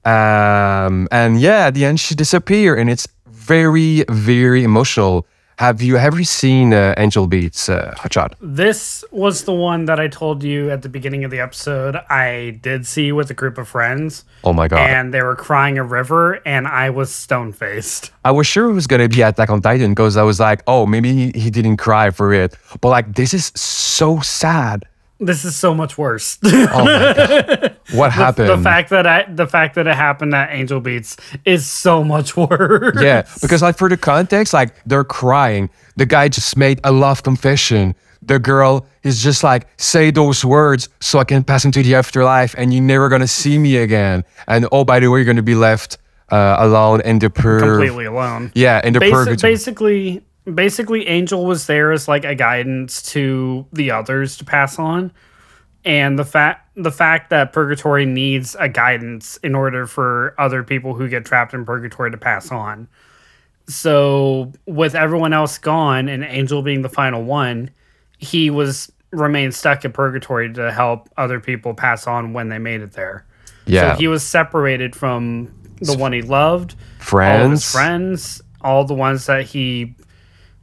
Um, 0.04 1.08
and 1.10 1.40
yeah, 1.40 1.66
at 1.66 1.74
the 1.74 1.84
end 1.84 1.98
she 2.00 2.14
disappear, 2.14 2.74
and 2.76 2.88
it's 2.88 3.08
very 3.26 4.04
very 4.08 4.62
emotional. 4.62 5.26
Have 5.58 5.82
you 5.82 5.96
ever 5.96 6.22
seen 6.22 6.72
uh, 6.72 6.94
Angel 6.96 7.26
Beats, 7.26 7.68
uh, 7.68 7.92
Hotshot? 7.98 8.34
This 8.40 9.04
was 9.10 9.42
the 9.42 9.52
one 9.52 9.86
that 9.86 9.98
I 9.98 10.06
told 10.06 10.44
you 10.44 10.70
at 10.70 10.82
the 10.82 10.88
beginning 10.88 11.24
of 11.24 11.32
the 11.32 11.40
episode. 11.40 11.96
I 12.08 12.60
did 12.62 12.86
see 12.86 13.10
with 13.10 13.28
a 13.30 13.34
group 13.34 13.58
of 13.58 13.66
friends, 13.66 14.24
Oh 14.44 14.52
my 14.52 14.68
god! 14.68 14.78
and 14.78 15.12
they 15.12 15.20
were 15.20 15.34
crying 15.34 15.76
a 15.76 15.82
river, 15.82 16.34
and 16.46 16.68
I 16.68 16.90
was 16.90 17.12
stone 17.12 17.52
faced. 17.52 18.12
I 18.24 18.30
was 18.30 18.46
sure 18.46 18.70
it 18.70 18.74
was 18.74 18.86
gonna 18.86 19.08
be 19.08 19.20
Attack 19.22 19.50
on 19.50 19.60
Titan 19.60 19.90
because 19.90 20.16
I 20.16 20.22
was 20.22 20.38
like, 20.38 20.62
oh, 20.68 20.86
maybe 20.86 21.12
he, 21.12 21.32
he 21.34 21.50
didn't 21.50 21.78
cry 21.78 22.10
for 22.10 22.32
it, 22.32 22.54
but 22.80 22.90
like 22.90 23.16
this 23.16 23.34
is 23.34 23.50
so 23.56 24.20
sad. 24.20 24.84
This 25.20 25.44
is 25.44 25.56
so 25.56 25.74
much 25.74 25.98
worse. 25.98 26.38
Oh 26.44 26.84
my 26.84 27.14
god! 27.16 27.76
What 27.92 28.12
happened? 28.12 28.48
the 28.50 28.58
fact 28.58 28.90
that 28.90 29.06
I, 29.06 29.24
the 29.28 29.46
fact 29.46 29.74
that 29.74 29.86
it 29.86 29.94
happened 29.96 30.34
at 30.34 30.50
Angel 30.52 30.80
Beats 30.80 31.16
is 31.44 31.66
so 31.66 32.04
much 32.04 32.36
worse. 32.42 33.00
Yeah, 33.02 33.22
because 33.42 33.62
like 33.62 33.76
for 33.76 33.88
the 33.88 33.96
context, 33.96 34.52
like 34.54 34.74
they're 34.86 35.04
crying. 35.04 35.70
The 35.96 36.06
guy 36.06 36.28
just 36.28 36.56
made 36.56 36.80
a 36.84 36.92
love 36.92 37.22
confession. 37.22 37.94
The 38.22 38.38
girl 38.38 38.86
is 39.02 39.22
just 39.22 39.42
like, 39.42 39.66
say 39.78 40.10
those 40.10 40.44
words 40.44 40.88
so 41.00 41.18
I 41.18 41.24
can 41.24 41.42
pass 41.44 41.64
into 41.64 41.82
the 41.82 41.94
afterlife 41.94 42.54
and 42.58 42.72
you're 42.74 42.82
never 42.82 43.08
gonna 43.08 43.26
see 43.28 43.58
me 43.58 43.76
again. 43.78 44.24
And 44.46 44.66
oh, 44.70 44.84
by 44.84 45.00
the 45.00 45.08
way, 45.08 45.18
you're 45.20 45.26
gonna 45.26 45.42
be 45.42 45.54
left 45.54 45.98
uh, 46.30 46.56
alone 46.58 47.00
in 47.02 47.18
the 47.20 47.30
pur- 47.30 47.60
completely 47.60 48.04
alone. 48.04 48.52
Yeah, 48.54 48.80
in 48.84 48.92
the 48.92 48.98
Basi- 49.00 49.10
purgatory. 49.12 49.52
basically, 49.52 50.22
basically, 50.54 51.06
Angel 51.08 51.44
was 51.44 51.66
there 51.66 51.92
as 51.92 52.08
like 52.08 52.24
a 52.24 52.34
guidance 52.34 53.02
to 53.12 53.66
the 53.72 53.90
others 53.90 54.36
to 54.38 54.44
pass 54.44 54.78
on, 54.78 55.12
and 55.84 56.18
the 56.18 56.24
fact 56.24 56.68
the 56.76 56.92
fact 56.92 57.30
that 57.30 57.52
Purgatory 57.52 58.06
needs 58.06 58.56
a 58.58 58.68
guidance 58.68 59.36
in 59.38 59.54
order 59.54 59.86
for 59.86 60.34
other 60.38 60.62
people 60.62 60.94
who 60.94 61.08
get 61.08 61.24
trapped 61.24 61.54
in 61.54 61.64
Purgatory 61.64 62.10
to 62.10 62.16
pass 62.16 62.50
on. 62.52 62.88
So 63.66 64.52
with 64.66 64.94
everyone 64.94 65.32
else 65.32 65.58
gone 65.58 66.08
and 66.08 66.24
Angel 66.24 66.62
being 66.62 66.82
the 66.82 66.88
final 66.88 67.22
one, 67.24 67.70
he 68.18 68.48
was 68.48 68.90
remained 69.10 69.54
stuck 69.54 69.84
in 69.84 69.92
Purgatory 69.92 70.52
to 70.54 70.72
help 70.72 71.08
other 71.16 71.40
people 71.40 71.74
pass 71.74 72.06
on 72.06 72.32
when 72.32 72.48
they 72.48 72.58
made 72.58 72.80
it 72.80 72.92
there. 72.92 73.26
yeah, 73.66 73.94
So 73.94 73.98
he 73.98 74.08
was 74.08 74.22
separated 74.22 74.94
from 74.96 75.52
the 75.80 75.96
one 75.96 76.12
he 76.12 76.22
loved, 76.22 76.72
all 76.98 77.04
friends. 77.04 77.50
his 77.64 77.72
friends, 77.72 78.42
all 78.62 78.84
the 78.84 78.94
ones 78.94 79.26
that 79.26 79.44
he 79.44 79.94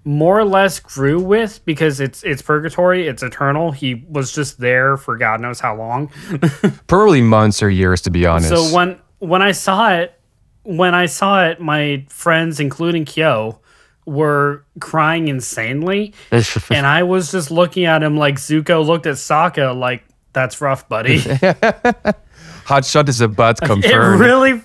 more 0.06 0.40
or 0.40 0.46
less 0.46 0.80
grew 0.80 1.20
with 1.20 1.60
because 1.66 2.00
it's 2.00 2.24
it's 2.24 2.42
purgatory, 2.42 3.08
it's 3.08 3.24
eternal. 3.24 3.72
He 3.72 4.06
was 4.08 4.32
just 4.32 4.60
there 4.60 4.98
for 4.98 5.18
God 5.18 5.42
knows 5.42 5.60
how 5.60 5.76
long. 5.76 6.12
Probably 6.88 7.22
months 7.22 7.62
or 7.64 7.70
years, 7.70 8.02
to 8.02 8.12
be 8.12 8.26
honest. 8.26 8.50
so 8.50 8.74
when 8.74 9.00
when 9.20 9.42
I 9.42 9.52
saw 9.52 9.94
it, 9.94 10.18
when 10.64 10.94
I 10.94 11.08
saw 11.08 11.46
it, 11.48 11.60
my 11.60 12.06
friends, 12.10 12.60
including 12.60 13.06
Kyo, 13.06 13.60
were 14.06 14.64
crying 14.80 15.28
insanely, 15.28 16.14
and 16.70 16.86
I 16.86 17.02
was 17.04 17.32
just 17.32 17.50
looking 17.50 17.86
at 17.86 18.04
him 18.04 18.16
like 18.16 18.36
Zuko 18.36 18.86
looked 18.86 19.08
at 19.08 19.16
Sokka, 19.16 19.76
like 19.78 20.06
that's 20.34 20.62
rough, 20.62 20.88
buddy. 20.88 21.20
Hot 22.66 22.86
shot 22.86 23.10
is 23.10 23.22
a 23.22 23.28
butt 23.28 23.60
it 23.62 23.66
confirmed. 23.66 24.20
really 24.20 24.62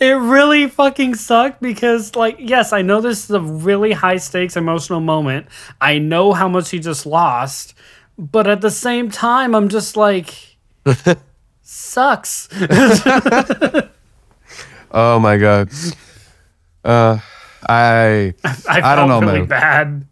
it 0.00 0.12
really 0.12 0.68
fucking 0.68 1.14
sucked 1.14 1.60
because 1.60 2.14
like 2.16 2.36
yes 2.38 2.72
i 2.72 2.82
know 2.82 3.00
this 3.00 3.24
is 3.24 3.30
a 3.30 3.40
really 3.40 3.92
high 3.92 4.16
stakes 4.16 4.56
emotional 4.56 5.00
moment 5.00 5.46
i 5.80 5.98
know 5.98 6.32
how 6.32 6.48
much 6.48 6.70
he 6.70 6.78
just 6.78 7.04
lost 7.06 7.74
but 8.16 8.46
at 8.46 8.60
the 8.60 8.70
same 8.70 9.10
time 9.10 9.54
i'm 9.54 9.68
just 9.68 9.96
like 9.96 10.56
sucks 11.62 12.48
Oh 14.90 15.18
my 15.18 15.36
god. 15.36 15.70
Uh, 16.84 17.18
I 17.68 18.34
I, 18.44 18.80
I 18.82 18.96
don't 18.96 19.08
know, 19.08 19.20
really 19.20 19.40
man. 19.40 19.46
bad. 19.46 20.06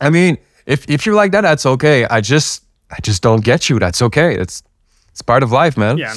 I 0.00 0.10
mean, 0.10 0.38
if 0.66 0.88
if 0.88 1.06
you're 1.06 1.14
like 1.14 1.32
that, 1.32 1.40
that's 1.40 1.66
okay. 1.66 2.04
I 2.06 2.20
just 2.20 2.62
I 2.90 2.98
just 3.02 3.22
don't 3.22 3.42
get 3.44 3.68
you. 3.68 3.78
That's 3.78 4.02
okay. 4.02 4.36
It's 4.36 4.62
it's 5.10 5.22
part 5.22 5.42
of 5.42 5.50
life, 5.50 5.76
man. 5.76 5.98
Yeah. 5.98 6.14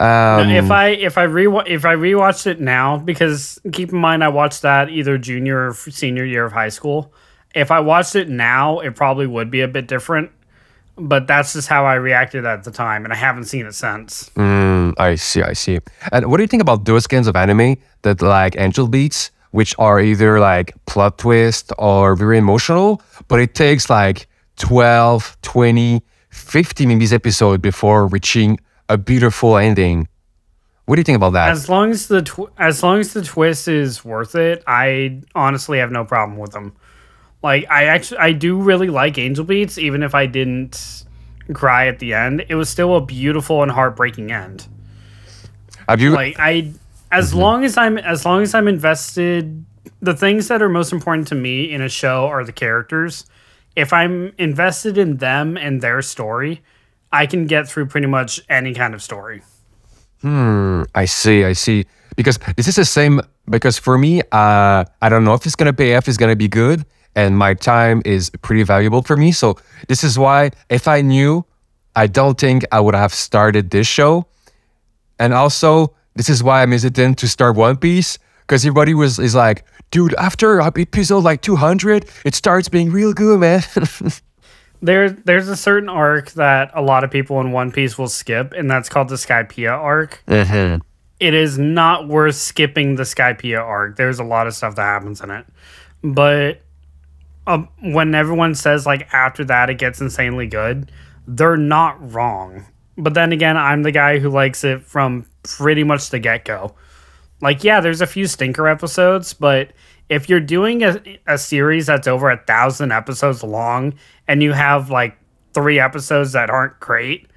Um, 0.00 0.50
if 0.50 0.70
I 0.70 0.88
if 0.88 1.16
I 1.16 1.22
re 1.22 1.46
if 1.66 1.84
I 1.84 1.94
rewatched 1.94 2.46
it 2.46 2.60
now, 2.60 2.98
because 2.98 3.58
keep 3.72 3.92
in 3.92 3.98
mind 3.98 4.22
I 4.22 4.28
watched 4.28 4.62
that 4.62 4.90
either 4.90 5.16
junior 5.16 5.68
or 5.68 5.74
senior 5.74 6.24
year 6.24 6.44
of 6.44 6.52
high 6.52 6.68
school. 6.68 7.12
If 7.54 7.70
I 7.70 7.80
watched 7.80 8.14
it 8.14 8.28
now, 8.28 8.80
it 8.80 8.94
probably 8.94 9.26
would 9.26 9.50
be 9.50 9.62
a 9.62 9.68
bit 9.68 9.88
different. 9.88 10.30
But 10.98 11.26
that's 11.26 11.52
just 11.52 11.68
how 11.68 11.84
I 11.84 11.94
reacted 11.94 12.46
at 12.46 12.64
the 12.64 12.70
time, 12.70 13.04
and 13.04 13.12
I 13.12 13.16
haven't 13.16 13.44
seen 13.44 13.66
it 13.66 13.74
since. 13.74 14.30
Mm, 14.30 14.94
I 14.98 15.14
see, 15.14 15.42
I 15.42 15.52
see. 15.52 15.78
And 16.10 16.30
what 16.30 16.38
do 16.38 16.42
you 16.42 16.46
think 16.46 16.62
about 16.62 16.86
those 16.86 17.06
kinds 17.06 17.26
of 17.26 17.36
anime 17.36 17.76
that 18.02 18.22
like 18.22 18.56
Angel 18.58 18.88
Beats, 18.88 19.30
which 19.50 19.74
are 19.78 20.00
either 20.00 20.40
like 20.40 20.72
plot 20.86 21.18
twist 21.18 21.72
or 21.78 22.16
very 22.16 22.38
emotional, 22.38 23.02
but 23.28 23.40
it 23.40 23.54
takes 23.54 23.90
like 23.90 24.26
12, 24.56 25.36
20, 25.42 26.02
50 26.30 26.86
maybe 26.86 27.06
episode 27.12 27.60
before 27.60 28.06
reaching 28.06 28.58
a 28.88 28.98
beautiful 28.98 29.56
ending. 29.56 30.08
What 30.86 30.96
do 30.96 31.00
you 31.00 31.04
think 31.04 31.16
about 31.16 31.32
that? 31.32 31.50
As 31.50 31.68
long 31.68 31.90
as 31.90 32.06
the 32.06 32.22
tw- 32.22 32.52
as 32.58 32.82
long 32.82 33.00
as 33.00 33.12
the 33.12 33.22
twist 33.22 33.66
is 33.66 34.04
worth 34.04 34.34
it, 34.34 34.62
I 34.66 35.22
honestly 35.34 35.78
have 35.78 35.90
no 35.90 36.04
problem 36.04 36.38
with 36.38 36.52
them. 36.52 36.74
Like 37.42 37.66
I 37.68 37.84
actually 37.84 38.18
I 38.18 38.32
do 38.32 38.60
really 38.60 38.88
like 38.88 39.18
Angel 39.18 39.44
Beats, 39.44 39.78
even 39.78 40.02
if 40.02 40.14
I 40.14 40.26
didn't 40.26 41.04
cry 41.52 41.88
at 41.88 41.98
the 41.98 42.14
end. 42.14 42.44
It 42.48 42.54
was 42.54 42.68
still 42.68 42.96
a 42.96 43.04
beautiful 43.04 43.62
and 43.62 43.70
heartbreaking 43.70 44.30
end. 44.30 44.68
Have 45.88 46.00
you 46.00 46.10
like 46.10 46.36
I 46.38 46.72
as 47.10 47.30
mm-hmm. 47.30 47.38
long 47.38 47.64
as 47.64 47.76
I'm 47.76 47.98
as 47.98 48.24
long 48.24 48.42
as 48.42 48.54
I'm 48.54 48.68
invested 48.68 49.64
the 50.00 50.14
things 50.14 50.48
that 50.48 50.62
are 50.62 50.68
most 50.68 50.92
important 50.92 51.28
to 51.28 51.34
me 51.34 51.70
in 51.72 51.80
a 51.80 51.88
show 51.88 52.26
are 52.26 52.44
the 52.44 52.52
characters. 52.52 53.26
If 53.74 53.92
I'm 53.92 54.32
invested 54.38 54.98
in 54.98 55.18
them 55.18 55.56
and 55.56 55.80
their 55.80 56.02
story, 56.02 56.62
I 57.12 57.26
can 57.26 57.46
get 57.46 57.68
through 57.68 57.86
pretty 57.86 58.06
much 58.06 58.40
any 58.48 58.74
kind 58.74 58.94
of 58.94 59.02
story. 59.02 59.42
Hmm. 60.22 60.82
I 60.94 61.04
see, 61.04 61.44
I 61.44 61.52
see. 61.52 61.86
Because 62.16 62.38
this 62.56 62.68
is 62.68 62.76
the 62.76 62.84
same. 62.84 63.20
Because 63.48 63.78
for 63.78 63.98
me, 63.98 64.22
uh, 64.32 64.84
I 65.00 65.08
don't 65.08 65.24
know 65.24 65.34
if 65.34 65.46
it's 65.46 65.54
gonna 65.54 65.72
pay 65.72 65.94
off. 65.96 66.08
It's 66.08 66.16
gonna 66.16 66.36
be 66.36 66.48
good, 66.48 66.84
and 67.14 67.36
my 67.36 67.54
time 67.54 68.02
is 68.04 68.30
pretty 68.42 68.62
valuable 68.62 69.02
for 69.02 69.16
me. 69.16 69.32
So 69.32 69.56
this 69.88 70.02
is 70.02 70.18
why, 70.18 70.50
if 70.68 70.88
I 70.88 71.00
knew, 71.02 71.44
I 71.94 72.06
don't 72.06 72.38
think 72.38 72.64
I 72.72 72.80
would 72.80 72.94
have 72.94 73.14
started 73.14 73.70
this 73.70 73.86
show. 73.86 74.26
And 75.18 75.32
also, 75.32 75.94
this 76.14 76.28
is 76.28 76.42
why 76.42 76.62
I'm 76.62 76.72
hesitant 76.72 77.18
to 77.18 77.28
start 77.28 77.56
One 77.56 77.76
Piece 77.76 78.18
because 78.40 78.64
everybody 78.64 78.94
was 78.94 79.18
is 79.18 79.34
like, 79.34 79.64
dude, 79.90 80.14
after 80.14 80.60
episode 80.60 81.24
like 81.24 81.42
200, 81.42 82.06
it 82.24 82.34
starts 82.34 82.68
being 82.68 82.90
real 82.90 83.12
good, 83.12 83.40
man. 83.40 83.62
There 84.82 85.10
there's 85.10 85.48
a 85.48 85.56
certain 85.56 85.88
arc 85.88 86.32
that 86.32 86.70
a 86.74 86.82
lot 86.82 87.04
of 87.04 87.10
people 87.10 87.40
in 87.40 87.52
One 87.52 87.72
Piece 87.72 87.96
will 87.98 88.08
skip, 88.08 88.52
and 88.52 88.70
that's 88.70 88.88
called 88.88 89.08
the 89.08 89.14
Skypiea 89.16 89.72
arc. 89.72 90.22
It 91.18 91.32
is 91.32 91.58
not 91.58 92.08
worth 92.08 92.34
skipping 92.34 92.96
the 92.96 93.04
Skypiea 93.04 93.60
arc. 93.60 93.96
There's 93.96 94.18
a 94.18 94.24
lot 94.24 94.46
of 94.46 94.54
stuff 94.54 94.76
that 94.76 94.82
happens 94.82 95.20
in 95.22 95.30
it. 95.30 95.46
But 96.02 96.60
um, 97.46 97.68
when 97.80 98.14
everyone 98.14 98.54
says 98.54 98.84
like 98.86 99.12
after 99.14 99.44
that 99.44 99.70
it 99.70 99.78
gets 99.78 100.00
insanely 100.00 100.46
good, 100.46 100.92
they're 101.26 101.56
not 101.56 102.12
wrong. 102.12 102.66
But 102.98 103.14
then 103.14 103.32
again, 103.32 103.56
I'm 103.56 103.82
the 103.82 103.92
guy 103.92 104.18
who 104.18 104.28
likes 104.30 104.64
it 104.64 104.82
from 104.82 105.26
pretty 105.42 105.84
much 105.84 106.10
the 106.10 106.18
get 106.18 106.44
go. 106.44 106.74
Like, 107.40 107.62
yeah, 107.62 107.80
there's 107.80 108.00
a 108.00 108.06
few 108.06 108.26
stinker 108.26 108.66
episodes, 108.66 109.34
but 109.34 109.72
if 110.08 110.28
you're 110.28 110.40
doing 110.40 110.82
a, 110.82 111.00
a 111.26 111.38
series 111.38 111.86
that's 111.86 112.06
over 112.06 112.30
a 112.30 112.36
thousand 112.36 112.92
episodes 112.92 113.42
long 113.42 113.94
and 114.28 114.42
you 114.42 114.52
have 114.52 114.90
like 114.90 115.16
three 115.52 115.80
episodes 115.80 116.32
that 116.32 116.50
aren't 116.50 116.78
great, 116.80 117.28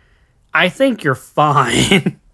I 0.53 0.69
think 0.69 1.03
you're 1.03 1.15
fine. 1.15 2.19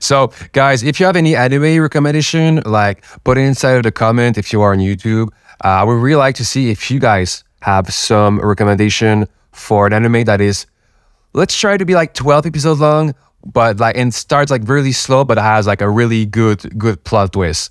So, 0.00 0.32
guys, 0.52 0.82
if 0.82 0.98
you 0.98 1.04
have 1.04 1.14
any 1.14 1.36
anime 1.36 1.78
recommendation, 1.78 2.62
like 2.64 3.04
put 3.22 3.36
it 3.36 3.42
inside 3.42 3.72
of 3.72 3.82
the 3.82 3.92
comment 3.92 4.38
if 4.38 4.50
you 4.50 4.62
are 4.62 4.72
on 4.72 4.78
YouTube. 4.78 5.28
Uh, 5.62 5.68
I 5.68 5.84
would 5.84 5.92
really 5.92 6.16
like 6.16 6.34
to 6.36 6.44
see 6.44 6.70
if 6.70 6.90
you 6.90 6.98
guys 6.98 7.44
have 7.60 7.92
some 7.92 8.40
recommendation 8.40 9.28
for 9.52 9.86
an 9.86 9.92
anime 9.92 10.24
that 10.24 10.40
is, 10.40 10.66
let's 11.34 11.54
try 11.54 11.76
to 11.76 11.84
be 11.84 11.94
like 11.94 12.14
12 12.14 12.46
episodes 12.46 12.80
long, 12.80 13.14
but 13.44 13.78
like 13.78 13.94
and 13.94 14.14
starts 14.14 14.50
like 14.50 14.66
really 14.66 14.92
slow, 14.92 15.22
but 15.22 15.36
has 15.36 15.66
like 15.66 15.82
a 15.82 15.90
really 15.90 16.24
good 16.24 16.78
good 16.78 17.04
plot 17.04 17.34
twist. 17.34 17.70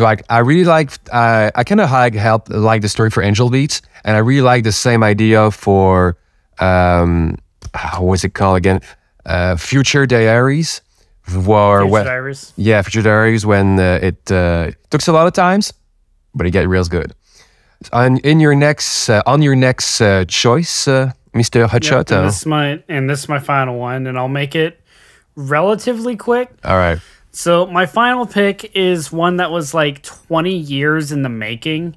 Like 0.00 0.24
I 0.30 0.38
really 0.38 0.64
like, 0.64 0.92
uh, 1.12 1.50
I 1.54 1.64
kind 1.64 1.80
of 1.80 1.90
like 1.90 2.14
help 2.14 2.48
like 2.48 2.82
the 2.82 2.88
story 2.88 3.10
for 3.10 3.22
Angel 3.22 3.50
Beats, 3.50 3.82
and 4.04 4.16
I 4.16 4.20
really 4.20 4.40
like 4.42 4.64
the 4.64 4.72
same 4.72 5.02
idea 5.02 5.50
for 5.50 6.16
um, 6.58 7.36
how 7.74 8.02
was 8.02 8.24
it 8.24 8.34
called 8.34 8.56
again? 8.56 8.80
Uh, 9.26 9.56
Future 9.56 10.06
Diaries. 10.06 10.80
Where, 11.32 11.80
Future 11.80 11.92
when- 11.92 12.04
Diaries. 12.06 12.52
yeah, 12.56 12.82
Future 12.82 13.02
Diaries 13.02 13.46
when 13.46 13.78
uh, 13.78 13.98
it 14.02 14.32
uh, 14.32 14.70
took 14.90 15.06
a 15.06 15.12
lot 15.12 15.26
of 15.26 15.32
times, 15.32 15.72
but 16.34 16.46
it 16.46 16.50
get 16.50 16.66
real 16.68 16.84
good. 16.84 17.14
On 17.92 18.18
in 18.18 18.40
your 18.40 18.54
next 18.54 19.08
uh, 19.08 19.22
on 19.26 19.40
your 19.42 19.54
next 19.56 20.00
uh, 20.00 20.24
choice, 20.26 20.88
uh, 20.88 21.12
Mr. 21.34 21.60
Yep, 21.60 22.10
and 22.10 22.26
this 22.28 22.40
is 22.40 22.46
my 22.46 22.82
and 22.88 23.08
this 23.08 23.20
is 23.20 23.28
my 23.28 23.38
final 23.38 23.78
one, 23.78 24.06
and 24.06 24.18
I'll 24.18 24.28
make 24.28 24.54
it 24.54 24.80
relatively 25.36 26.16
quick. 26.16 26.50
All 26.64 26.76
right. 26.76 26.98
So 27.32 27.66
my 27.66 27.86
final 27.86 28.26
pick 28.26 28.74
is 28.76 29.12
one 29.12 29.36
that 29.36 29.50
was 29.50 29.72
like 29.72 30.02
20 30.02 30.54
years 30.54 31.12
in 31.12 31.22
the 31.22 31.28
making. 31.28 31.96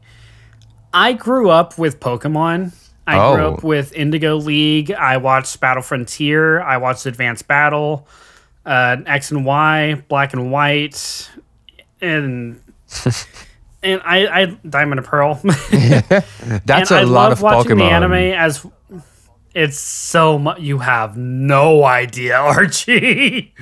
I 0.94 1.14
grew 1.14 1.50
up 1.50 1.78
with 1.78 2.00
Pokemon. 2.00 2.74
I 3.08 3.14
grew 3.34 3.44
Oh. 3.44 3.54
up 3.56 3.64
with 3.64 3.92
Indigo 3.94 4.38
League. 4.38 4.92
I 4.92 5.18
watched 5.18 5.60
Battle 5.60 5.82
Frontier. 5.84 6.62
I 6.62 6.78
watched 6.78 7.06
Advanced 7.06 7.48
Battle, 7.48 8.08
uh, 8.66 8.98
X 9.06 9.32
and 9.32 9.44
Y, 9.46 10.04
Black 10.08 10.34
and 10.34 10.52
White, 10.52 11.30
and 12.00 12.62
and 13.84 14.02
I, 14.06 14.28
I 14.44 14.46
Diamond 14.70 15.00
and 15.00 15.08
Pearl. 15.08 15.42
That's 15.44 16.92
and 16.92 16.92
a 16.92 16.96
I 16.96 17.04
lot 17.04 17.30
love 17.30 17.32
of 17.34 17.42
watching 17.42 17.72
Pokemon. 17.74 17.78
the 17.80 17.84
anime 17.86 18.14
as 18.14 18.66
it's 19.54 19.78
so 19.80 20.38
much. 20.40 20.60
You 20.62 20.78
have 20.80 21.18
no 21.18 21.84
idea, 21.84 22.38
Archie. 22.38 23.54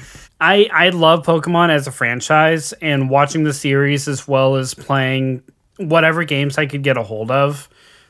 I 0.41 0.67
I 0.73 0.89
love 0.89 1.23
Pokemon 1.25 1.69
as 1.69 1.87
a 1.87 1.91
franchise, 1.91 2.73
and 2.81 3.09
watching 3.09 3.43
the 3.43 3.53
series 3.53 4.07
as 4.07 4.27
well 4.27 4.55
as 4.55 4.73
playing 4.73 5.43
whatever 5.77 6.23
games 6.23 6.57
I 6.57 6.65
could 6.65 6.83
get 6.83 6.97
a 6.97 7.03
hold 7.03 7.31
of 7.31 7.69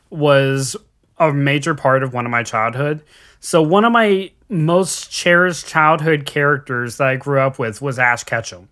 was 0.10 0.76
a 1.20 1.34
major 1.34 1.76
part 1.76 2.04
of 2.04 2.14
one 2.14 2.26
of 2.26 2.32
my 2.32 2.42
childhood. 2.42 3.04
So 3.42 3.62
one 3.62 3.86
of 3.86 3.92
my 3.92 4.32
most 4.50 5.12
cherished 5.12 5.68
childhood 5.68 6.26
characters 6.26 6.98
that 6.98 7.08
I 7.08 7.16
grew 7.18 7.40
up 7.40 7.60
with 7.60 7.82
was 7.82 8.00
Ash 8.00 8.24
Ketchum. 8.24 8.70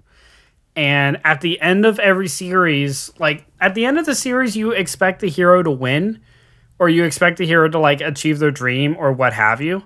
And 0.75 1.19
at 1.25 1.41
the 1.41 1.59
end 1.59 1.85
of 1.85 1.99
every 1.99 2.27
series, 2.27 3.11
like 3.19 3.45
at 3.59 3.75
the 3.75 3.85
end 3.85 3.99
of 3.99 4.05
the 4.05 4.15
series, 4.15 4.55
you 4.55 4.71
expect 4.71 5.19
the 5.19 5.29
hero 5.29 5.63
to 5.63 5.71
win, 5.71 6.21
or 6.77 6.87
you 6.87 7.03
expect 7.03 7.37
the 7.37 7.45
hero 7.45 7.67
to 7.67 7.79
like 7.79 7.99
achieve 7.99 8.39
their 8.39 8.51
dream 8.51 8.95
or 8.97 9.11
what 9.11 9.33
have 9.33 9.59
you. 9.59 9.83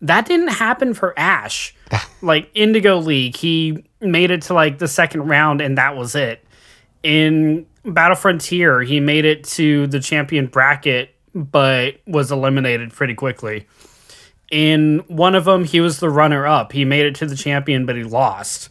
That 0.00 0.26
didn't 0.26 0.48
happen 0.48 0.94
for 0.94 1.18
Ash. 1.18 1.74
like 2.22 2.50
Indigo 2.54 2.98
League, 2.98 3.36
he 3.36 3.84
made 4.00 4.30
it 4.30 4.42
to 4.42 4.54
like 4.54 4.78
the 4.78 4.88
second 4.88 5.28
round 5.28 5.60
and 5.60 5.78
that 5.78 5.96
was 5.96 6.14
it. 6.14 6.44
In 7.02 7.66
Battle 7.84 8.16
Frontier, 8.16 8.82
he 8.82 9.00
made 9.00 9.24
it 9.24 9.44
to 9.44 9.86
the 9.86 10.00
champion 10.00 10.46
bracket 10.46 11.16
but 11.36 12.00
was 12.06 12.32
eliminated 12.32 12.92
pretty 12.92 13.14
quickly. 13.14 13.66
In 14.50 15.00
one 15.08 15.34
of 15.34 15.44
them, 15.44 15.64
he 15.64 15.80
was 15.80 16.00
the 16.00 16.08
runner 16.08 16.46
up. 16.46 16.72
He 16.72 16.84
made 16.84 17.04
it 17.04 17.14
to 17.16 17.26
the 17.26 17.36
champion, 17.36 17.84
but 17.84 17.94
he 17.94 18.04
lost. 18.04 18.70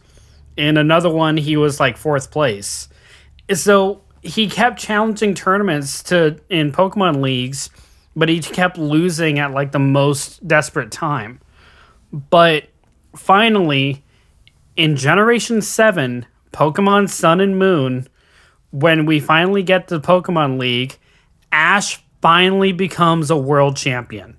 In 0.57 0.77
another 0.77 1.09
one, 1.09 1.37
he 1.37 1.57
was 1.57 1.79
like 1.79 1.95
fourth 1.95 2.31
place. 2.31 2.89
So 3.53 4.01
he 4.21 4.49
kept 4.49 4.79
challenging 4.79 5.35
tournaments 5.35 6.01
to 6.03 6.39
in 6.49 6.71
Pokemon 6.71 7.21
leagues, 7.21 7.69
but 8.15 8.29
he 8.29 8.39
kept 8.39 8.77
losing 8.77 9.39
at 9.39 9.51
like 9.51 9.71
the 9.71 9.79
most 9.79 10.45
desperate 10.47 10.91
time. 10.91 11.39
But 12.11 12.65
finally, 13.15 14.03
in 14.75 14.95
Generation 14.95 15.61
7, 15.61 16.25
Pokemon 16.53 17.09
Sun 17.09 17.41
and 17.41 17.59
Moon, 17.59 18.07
when 18.71 19.05
we 19.05 19.19
finally 19.19 19.63
get 19.63 19.87
to 19.89 19.99
the 19.99 20.07
Pokemon 20.07 20.59
League, 20.59 20.97
Ash 21.51 22.01
finally 22.21 22.71
becomes 22.71 23.29
a 23.29 23.37
world 23.37 23.75
champion. 23.77 24.35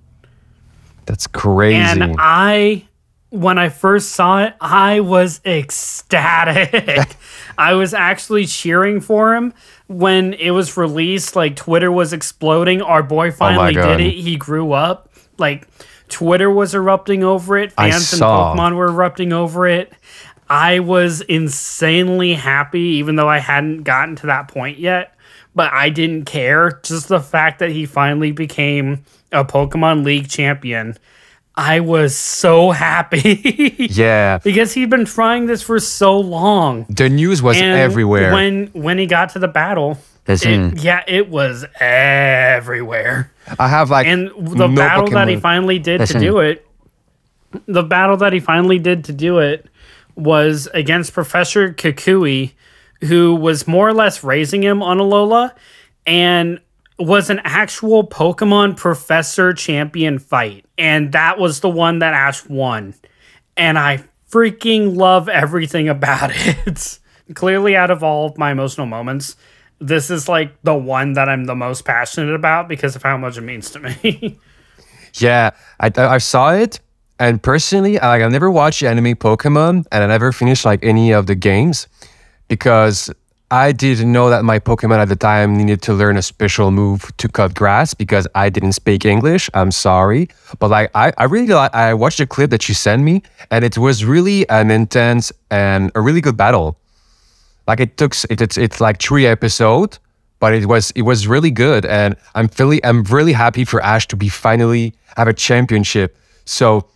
That's 1.05 1.27
crazy. 1.27 1.77
And 1.77 2.15
I, 2.19 2.87
when 3.29 3.57
I 3.57 3.69
first 3.69 4.11
saw 4.11 4.43
it, 4.43 4.53
I 4.61 5.01
was 5.01 5.41
ecstatic. 5.45 7.15
I 7.57 7.73
was 7.73 7.93
actually 7.93 8.45
cheering 8.45 9.01
for 9.01 9.35
him 9.35 9.53
when 9.87 10.33
it 10.33 10.51
was 10.51 10.77
released. 10.77 11.35
Like 11.35 11.55
Twitter 11.55 11.91
was 11.91 12.13
exploding. 12.13 12.81
Our 12.81 13.03
boy 13.03 13.31
finally 13.31 13.73
God. 13.73 13.97
did 13.97 14.07
it. 14.07 14.13
He 14.13 14.37
grew 14.37 14.71
up. 14.71 15.09
Like 15.37 15.67
Twitter 16.07 16.49
was 16.49 16.73
erupting 16.73 17.23
over 17.23 17.57
it. 17.57 17.73
Fans 17.73 18.13
and. 18.13 18.21
Pokemon 18.21 18.75
were 18.75 18.87
erupting 18.87 19.33
over 19.33 19.67
it. 19.67 19.91
I 20.49 20.79
was 20.79 21.19
insanely 21.21 22.33
happy, 22.33 22.79
even 22.79 23.17
though 23.17 23.27
I 23.27 23.39
hadn't 23.39 23.83
gotten 23.83 24.15
to 24.17 24.27
that 24.27 24.47
point 24.47 24.79
yet. 24.79 25.13
But 25.53 25.73
I 25.73 25.89
didn't 25.89 26.25
care. 26.25 26.79
Just 26.83 27.09
the 27.09 27.19
fact 27.19 27.59
that 27.59 27.71
he 27.71 27.85
finally 27.85 28.31
became 28.31 29.03
a 29.31 29.43
Pokemon 29.43 30.05
League 30.05 30.29
champion. 30.29 30.95
I 31.57 31.79
was 31.79 32.15
so 32.15 32.69
happy. 32.71 33.75
Yeah. 33.89 34.37
because 34.43 34.73
he'd 34.73 34.89
been 34.91 35.05
trying 35.05 35.47
this 35.47 35.63
for 35.63 35.79
so 35.79 36.19
long. 36.19 36.85
The 36.89 37.09
news 37.09 37.41
was 37.41 37.57
And 37.57 37.65
everywhere. 37.79 38.31
When 38.31 38.67
when 38.67 38.99
he 38.99 39.07
got 39.07 39.29
to 39.29 39.39
the 39.39 39.47
battle, 39.47 39.97
it, 40.27 40.83
yeah, 40.83 41.03
it 41.07 41.29
was 41.29 41.65
everywhere. 41.79 43.31
I 43.57 43.67
have 43.69 43.89
like 43.89 44.05
And 44.07 44.27
the 44.27 44.67
no 44.67 44.75
battle 44.75 45.07
that 45.07 45.27
he 45.27 45.37
finally 45.37 45.79
did 45.79 46.01
Listen. 46.01 46.21
to 46.21 46.27
do 46.27 46.39
it, 46.39 46.67
the 47.65 47.83
battle 47.83 48.17
that 48.17 48.33
he 48.33 48.39
finally 48.39 48.77
did 48.77 49.05
to 49.05 49.13
do 49.13 49.39
it 49.39 49.65
was 50.15 50.67
against 50.73 51.13
Professor 51.13 51.73
Kukui, 51.73 52.51
who 53.05 53.35
was 53.35 53.67
more 53.67 53.87
or 53.87 53.93
less 53.93 54.23
raising 54.23 54.61
him 54.63 54.83
on 54.83 54.97
Alola 54.97 55.53
and 56.05 56.59
was 56.99 57.29
an 57.29 57.41
actual 57.43 58.07
Pokemon 58.07 58.77
Professor 58.77 59.53
champion 59.53 60.19
fight. 60.19 60.65
And 60.77 61.11
that 61.11 61.37
was 61.37 61.59
the 61.59 61.69
one 61.69 61.99
that 61.99 62.13
Ash 62.13 62.45
won. 62.45 62.95
And 63.55 63.77
I 63.77 64.03
freaking 64.29 64.95
love 64.95 65.29
everything 65.29 65.89
about 65.97 66.31
it. 66.33 66.99
Clearly, 67.33 67.75
out 67.75 67.91
of 67.91 68.03
all 68.03 68.27
of 68.27 68.37
my 68.37 68.51
emotional 68.51 68.87
moments, 68.87 69.35
this 69.79 70.09
is 70.09 70.27
like 70.29 70.53
the 70.63 70.73
one 70.73 71.13
that 71.13 71.29
I'm 71.29 71.45
the 71.45 71.55
most 71.55 71.83
passionate 71.85 72.33
about 72.33 72.67
because 72.67 72.95
of 72.95 73.03
how 73.03 73.17
much 73.17 73.37
it 73.37 73.41
means 73.41 73.69
to 73.71 73.79
me. 73.79 74.39
Yeah, 75.19 75.51
I, 75.79 75.91
I 75.95 76.17
saw 76.19 76.53
it, 76.53 76.79
and 77.17 77.41
personally, 77.41 77.93
like 77.93 78.21
I 78.21 78.27
never 78.27 78.51
watched 78.51 78.83
anime 78.83 79.15
Pokemon, 79.15 79.85
and 79.91 80.03
I 80.03 80.05
never 80.05 80.31
finished 80.31 80.63
like 80.63 80.83
any 80.83 81.11
of 81.11 81.25
the 81.25 81.33
games 81.33 81.87
because 82.47 83.09
I 83.49 83.71
didn't 83.71 84.11
know 84.11 84.29
that 84.29 84.43
my 84.43 84.59
Pokemon 84.59 84.97
at 84.97 85.07
the 85.07 85.15
time 85.15 85.55
needed 85.55 85.81
to 85.83 85.93
learn 85.93 86.17
a 86.17 86.21
special 86.21 86.69
move 86.69 87.15
to 87.15 87.29
cut 87.29 87.55
grass 87.55 87.93
because 87.93 88.27
I 88.35 88.49
didn't 88.49 88.73
speak 88.73 89.05
English. 89.05 89.49
I'm 89.53 89.71
sorry, 89.71 90.27
but 90.59 90.69
like 90.69 90.91
I, 90.93 91.13
I 91.17 91.23
really 91.25 91.53
I 91.53 91.93
watched 91.93 92.17
the 92.17 92.27
clip 92.27 92.49
that 92.49 92.67
you 92.67 92.75
sent 92.75 93.03
me, 93.03 93.23
and 93.49 93.63
it 93.63 93.77
was 93.77 94.03
really 94.03 94.47
an 94.49 94.69
intense 94.69 95.31
and 95.49 95.93
a 95.95 96.01
really 96.01 96.19
good 96.19 96.35
battle. 96.35 96.77
Like 97.67 97.79
it 97.79 97.95
took 97.95 98.15
it, 98.29 98.41
it's 98.41 98.57
it's 98.57 98.81
like 98.81 99.01
three 99.01 99.25
episode, 99.25 99.97
but 100.39 100.53
it 100.53 100.65
was 100.65 100.91
it 100.91 101.03
was 101.03 101.25
really 101.25 101.51
good, 101.51 101.85
and 101.85 102.17
I'm 102.35 102.49
really 102.59 102.83
I'm 102.83 103.03
really 103.03 103.33
happy 103.33 103.63
for 103.63 103.81
Ash 103.81 104.07
to 104.09 104.17
be 104.17 104.27
finally 104.27 104.93
have 105.15 105.29
a 105.29 105.33
championship. 105.33 106.17
So, 106.43 106.89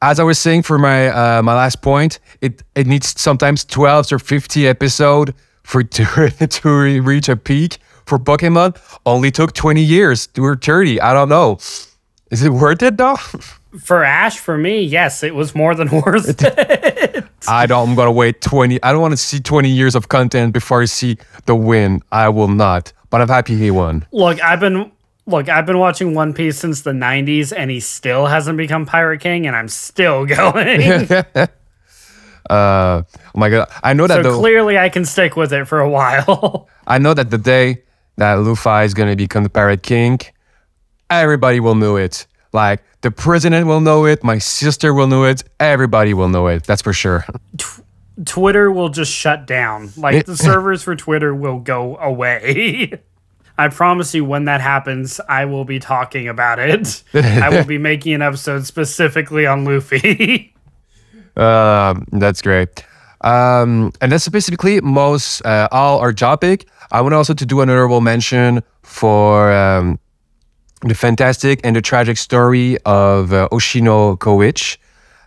as 0.00 0.18
I 0.20 0.22
was 0.22 0.38
saying 0.38 0.62
for 0.62 0.78
my 0.78 1.08
uh, 1.08 1.42
my 1.42 1.54
last 1.54 1.82
point, 1.82 2.18
it 2.40 2.62
it 2.74 2.86
needs 2.86 3.20
sometimes 3.20 3.62
12 3.66 4.10
or 4.12 4.18
50 4.18 4.66
episode 4.66 5.34
for 5.66 5.82
to 5.96 6.30
to 6.30 7.02
reach 7.02 7.28
a 7.28 7.36
peak. 7.36 7.78
For 8.06 8.20
Pokemon, 8.20 8.76
only 9.04 9.32
took 9.32 9.52
20 9.52 9.82
years 9.82 10.28
or 10.38 10.54
30. 10.54 11.00
I 11.00 11.12
don't 11.12 11.28
know. 11.28 11.58
Is 12.30 12.44
it 12.44 12.50
worth 12.50 12.80
it 12.84 12.96
though? 12.96 13.16
for 13.82 14.04
Ash, 14.04 14.38
for 14.38 14.56
me, 14.56 14.80
yes, 14.80 15.24
it 15.24 15.34
was 15.34 15.56
more 15.56 15.74
than 15.74 15.90
worth 16.06 16.40
it. 16.40 17.24
I 17.48 17.66
don't. 17.66 17.90
I'm 17.90 17.94
gonna 17.96 18.12
wait 18.12 18.40
20. 18.40 18.80
I 18.82 18.92
don't 18.92 19.00
want 19.00 19.12
to 19.12 19.16
see 19.16 19.40
20 19.40 19.68
years 19.68 19.96
of 19.96 20.08
content 20.08 20.52
before 20.52 20.82
I 20.82 20.84
see 20.84 21.18
the 21.46 21.56
win. 21.56 22.00
I 22.12 22.28
will 22.28 22.48
not. 22.48 22.92
But 23.10 23.20
I'm 23.20 23.28
happy 23.28 23.56
he 23.56 23.72
won. 23.72 24.06
Look, 24.12 24.40
I've 24.42 24.60
been 24.60 24.92
look, 25.26 25.48
I've 25.48 25.66
been 25.66 25.78
watching 25.78 26.14
One 26.14 26.32
Piece 26.32 26.58
since 26.58 26.82
the 26.82 26.92
'90s, 26.92 27.52
and 27.56 27.72
he 27.72 27.80
still 27.80 28.26
hasn't 28.26 28.56
become 28.56 28.86
Pirate 28.86 29.20
King, 29.20 29.46
and 29.48 29.56
I'm 29.56 29.68
still 29.68 30.26
going. 30.26 31.08
Uh, 32.48 33.02
oh 33.12 33.38
my 33.38 33.48
god. 33.50 33.68
I 33.82 33.92
know 33.92 34.06
that 34.06 34.22
so 34.22 34.32
the 34.32 34.38
clearly, 34.38 34.78
I 34.78 34.88
can 34.88 35.04
stick 35.04 35.36
with 35.36 35.52
it 35.52 35.66
for 35.66 35.80
a 35.80 35.88
while. 35.88 36.68
I 36.86 36.98
know 36.98 37.14
that 37.14 37.30
the 37.30 37.38
day 37.38 37.82
that 38.16 38.34
Luffy 38.34 38.84
is 38.84 38.94
gonna 38.94 39.16
become 39.16 39.42
the 39.42 39.50
Pirate 39.50 39.82
King, 39.82 40.20
everybody 41.10 41.60
will 41.60 41.74
know 41.74 41.96
it. 41.96 42.26
Like 42.52 42.82
the 43.02 43.10
president 43.10 43.66
will 43.66 43.80
know 43.80 44.06
it. 44.06 44.24
My 44.24 44.38
sister 44.38 44.94
will 44.94 45.06
know 45.06 45.24
it. 45.24 45.44
Everybody 45.60 46.14
will 46.14 46.28
know 46.28 46.46
it. 46.46 46.64
That's 46.64 46.82
for 46.82 46.92
sure. 46.92 47.26
Twitter 48.24 48.70
will 48.70 48.88
just 48.88 49.12
shut 49.12 49.46
down. 49.46 49.90
Like 49.96 50.26
the 50.26 50.36
servers 50.48 50.82
for 50.82 50.96
Twitter 50.96 51.34
will 51.34 51.58
go 51.58 51.98
away. 51.98 52.92
I 53.58 53.68
promise 53.68 54.14
you, 54.14 54.24
when 54.24 54.44
that 54.46 54.60
happens, 54.60 55.18
I 55.28 55.46
will 55.46 55.64
be 55.64 55.78
talking 55.78 56.28
about 56.28 56.58
it. 56.58 57.02
I 57.14 57.48
will 57.48 57.64
be 57.64 57.78
making 57.78 58.12
an 58.12 58.22
episode 58.22 58.66
specifically 58.66 59.46
on 59.46 59.64
Luffy. 59.64 60.54
Um, 61.36 62.06
that's 62.12 62.42
great. 62.42 62.84
Um, 63.22 63.92
and 64.00 64.12
that's 64.12 64.28
basically 64.28 64.80
most 64.80 65.44
uh, 65.44 65.68
all 65.70 65.98
our 65.98 66.12
topic. 66.12 66.66
I 66.92 67.00
want 67.00 67.14
also 67.14 67.34
to 67.34 67.46
do 67.46 67.60
an 67.60 67.70
honorable 67.70 68.00
mention 68.00 68.62
for 68.82 69.52
um, 69.52 69.98
the 70.82 70.94
fantastic 70.94 71.60
and 71.64 71.74
the 71.74 71.82
tragic 71.82 72.16
story 72.16 72.78
of 72.84 73.32
uh, 73.32 73.48
Oshino 73.50 74.16
Koichi. 74.18 74.76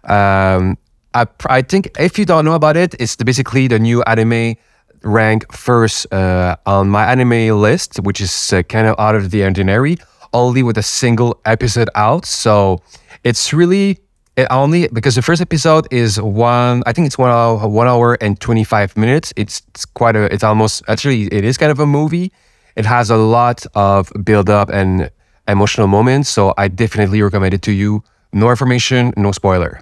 Um, 0.09 0.77
I, 1.13 1.25
I 1.47 1.61
think 1.61 1.89
if 1.99 2.17
you 2.17 2.25
don't 2.25 2.45
know 2.45 2.53
about 2.53 2.77
it, 2.77 2.95
it's 2.99 3.15
the, 3.17 3.25
basically 3.25 3.67
the 3.67 3.79
new 3.79 4.01
anime 4.03 4.55
rank 5.03 5.51
first 5.51 6.11
uh, 6.13 6.55
on 6.65 6.89
my 6.89 7.05
anime 7.05 7.59
list, 7.59 7.97
which 8.01 8.21
is 8.21 8.53
uh, 8.53 8.63
kind 8.63 8.87
of 8.87 8.95
out 8.99 9.15
of 9.15 9.31
the 9.31 9.43
ordinary, 9.43 9.97
only 10.33 10.63
with 10.63 10.77
a 10.77 10.83
single 10.83 11.39
episode 11.45 11.89
out. 11.95 12.25
So 12.25 12.81
it's 13.23 13.53
really 13.53 13.99
it 14.39 14.47
only 14.49 14.87
because 14.87 15.15
the 15.15 15.21
first 15.21 15.41
episode 15.41 15.85
is 15.91 16.19
one. 16.21 16.81
I 16.85 16.93
think 16.93 17.07
it's 17.07 17.17
one 17.17 17.29
hour, 17.29 17.67
one 17.67 17.87
hour 17.87 18.17
and 18.21 18.39
twenty 18.39 18.63
five 18.63 18.95
minutes. 18.95 19.33
It's, 19.35 19.61
it's 19.69 19.85
quite 19.85 20.15
a. 20.15 20.33
It's 20.33 20.43
almost 20.43 20.83
actually 20.87 21.23
it 21.25 21.43
is 21.43 21.57
kind 21.57 21.71
of 21.71 21.79
a 21.79 21.85
movie. 21.85 22.31
It 22.75 22.85
has 22.85 23.09
a 23.09 23.17
lot 23.17 23.65
of 23.75 24.11
build 24.23 24.49
up 24.49 24.69
and 24.69 25.11
emotional 25.47 25.87
moments. 25.87 26.29
So 26.29 26.53
I 26.57 26.69
definitely 26.69 27.21
recommend 27.21 27.53
it 27.53 27.61
to 27.63 27.73
you. 27.73 28.03
No 28.31 28.49
information, 28.49 29.13
no 29.17 29.31
spoiler. 29.31 29.81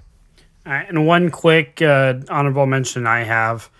All 0.66 0.72
right, 0.72 0.88
and 0.88 1.06
one 1.06 1.30
quick 1.30 1.80
uh, 1.80 2.14
honorable 2.28 2.66
mention 2.66 3.06
I 3.06 3.22
have. 3.22 3.70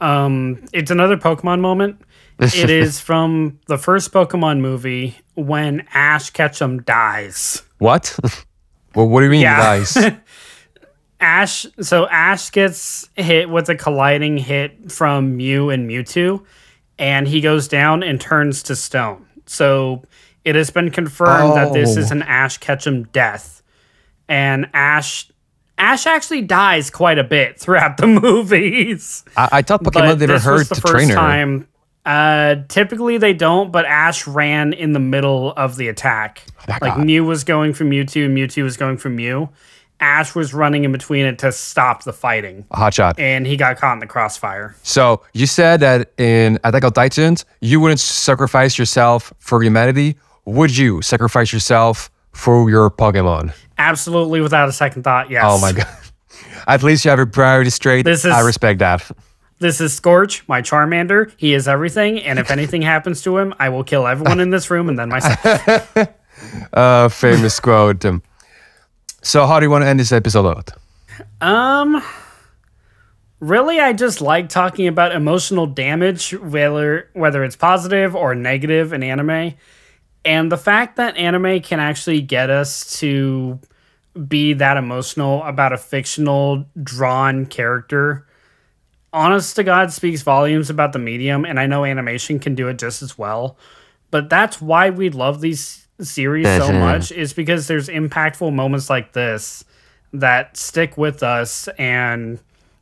Um, 0.00 0.64
it's 0.72 0.90
another 0.90 1.16
Pokemon 1.16 1.60
moment. 1.60 2.00
It 2.42 2.70
is 2.70 2.98
from 2.98 3.60
the 3.68 3.78
first 3.78 4.10
Pokemon 4.10 4.58
movie 4.60 5.16
when 5.34 5.86
Ash 5.92 6.30
Ketchum 6.30 6.82
dies. 6.82 7.62
What? 7.78 8.18
well, 8.94 9.08
what 9.08 9.20
do 9.20 9.24
you 9.26 9.30
mean, 9.30 9.40
Yeah. 9.42 9.84
Ash, 11.20 11.66
so 11.80 12.08
Ash 12.08 12.50
gets 12.50 13.08
hit 13.14 13.48
with 13.48 13.68
a 13.68 13.76
colliding 13.76 14.38
hit 14.38 14.90
from 14.90 15.36
Mew 15.36 15.70
and 15.70 15.88
Mewtwo, 15.88 16.44
and 16.98 17.28
he 17.28 17.40
goes 17.40 17.68
down 17.68 18.02
and 18.02 18.20
turns 18.20 18.62
to 18.64 18.74
stone. 18.74 19.24
So 19.46 20.02
it 20.44 20.56
has 20.56 20.70
been 20.70 20.90
confirmed 20.90 21.54
that 21.56 21.72
this 21.72 21.96
is 21.96 22.10
Oh. 22.10 22.16
an 22.16 22.22
Ash 22.22 22.58
Ketchum 22.58 23.04
death, 23.04 23.62
and 24.28 24.68
Ash. 24.74 25.28
Ash 25.78 26.06
actually 26.06 26.42
dies 26.42 26.90
quite 26.90 27.18
a 27.18 27.24
bit 27.24 27.58
throughout 27.58 27.96
the 27.98 28.06
movies. 28.22 29.24
I, 29.36 29.48
I 29.52 29.62
thought 29.62 29.82
but 29.84 29.94
Pokemon 29.94 30.18
never 30.18 30.26
this 30.26 30.44
heard 30.44 30.66
the 30.66 30.74
first 30.76 30.92
trainer. 30.92 31.14
time. 31.14 31.68
Uh, 32.04 32.56
typically 32.68 33.16
they 33.18 33.32
don't, 33.32 33.70
but 33.70 33.84
Ash 33.84 34.26
ran 34.26 34.72
in 34.72 34.92
the 34.92 34.98
middle 34.98 35.52
of 35.52 35.76
the 35.76 35.88
attack. 35.88 36.42
my 36.68 36.78
like 36.80 36.96
God. 36.96 37.04
Mew 37.06 37.24
was 37.24 37.44
going 37.44 37.72
for 37.74 37.84
Mewtwo, 37.84 38.28
Mewtwo 38.28 38.64
was 38.64 38.76
going 38.76 38.96
for 38.96 39.08
Mew. 39.08 39.48
Ash 40.00 40.34
was 40.34 40.52
running 40.52 40.82
in 40.84 40.90
between 40.90 41.24
it 41.26 41.38
to 41.38 41.52
stop 41.52 42.02
the 42.02 42.12
fighting, 42.12 42.66
Hot 42.72 42.92
shot. 42.92 43.20
and 43.20 43.46
he 43.46 43.56
got 43.56 43.76
caught 43.78 43.92
in 43.92 43.98
the 44.00 44.06
crossfire. 44.08 44.74
So 44.82 45.22
you 45.32 45.46
said 45.46 45.78
that 45.78 46.10
in 46.18 46.58
Attack 46.64 46.84
on 46.84 46.92
Titans, 46.92 47.44
you 47.60 47.78
wouldn't 47.78 48.00
sacrifice 48.00 48.76
yourself 48.78 49.32
for 49.38 49.62
humanity. 49.62 50.16
Would 50.44 50.76
you 50.76 51.02
sacrifice 51.02 51.52
yourself 51.52 52.10
for 52.32 52.68
your 52.68 52.90
Pokemon? 52.90 53.54
Absolutely, 53.78 54.40
without 54.40 54.68
a 54.68 54.72
second 54.72 55.04
thought. 55.04 55.30
Yes. 55.30 55.44
Oh 55.46 55.60
my 55.60 55.70
god. 55.70 55.86
At 56.66 56.82
least 56.82 57.04
you 57.04 57.10
have 57.10 57.18
your 57.20 57.26
priority 57.26 57.70
straight. 57.70 58.04
This 58.04 58.24
is- 58.24 58.32
I 58.32 58.40
respect 58.40 58.80
that. 58.80 59.08
This 59.62 59.80
is 59.80 59.94
Scorch, 59.94 60.42
my 60.48 60.60
Charmander. 60.60 61.32
He 61.36 61.54
is 61.54 61.68
everything, 61.68 62.18
and 62.18 62.40
if 62.40 62.50
anything 62.50 62.82
happens 62.82 63.22
to 63.22 63.38
him, 63.38 63.54
I 63.60 63.68
will 63.68 63.84
kill 63.84 64.08
everyone 64.08 64.40
in 64.40 64.50
this 64.50 64.68
room 64.72 64.88
and 64.88 64.98
then 64.98 65.08
myself. 65.08 65.96
Uh, 66.72 67.08
famous 67.08 67.60
quote. 67.60 68.04
So 69.22 69.46
how 69.46 69.60
do 69.60 69.66
you 69.66 69.70
want 69.70 69.82
to 69.84 69.88
end 69.88 70.00
this 70.00 70.10
episode 70.10 70.44
out? 70.44 70.70
Um, 71.40 72.02
really, 73.38 73.78
I 73.78 73.92
just 73.92 74.20
like 74.20 74.48
talking 74.48 74.88
about 74.88 75.14
emotional 75.14 75.68
damage, 75.68 76.32
whether 76.32 77.08
whether 77.12 77.44
it's 77.44 77.54
positive 77.54 78.16
or 78.16 78.34
negative 78.34 78.92
in 78.92 79.04
anime, 79.04 79.54
and 80.24 80.50
the 80.50 80.58
fact 80.58 80.96
that 80.96 81.16
anime 81.16 81.60
can 81.60 81.78
actually 81.78 82.22
get 82.22 82.50
us 82.50 82.98
to 82.98 83.60
be 84.26 84.54
that 84.54 84.76
emotional 84.76 85.44
about 85.44 85.72
a 85.72 85.78
fictional 85.78 86.64
drawn 86.82 87.46
character. 87.46 88.26
Honest 89.12 89.56
to 89.56 89.64
God 89.64 89.92
speaks 89.92 90.22
volumes 90.22 90.70
about 90.70 90.92
the 90.92 90.98
medium, 90.98 91.44
and 91.44 91.60
I 91.60 91.66
know 91.66 91.84
animation 91.84 92.38
can 92.38 92.54
do 92.54 92.68
it 92.68 92.78
just 92.78 93.02
as 93.02 93.18
well. 93.18 93.56
But 94.10 94.28
that's 94.30 94.60
why 94.60 94.90
we 94.90 95.10
love 95.10 95.40
these 95.40 95.86
series 96.00 96.46
so 96.46 96.72
much, 96.80 97.12
is 97.12 97.32
because 97.32 97.66
there's 97.66 97.88
impactful 97.88 98.52
moments 98.52 98.88
like 98.90 99.12
this 99.12 99.64
that 100.14 100.56
stick 100.56 100.96
with 100.98 101.22
us 101.22 101.68
and 101.78 102.38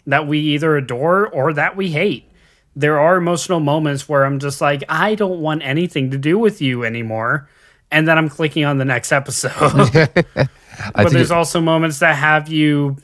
that 0.07 0.27
we 0.27 0.39
either 0.41 0.77
adore 0.77 1.29
or 1.29 1.53
that 1.53 1.77
we 1.77 1.91
hate. 1.91 2.29
There 2.75 2.99
are 2.99 3.17
emotional 3.17 3.61
moments 3.61 4.09
where 4.09 4.25
I'm 4.25 4.39
just 4.39 4.61
like, 4.61 4.83
I 4.89 5.15
don't 5.15 5.41
want 5.41 5.63
anything 5.63 6.11
to 6.13 6.19
do 6.19 6.39
with 6.39 6.61
you 6.63 6.85
anymore. 6.85 7.49
And 7.91 8.07
then 8.07 8.17
I'm 8.19 8.29
clicking 8.29 8.65
on 8.65 8.79
the 8.79 8.85
next 8.85 9.11
episode. 9.13 9.53
but 9.95 11.11
there's 11.11 11.31
it- 11.31 11.37
also 11.37 11.61
moments 11.61 11.99
that 11.99 12.15
have 12.17 12.49
you 12.49 12.97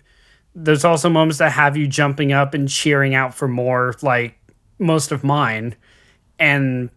there's 0.56 0.84
also 0.86 1.10
moments 1.10 1.36
that 1.38 1.52
have 1.52 1.76
you 1.76 1.86
jumping 1.86 2.32
up 2.32 2.54
and 2.54 2.66
cheering 2.68 3.14
out 3.14 3.34
for 3.34 3.46
more 3.46 3.94
like 4.00 4.38
most 4.78 5.12
of 5.12 5.22
mine. 5.22 5.76
And 6.38 6.90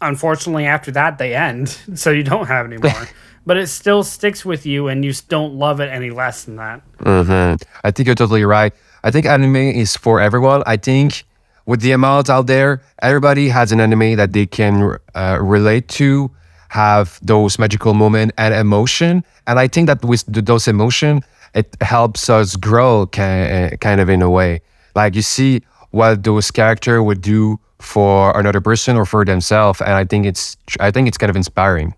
unfortunately 0.00 0.64
after 0.64 0.92
that 0.92 1.18
they 1.18 1.34
end 1.34 1.68
so 1.94 2.10
you 2.10 2.22
don't 2.22 2.46
have 2.46 2.66
any 2.66 2.76
more. 2.76 3.08
But 3.46 3.56
it 3.56 3.68
still 3.68 4.02
sticks 4.02 4.44
with 4.44 4.66
you 4.66 4.88
and 4.88 5.02
you 5.02 5.14
don't 5.30 5.54
love 5.54 5.80
it 5.80 5.86
any 5.86 6.10
less 6.10 6.44
than 6.44 6.56
that. 6.56 6.82
Mm-hmm. 6.98 7.56
i 7.82 7.90
think 7.90 8.06
you're 8.06 8.14
totally 8.14 8.44
right. 8.44 8.74
I 9.02 9.10
think 9.10 9.24
anime 9.24 9.56
is 9.56 9.96
for 9.96 10.20
everyone. 10.20 10.62
I 10.66 10.76
think 10.76 11.24
with 11.64 11.80
the 11.80 11.92
amount 11.92 12.28
out 12.28 12.46
there 12.46 12.82
everybody 13.00 13.48
has 13.48 13.72
an 13.72 13.80
anime 13.80 14.16
that 14.16 14.34
they 14.34 14.44
can 14.44 14.98
uh, 15.14 15.38
relate 15.40 15.88
to 16.00 16.30
have 16.68 17.18
those 17.22 17.58
magical 17.58 17.94
moment 17.94 18.32
and 18.36 18.52
emotion. 18.52 19.24
And 19.46 19.58
i 19.58 19.66
think 19.66 19.86
that 19.86 20.04
with 20.04 20.24
those 20.26 20.68
emotion 20.68 21.22
it 21.54 21.76
helps 21.80 22.28
us 22.28 22.56
grow 22.56 23.08
eh, 23.16 23.76
kind 23.76 24.00
of 24.00 24.08
in 24.08 24.22
a 24.22 24.30
way. 24.30 24.60
Like 24.94 25.14
you 25.14 25.22
see 25.22 25.62
what 25.90 26.24
those 26.24 26.50
character 26.50 27.02
would 27.02 27.20
do 27.20 27.58
for 27.78 28.38
another 28.38 28.60
person 28.60 28.96
or 28.96 29.04
for 29.04 29.24
themselves, 29.24 29.80
and 29.80 29.92
I 29.92 30.04
think 30.04 30.26
it's 30.26 30.56
I 30.80 30.90
think 30.90 31.08
it's 31.08 31.18
kind 31.18 31.30
of 31.30 31.36
inspiring. 31.36 31.94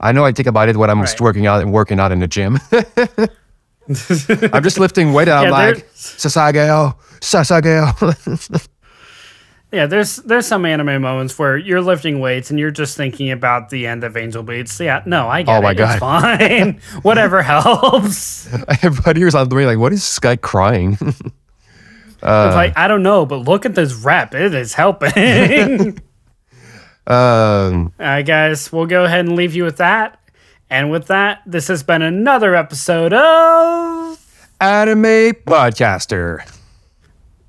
I 0.00 0.12
know 0.12 0.24
I 0.24 0.32
think 0.32 0.48
about 0.48 0.68
it 0.68 0.76
when 0.76 0.90
I'm 0.90 1.00
right. 1.00 1.20
working 1.20 1.46
out 1.46 1.62
and 1.62 1.72
working 1.72 1.98
out 1.98 2.12
in 2.12 2.20
the 2.20 2.28
gym. 2.28 2.58
I'm 4.52 4.62
just 4.62 4.78
lifting 4.78 5.12
weight. 5.12 5.28
And 5.28 5.48
yeah, 5.48 5.54
I'm 5.54 5.74
like 5.74 5.86
Sasageyo, 5.94 6.94
Sasageyo. 7.20 8.68
Yeah, 9.74 9.86
there's 9.86 10.16
there's 10.16 10.46
some 10.46 10.64
anime 10.64 11.02
moments 11.02 11.36
where 11.36 11.56
you're 11.56 11.80
lifting 11.80 12.20
weights 12.20 12.50
and 12.50 12.60
you're 12.60 12.70
just 12.70 12.96
thinking 12.96 13.32
about 13.32 13.70
the 13.70 13.88
end 13.88 14.04
of 14.04 14.16
Angel 14.16 14.44
Beats. 14.44 14.78
Yeah, 14.78 15.02
no, 15.04 15.28
I 15.28 15.42
get 15.42 15.58
oh 15.58 15.62
my 15.62 15.72
it. 15.72 15.74
God. 15.74 15.90
It's 15.90 15.98
fine. 15.98 16.80
Whatever 17.02 17.42
helps. 17.42 18.48
Everybody 18.82 19.24
was 19.24 19.34
on 19.34 19.48
the 19.48 19.56
way 19.56 19.66
like, 19.66 19.78
what 19.78 19.92
is 19.92 19.98
this 19.98 20.18
guy 20.20 20.36
crying? 20.36 20.96
uh, 22.22 22.52
like, 22.54 22.78
I 22.78 22.86
don't 22.86 23.02
know, 23.02 23.26
but 23.26 23.38
look 23.38 23.66
at 23.66 23.74
this 23.74 23.94
rep. 23.94 24.32
It 24.32 24.54
is 24.54 24.74
helping. 24.74 25.98
um, 27.08 27.92
All 27.98 28.06
right, 28.06 28.22
guys, 28.22 28.72
we'll 28.72 28.86
go 28.86 29.04
ahead 29.04 29.26
and 29.26 29.34
leave 29.34 29.56
you 29.56 29.64
with 29.64 29.78
that. 29.78 30.20
And 30.70 30.92
with 30.92 31.08
that, 31.08 31.42
this 31.46 31.66
has 31.66 31.82
been 31.82 32.02
another 32.02 32.54
episode 32.54 33.12
of 33.12 34.48
Anime 34.60 35.34
Podcaster. 35.46 36.48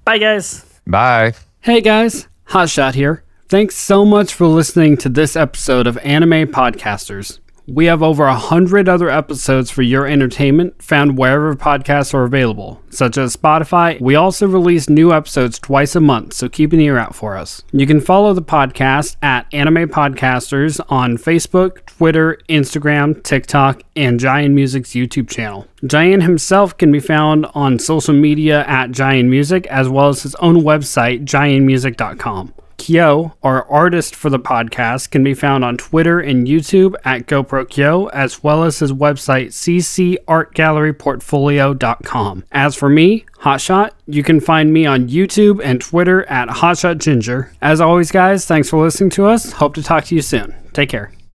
Bye, 0.03 0.17
guys. 0.17 0.65
Bye. 0.87 1.33
Hey 1.65 1.81
guys, 1.81 2.27
Hotshot 2.49 2.93
here. 2.93 3.23
Thanks 3.49 3.75
so 3.75 4.05
much 4.05 4.35
for 4.35 4.45
listening 4.45 4.97
to 4.97 5.09
this 5.09 5.35
episode 5.35 5.87
of 5.87 5.97
Anime 5.97 6.45
Podcasters. 6.45 7.39
We 7.67 7.85
have 7.85 8.03
over 8.03 8.25
a 8.25 8.35
hundred 8.35 8.87
other 8.87 9.09
episodes 9.09 9.71
for 9.71 9.81
your 9.81 10.05
entertainment 10.05 10.83
found 10.83 11.17
wherever 11.17 11.55
podcasts 11.55 12.13
are 12.13 12.23
available, 12.23 12.79
such 12.91 13.17
as 13.17 13.35
Spotify. 13.35 13.99
We 13.99 14.13
also 14.13 14.47
release 14.47 14.87
new 14.87 15.11
episodes 15.11 15.57
twice 15.57 15.95
a 15.95 15.99
month, 15.99 16.33
so 16.33 16.47
keep 16.47 16.73
an 16.73 16.79
ear 16.79 16.99
out 16.99 17.15
for 17.15 17.35
us. 17.35 17.63
You 17.71 17.87
can 17.87 18.01
follow 18.01 18.33
the 18.33 18.43
podcast 18.43 19.15
at 19.23 19.51
Anime 19.51 19.89
Podcasters 19.89 20.79
on 20.89 21.17
Facebook, 21.17 21.85
Twitter, 21.87 22.39
Instagram, 22.49 23.23
TikTok, 23.23 23.81
and 23.95 24.19
Jaian 24.19 24.51
Music's 24.51 24.91
YouTube 24.91 25.27
channel. 25.27 25.67
Jaian 25.81 26.21
himself 26.21 26.77
can 26.77 26.91
be 26.91 26.99
found 26.99 27.47
on 27.55 27.79
social 27.79 28.13
media 28.13 28.63
at 28.67 28.91
Jaian 28.91 29.27
Music, 29.27 29.65
as 29.67 29.89
well 29.89 30.09
as 30.09 30.21
his 30.21 30.35
own 30.35 30.57
website, 30.57 31.25
jaianmusic.com. 31.25 32.53
Kyo, 32.77 33.33
our 33.43 33.69
artist 33.69 34.15
for 34.15 34.29
the 34.29 34.39
podcast, 34.39 35.11
can 35.11 35.23
be 35.23 35.33
found 35.33 35.63
on 35.63 35.77
Twitter 35.77 36.19
and 36.19 36.47
YouTube 36.47 36.95
at 37.03 37.27
GoPro 37.27 37.69
Kyo, 37.69 38.07
as 38.07 38.43
well 38.43 38.63
as 38.63 38.79
his 38.79 38.91
website, 38.91 39.47
ccartgalleryportfolio.com. 39.47 42.43
As 42.51 42.75
for 42.75 42.89
me, 42.89 43.25
Hotshot, 43.39 43.91
you 44.07 44.23
can 44.23 44.39
find 44.39 44.73
me 44.73 44.85
on 44.85 45.07
YouTube 45.07 45.61
and 45.63 45.81
Twitter 45.81 46.23
at 46.25 46.49
Hotshot 46.49 46.99
Ginger. 46.99 47.51
As 47.61 47.81
always, 47.81 48.11
guys, 48.11 48.45
thanks 48.45 48.69
for 48.69 48.83
listening 48.83 49.09
to 49.11 49.25
us. 49.25 49.53
Hope 49.53 49.73
to 49.75 49.83
talk 49.83 50.05
to 50.05 50.15
you 50.15 50.21
soon. 50.21 50.53
Take 50.73 50.89
care. 50.89 51.14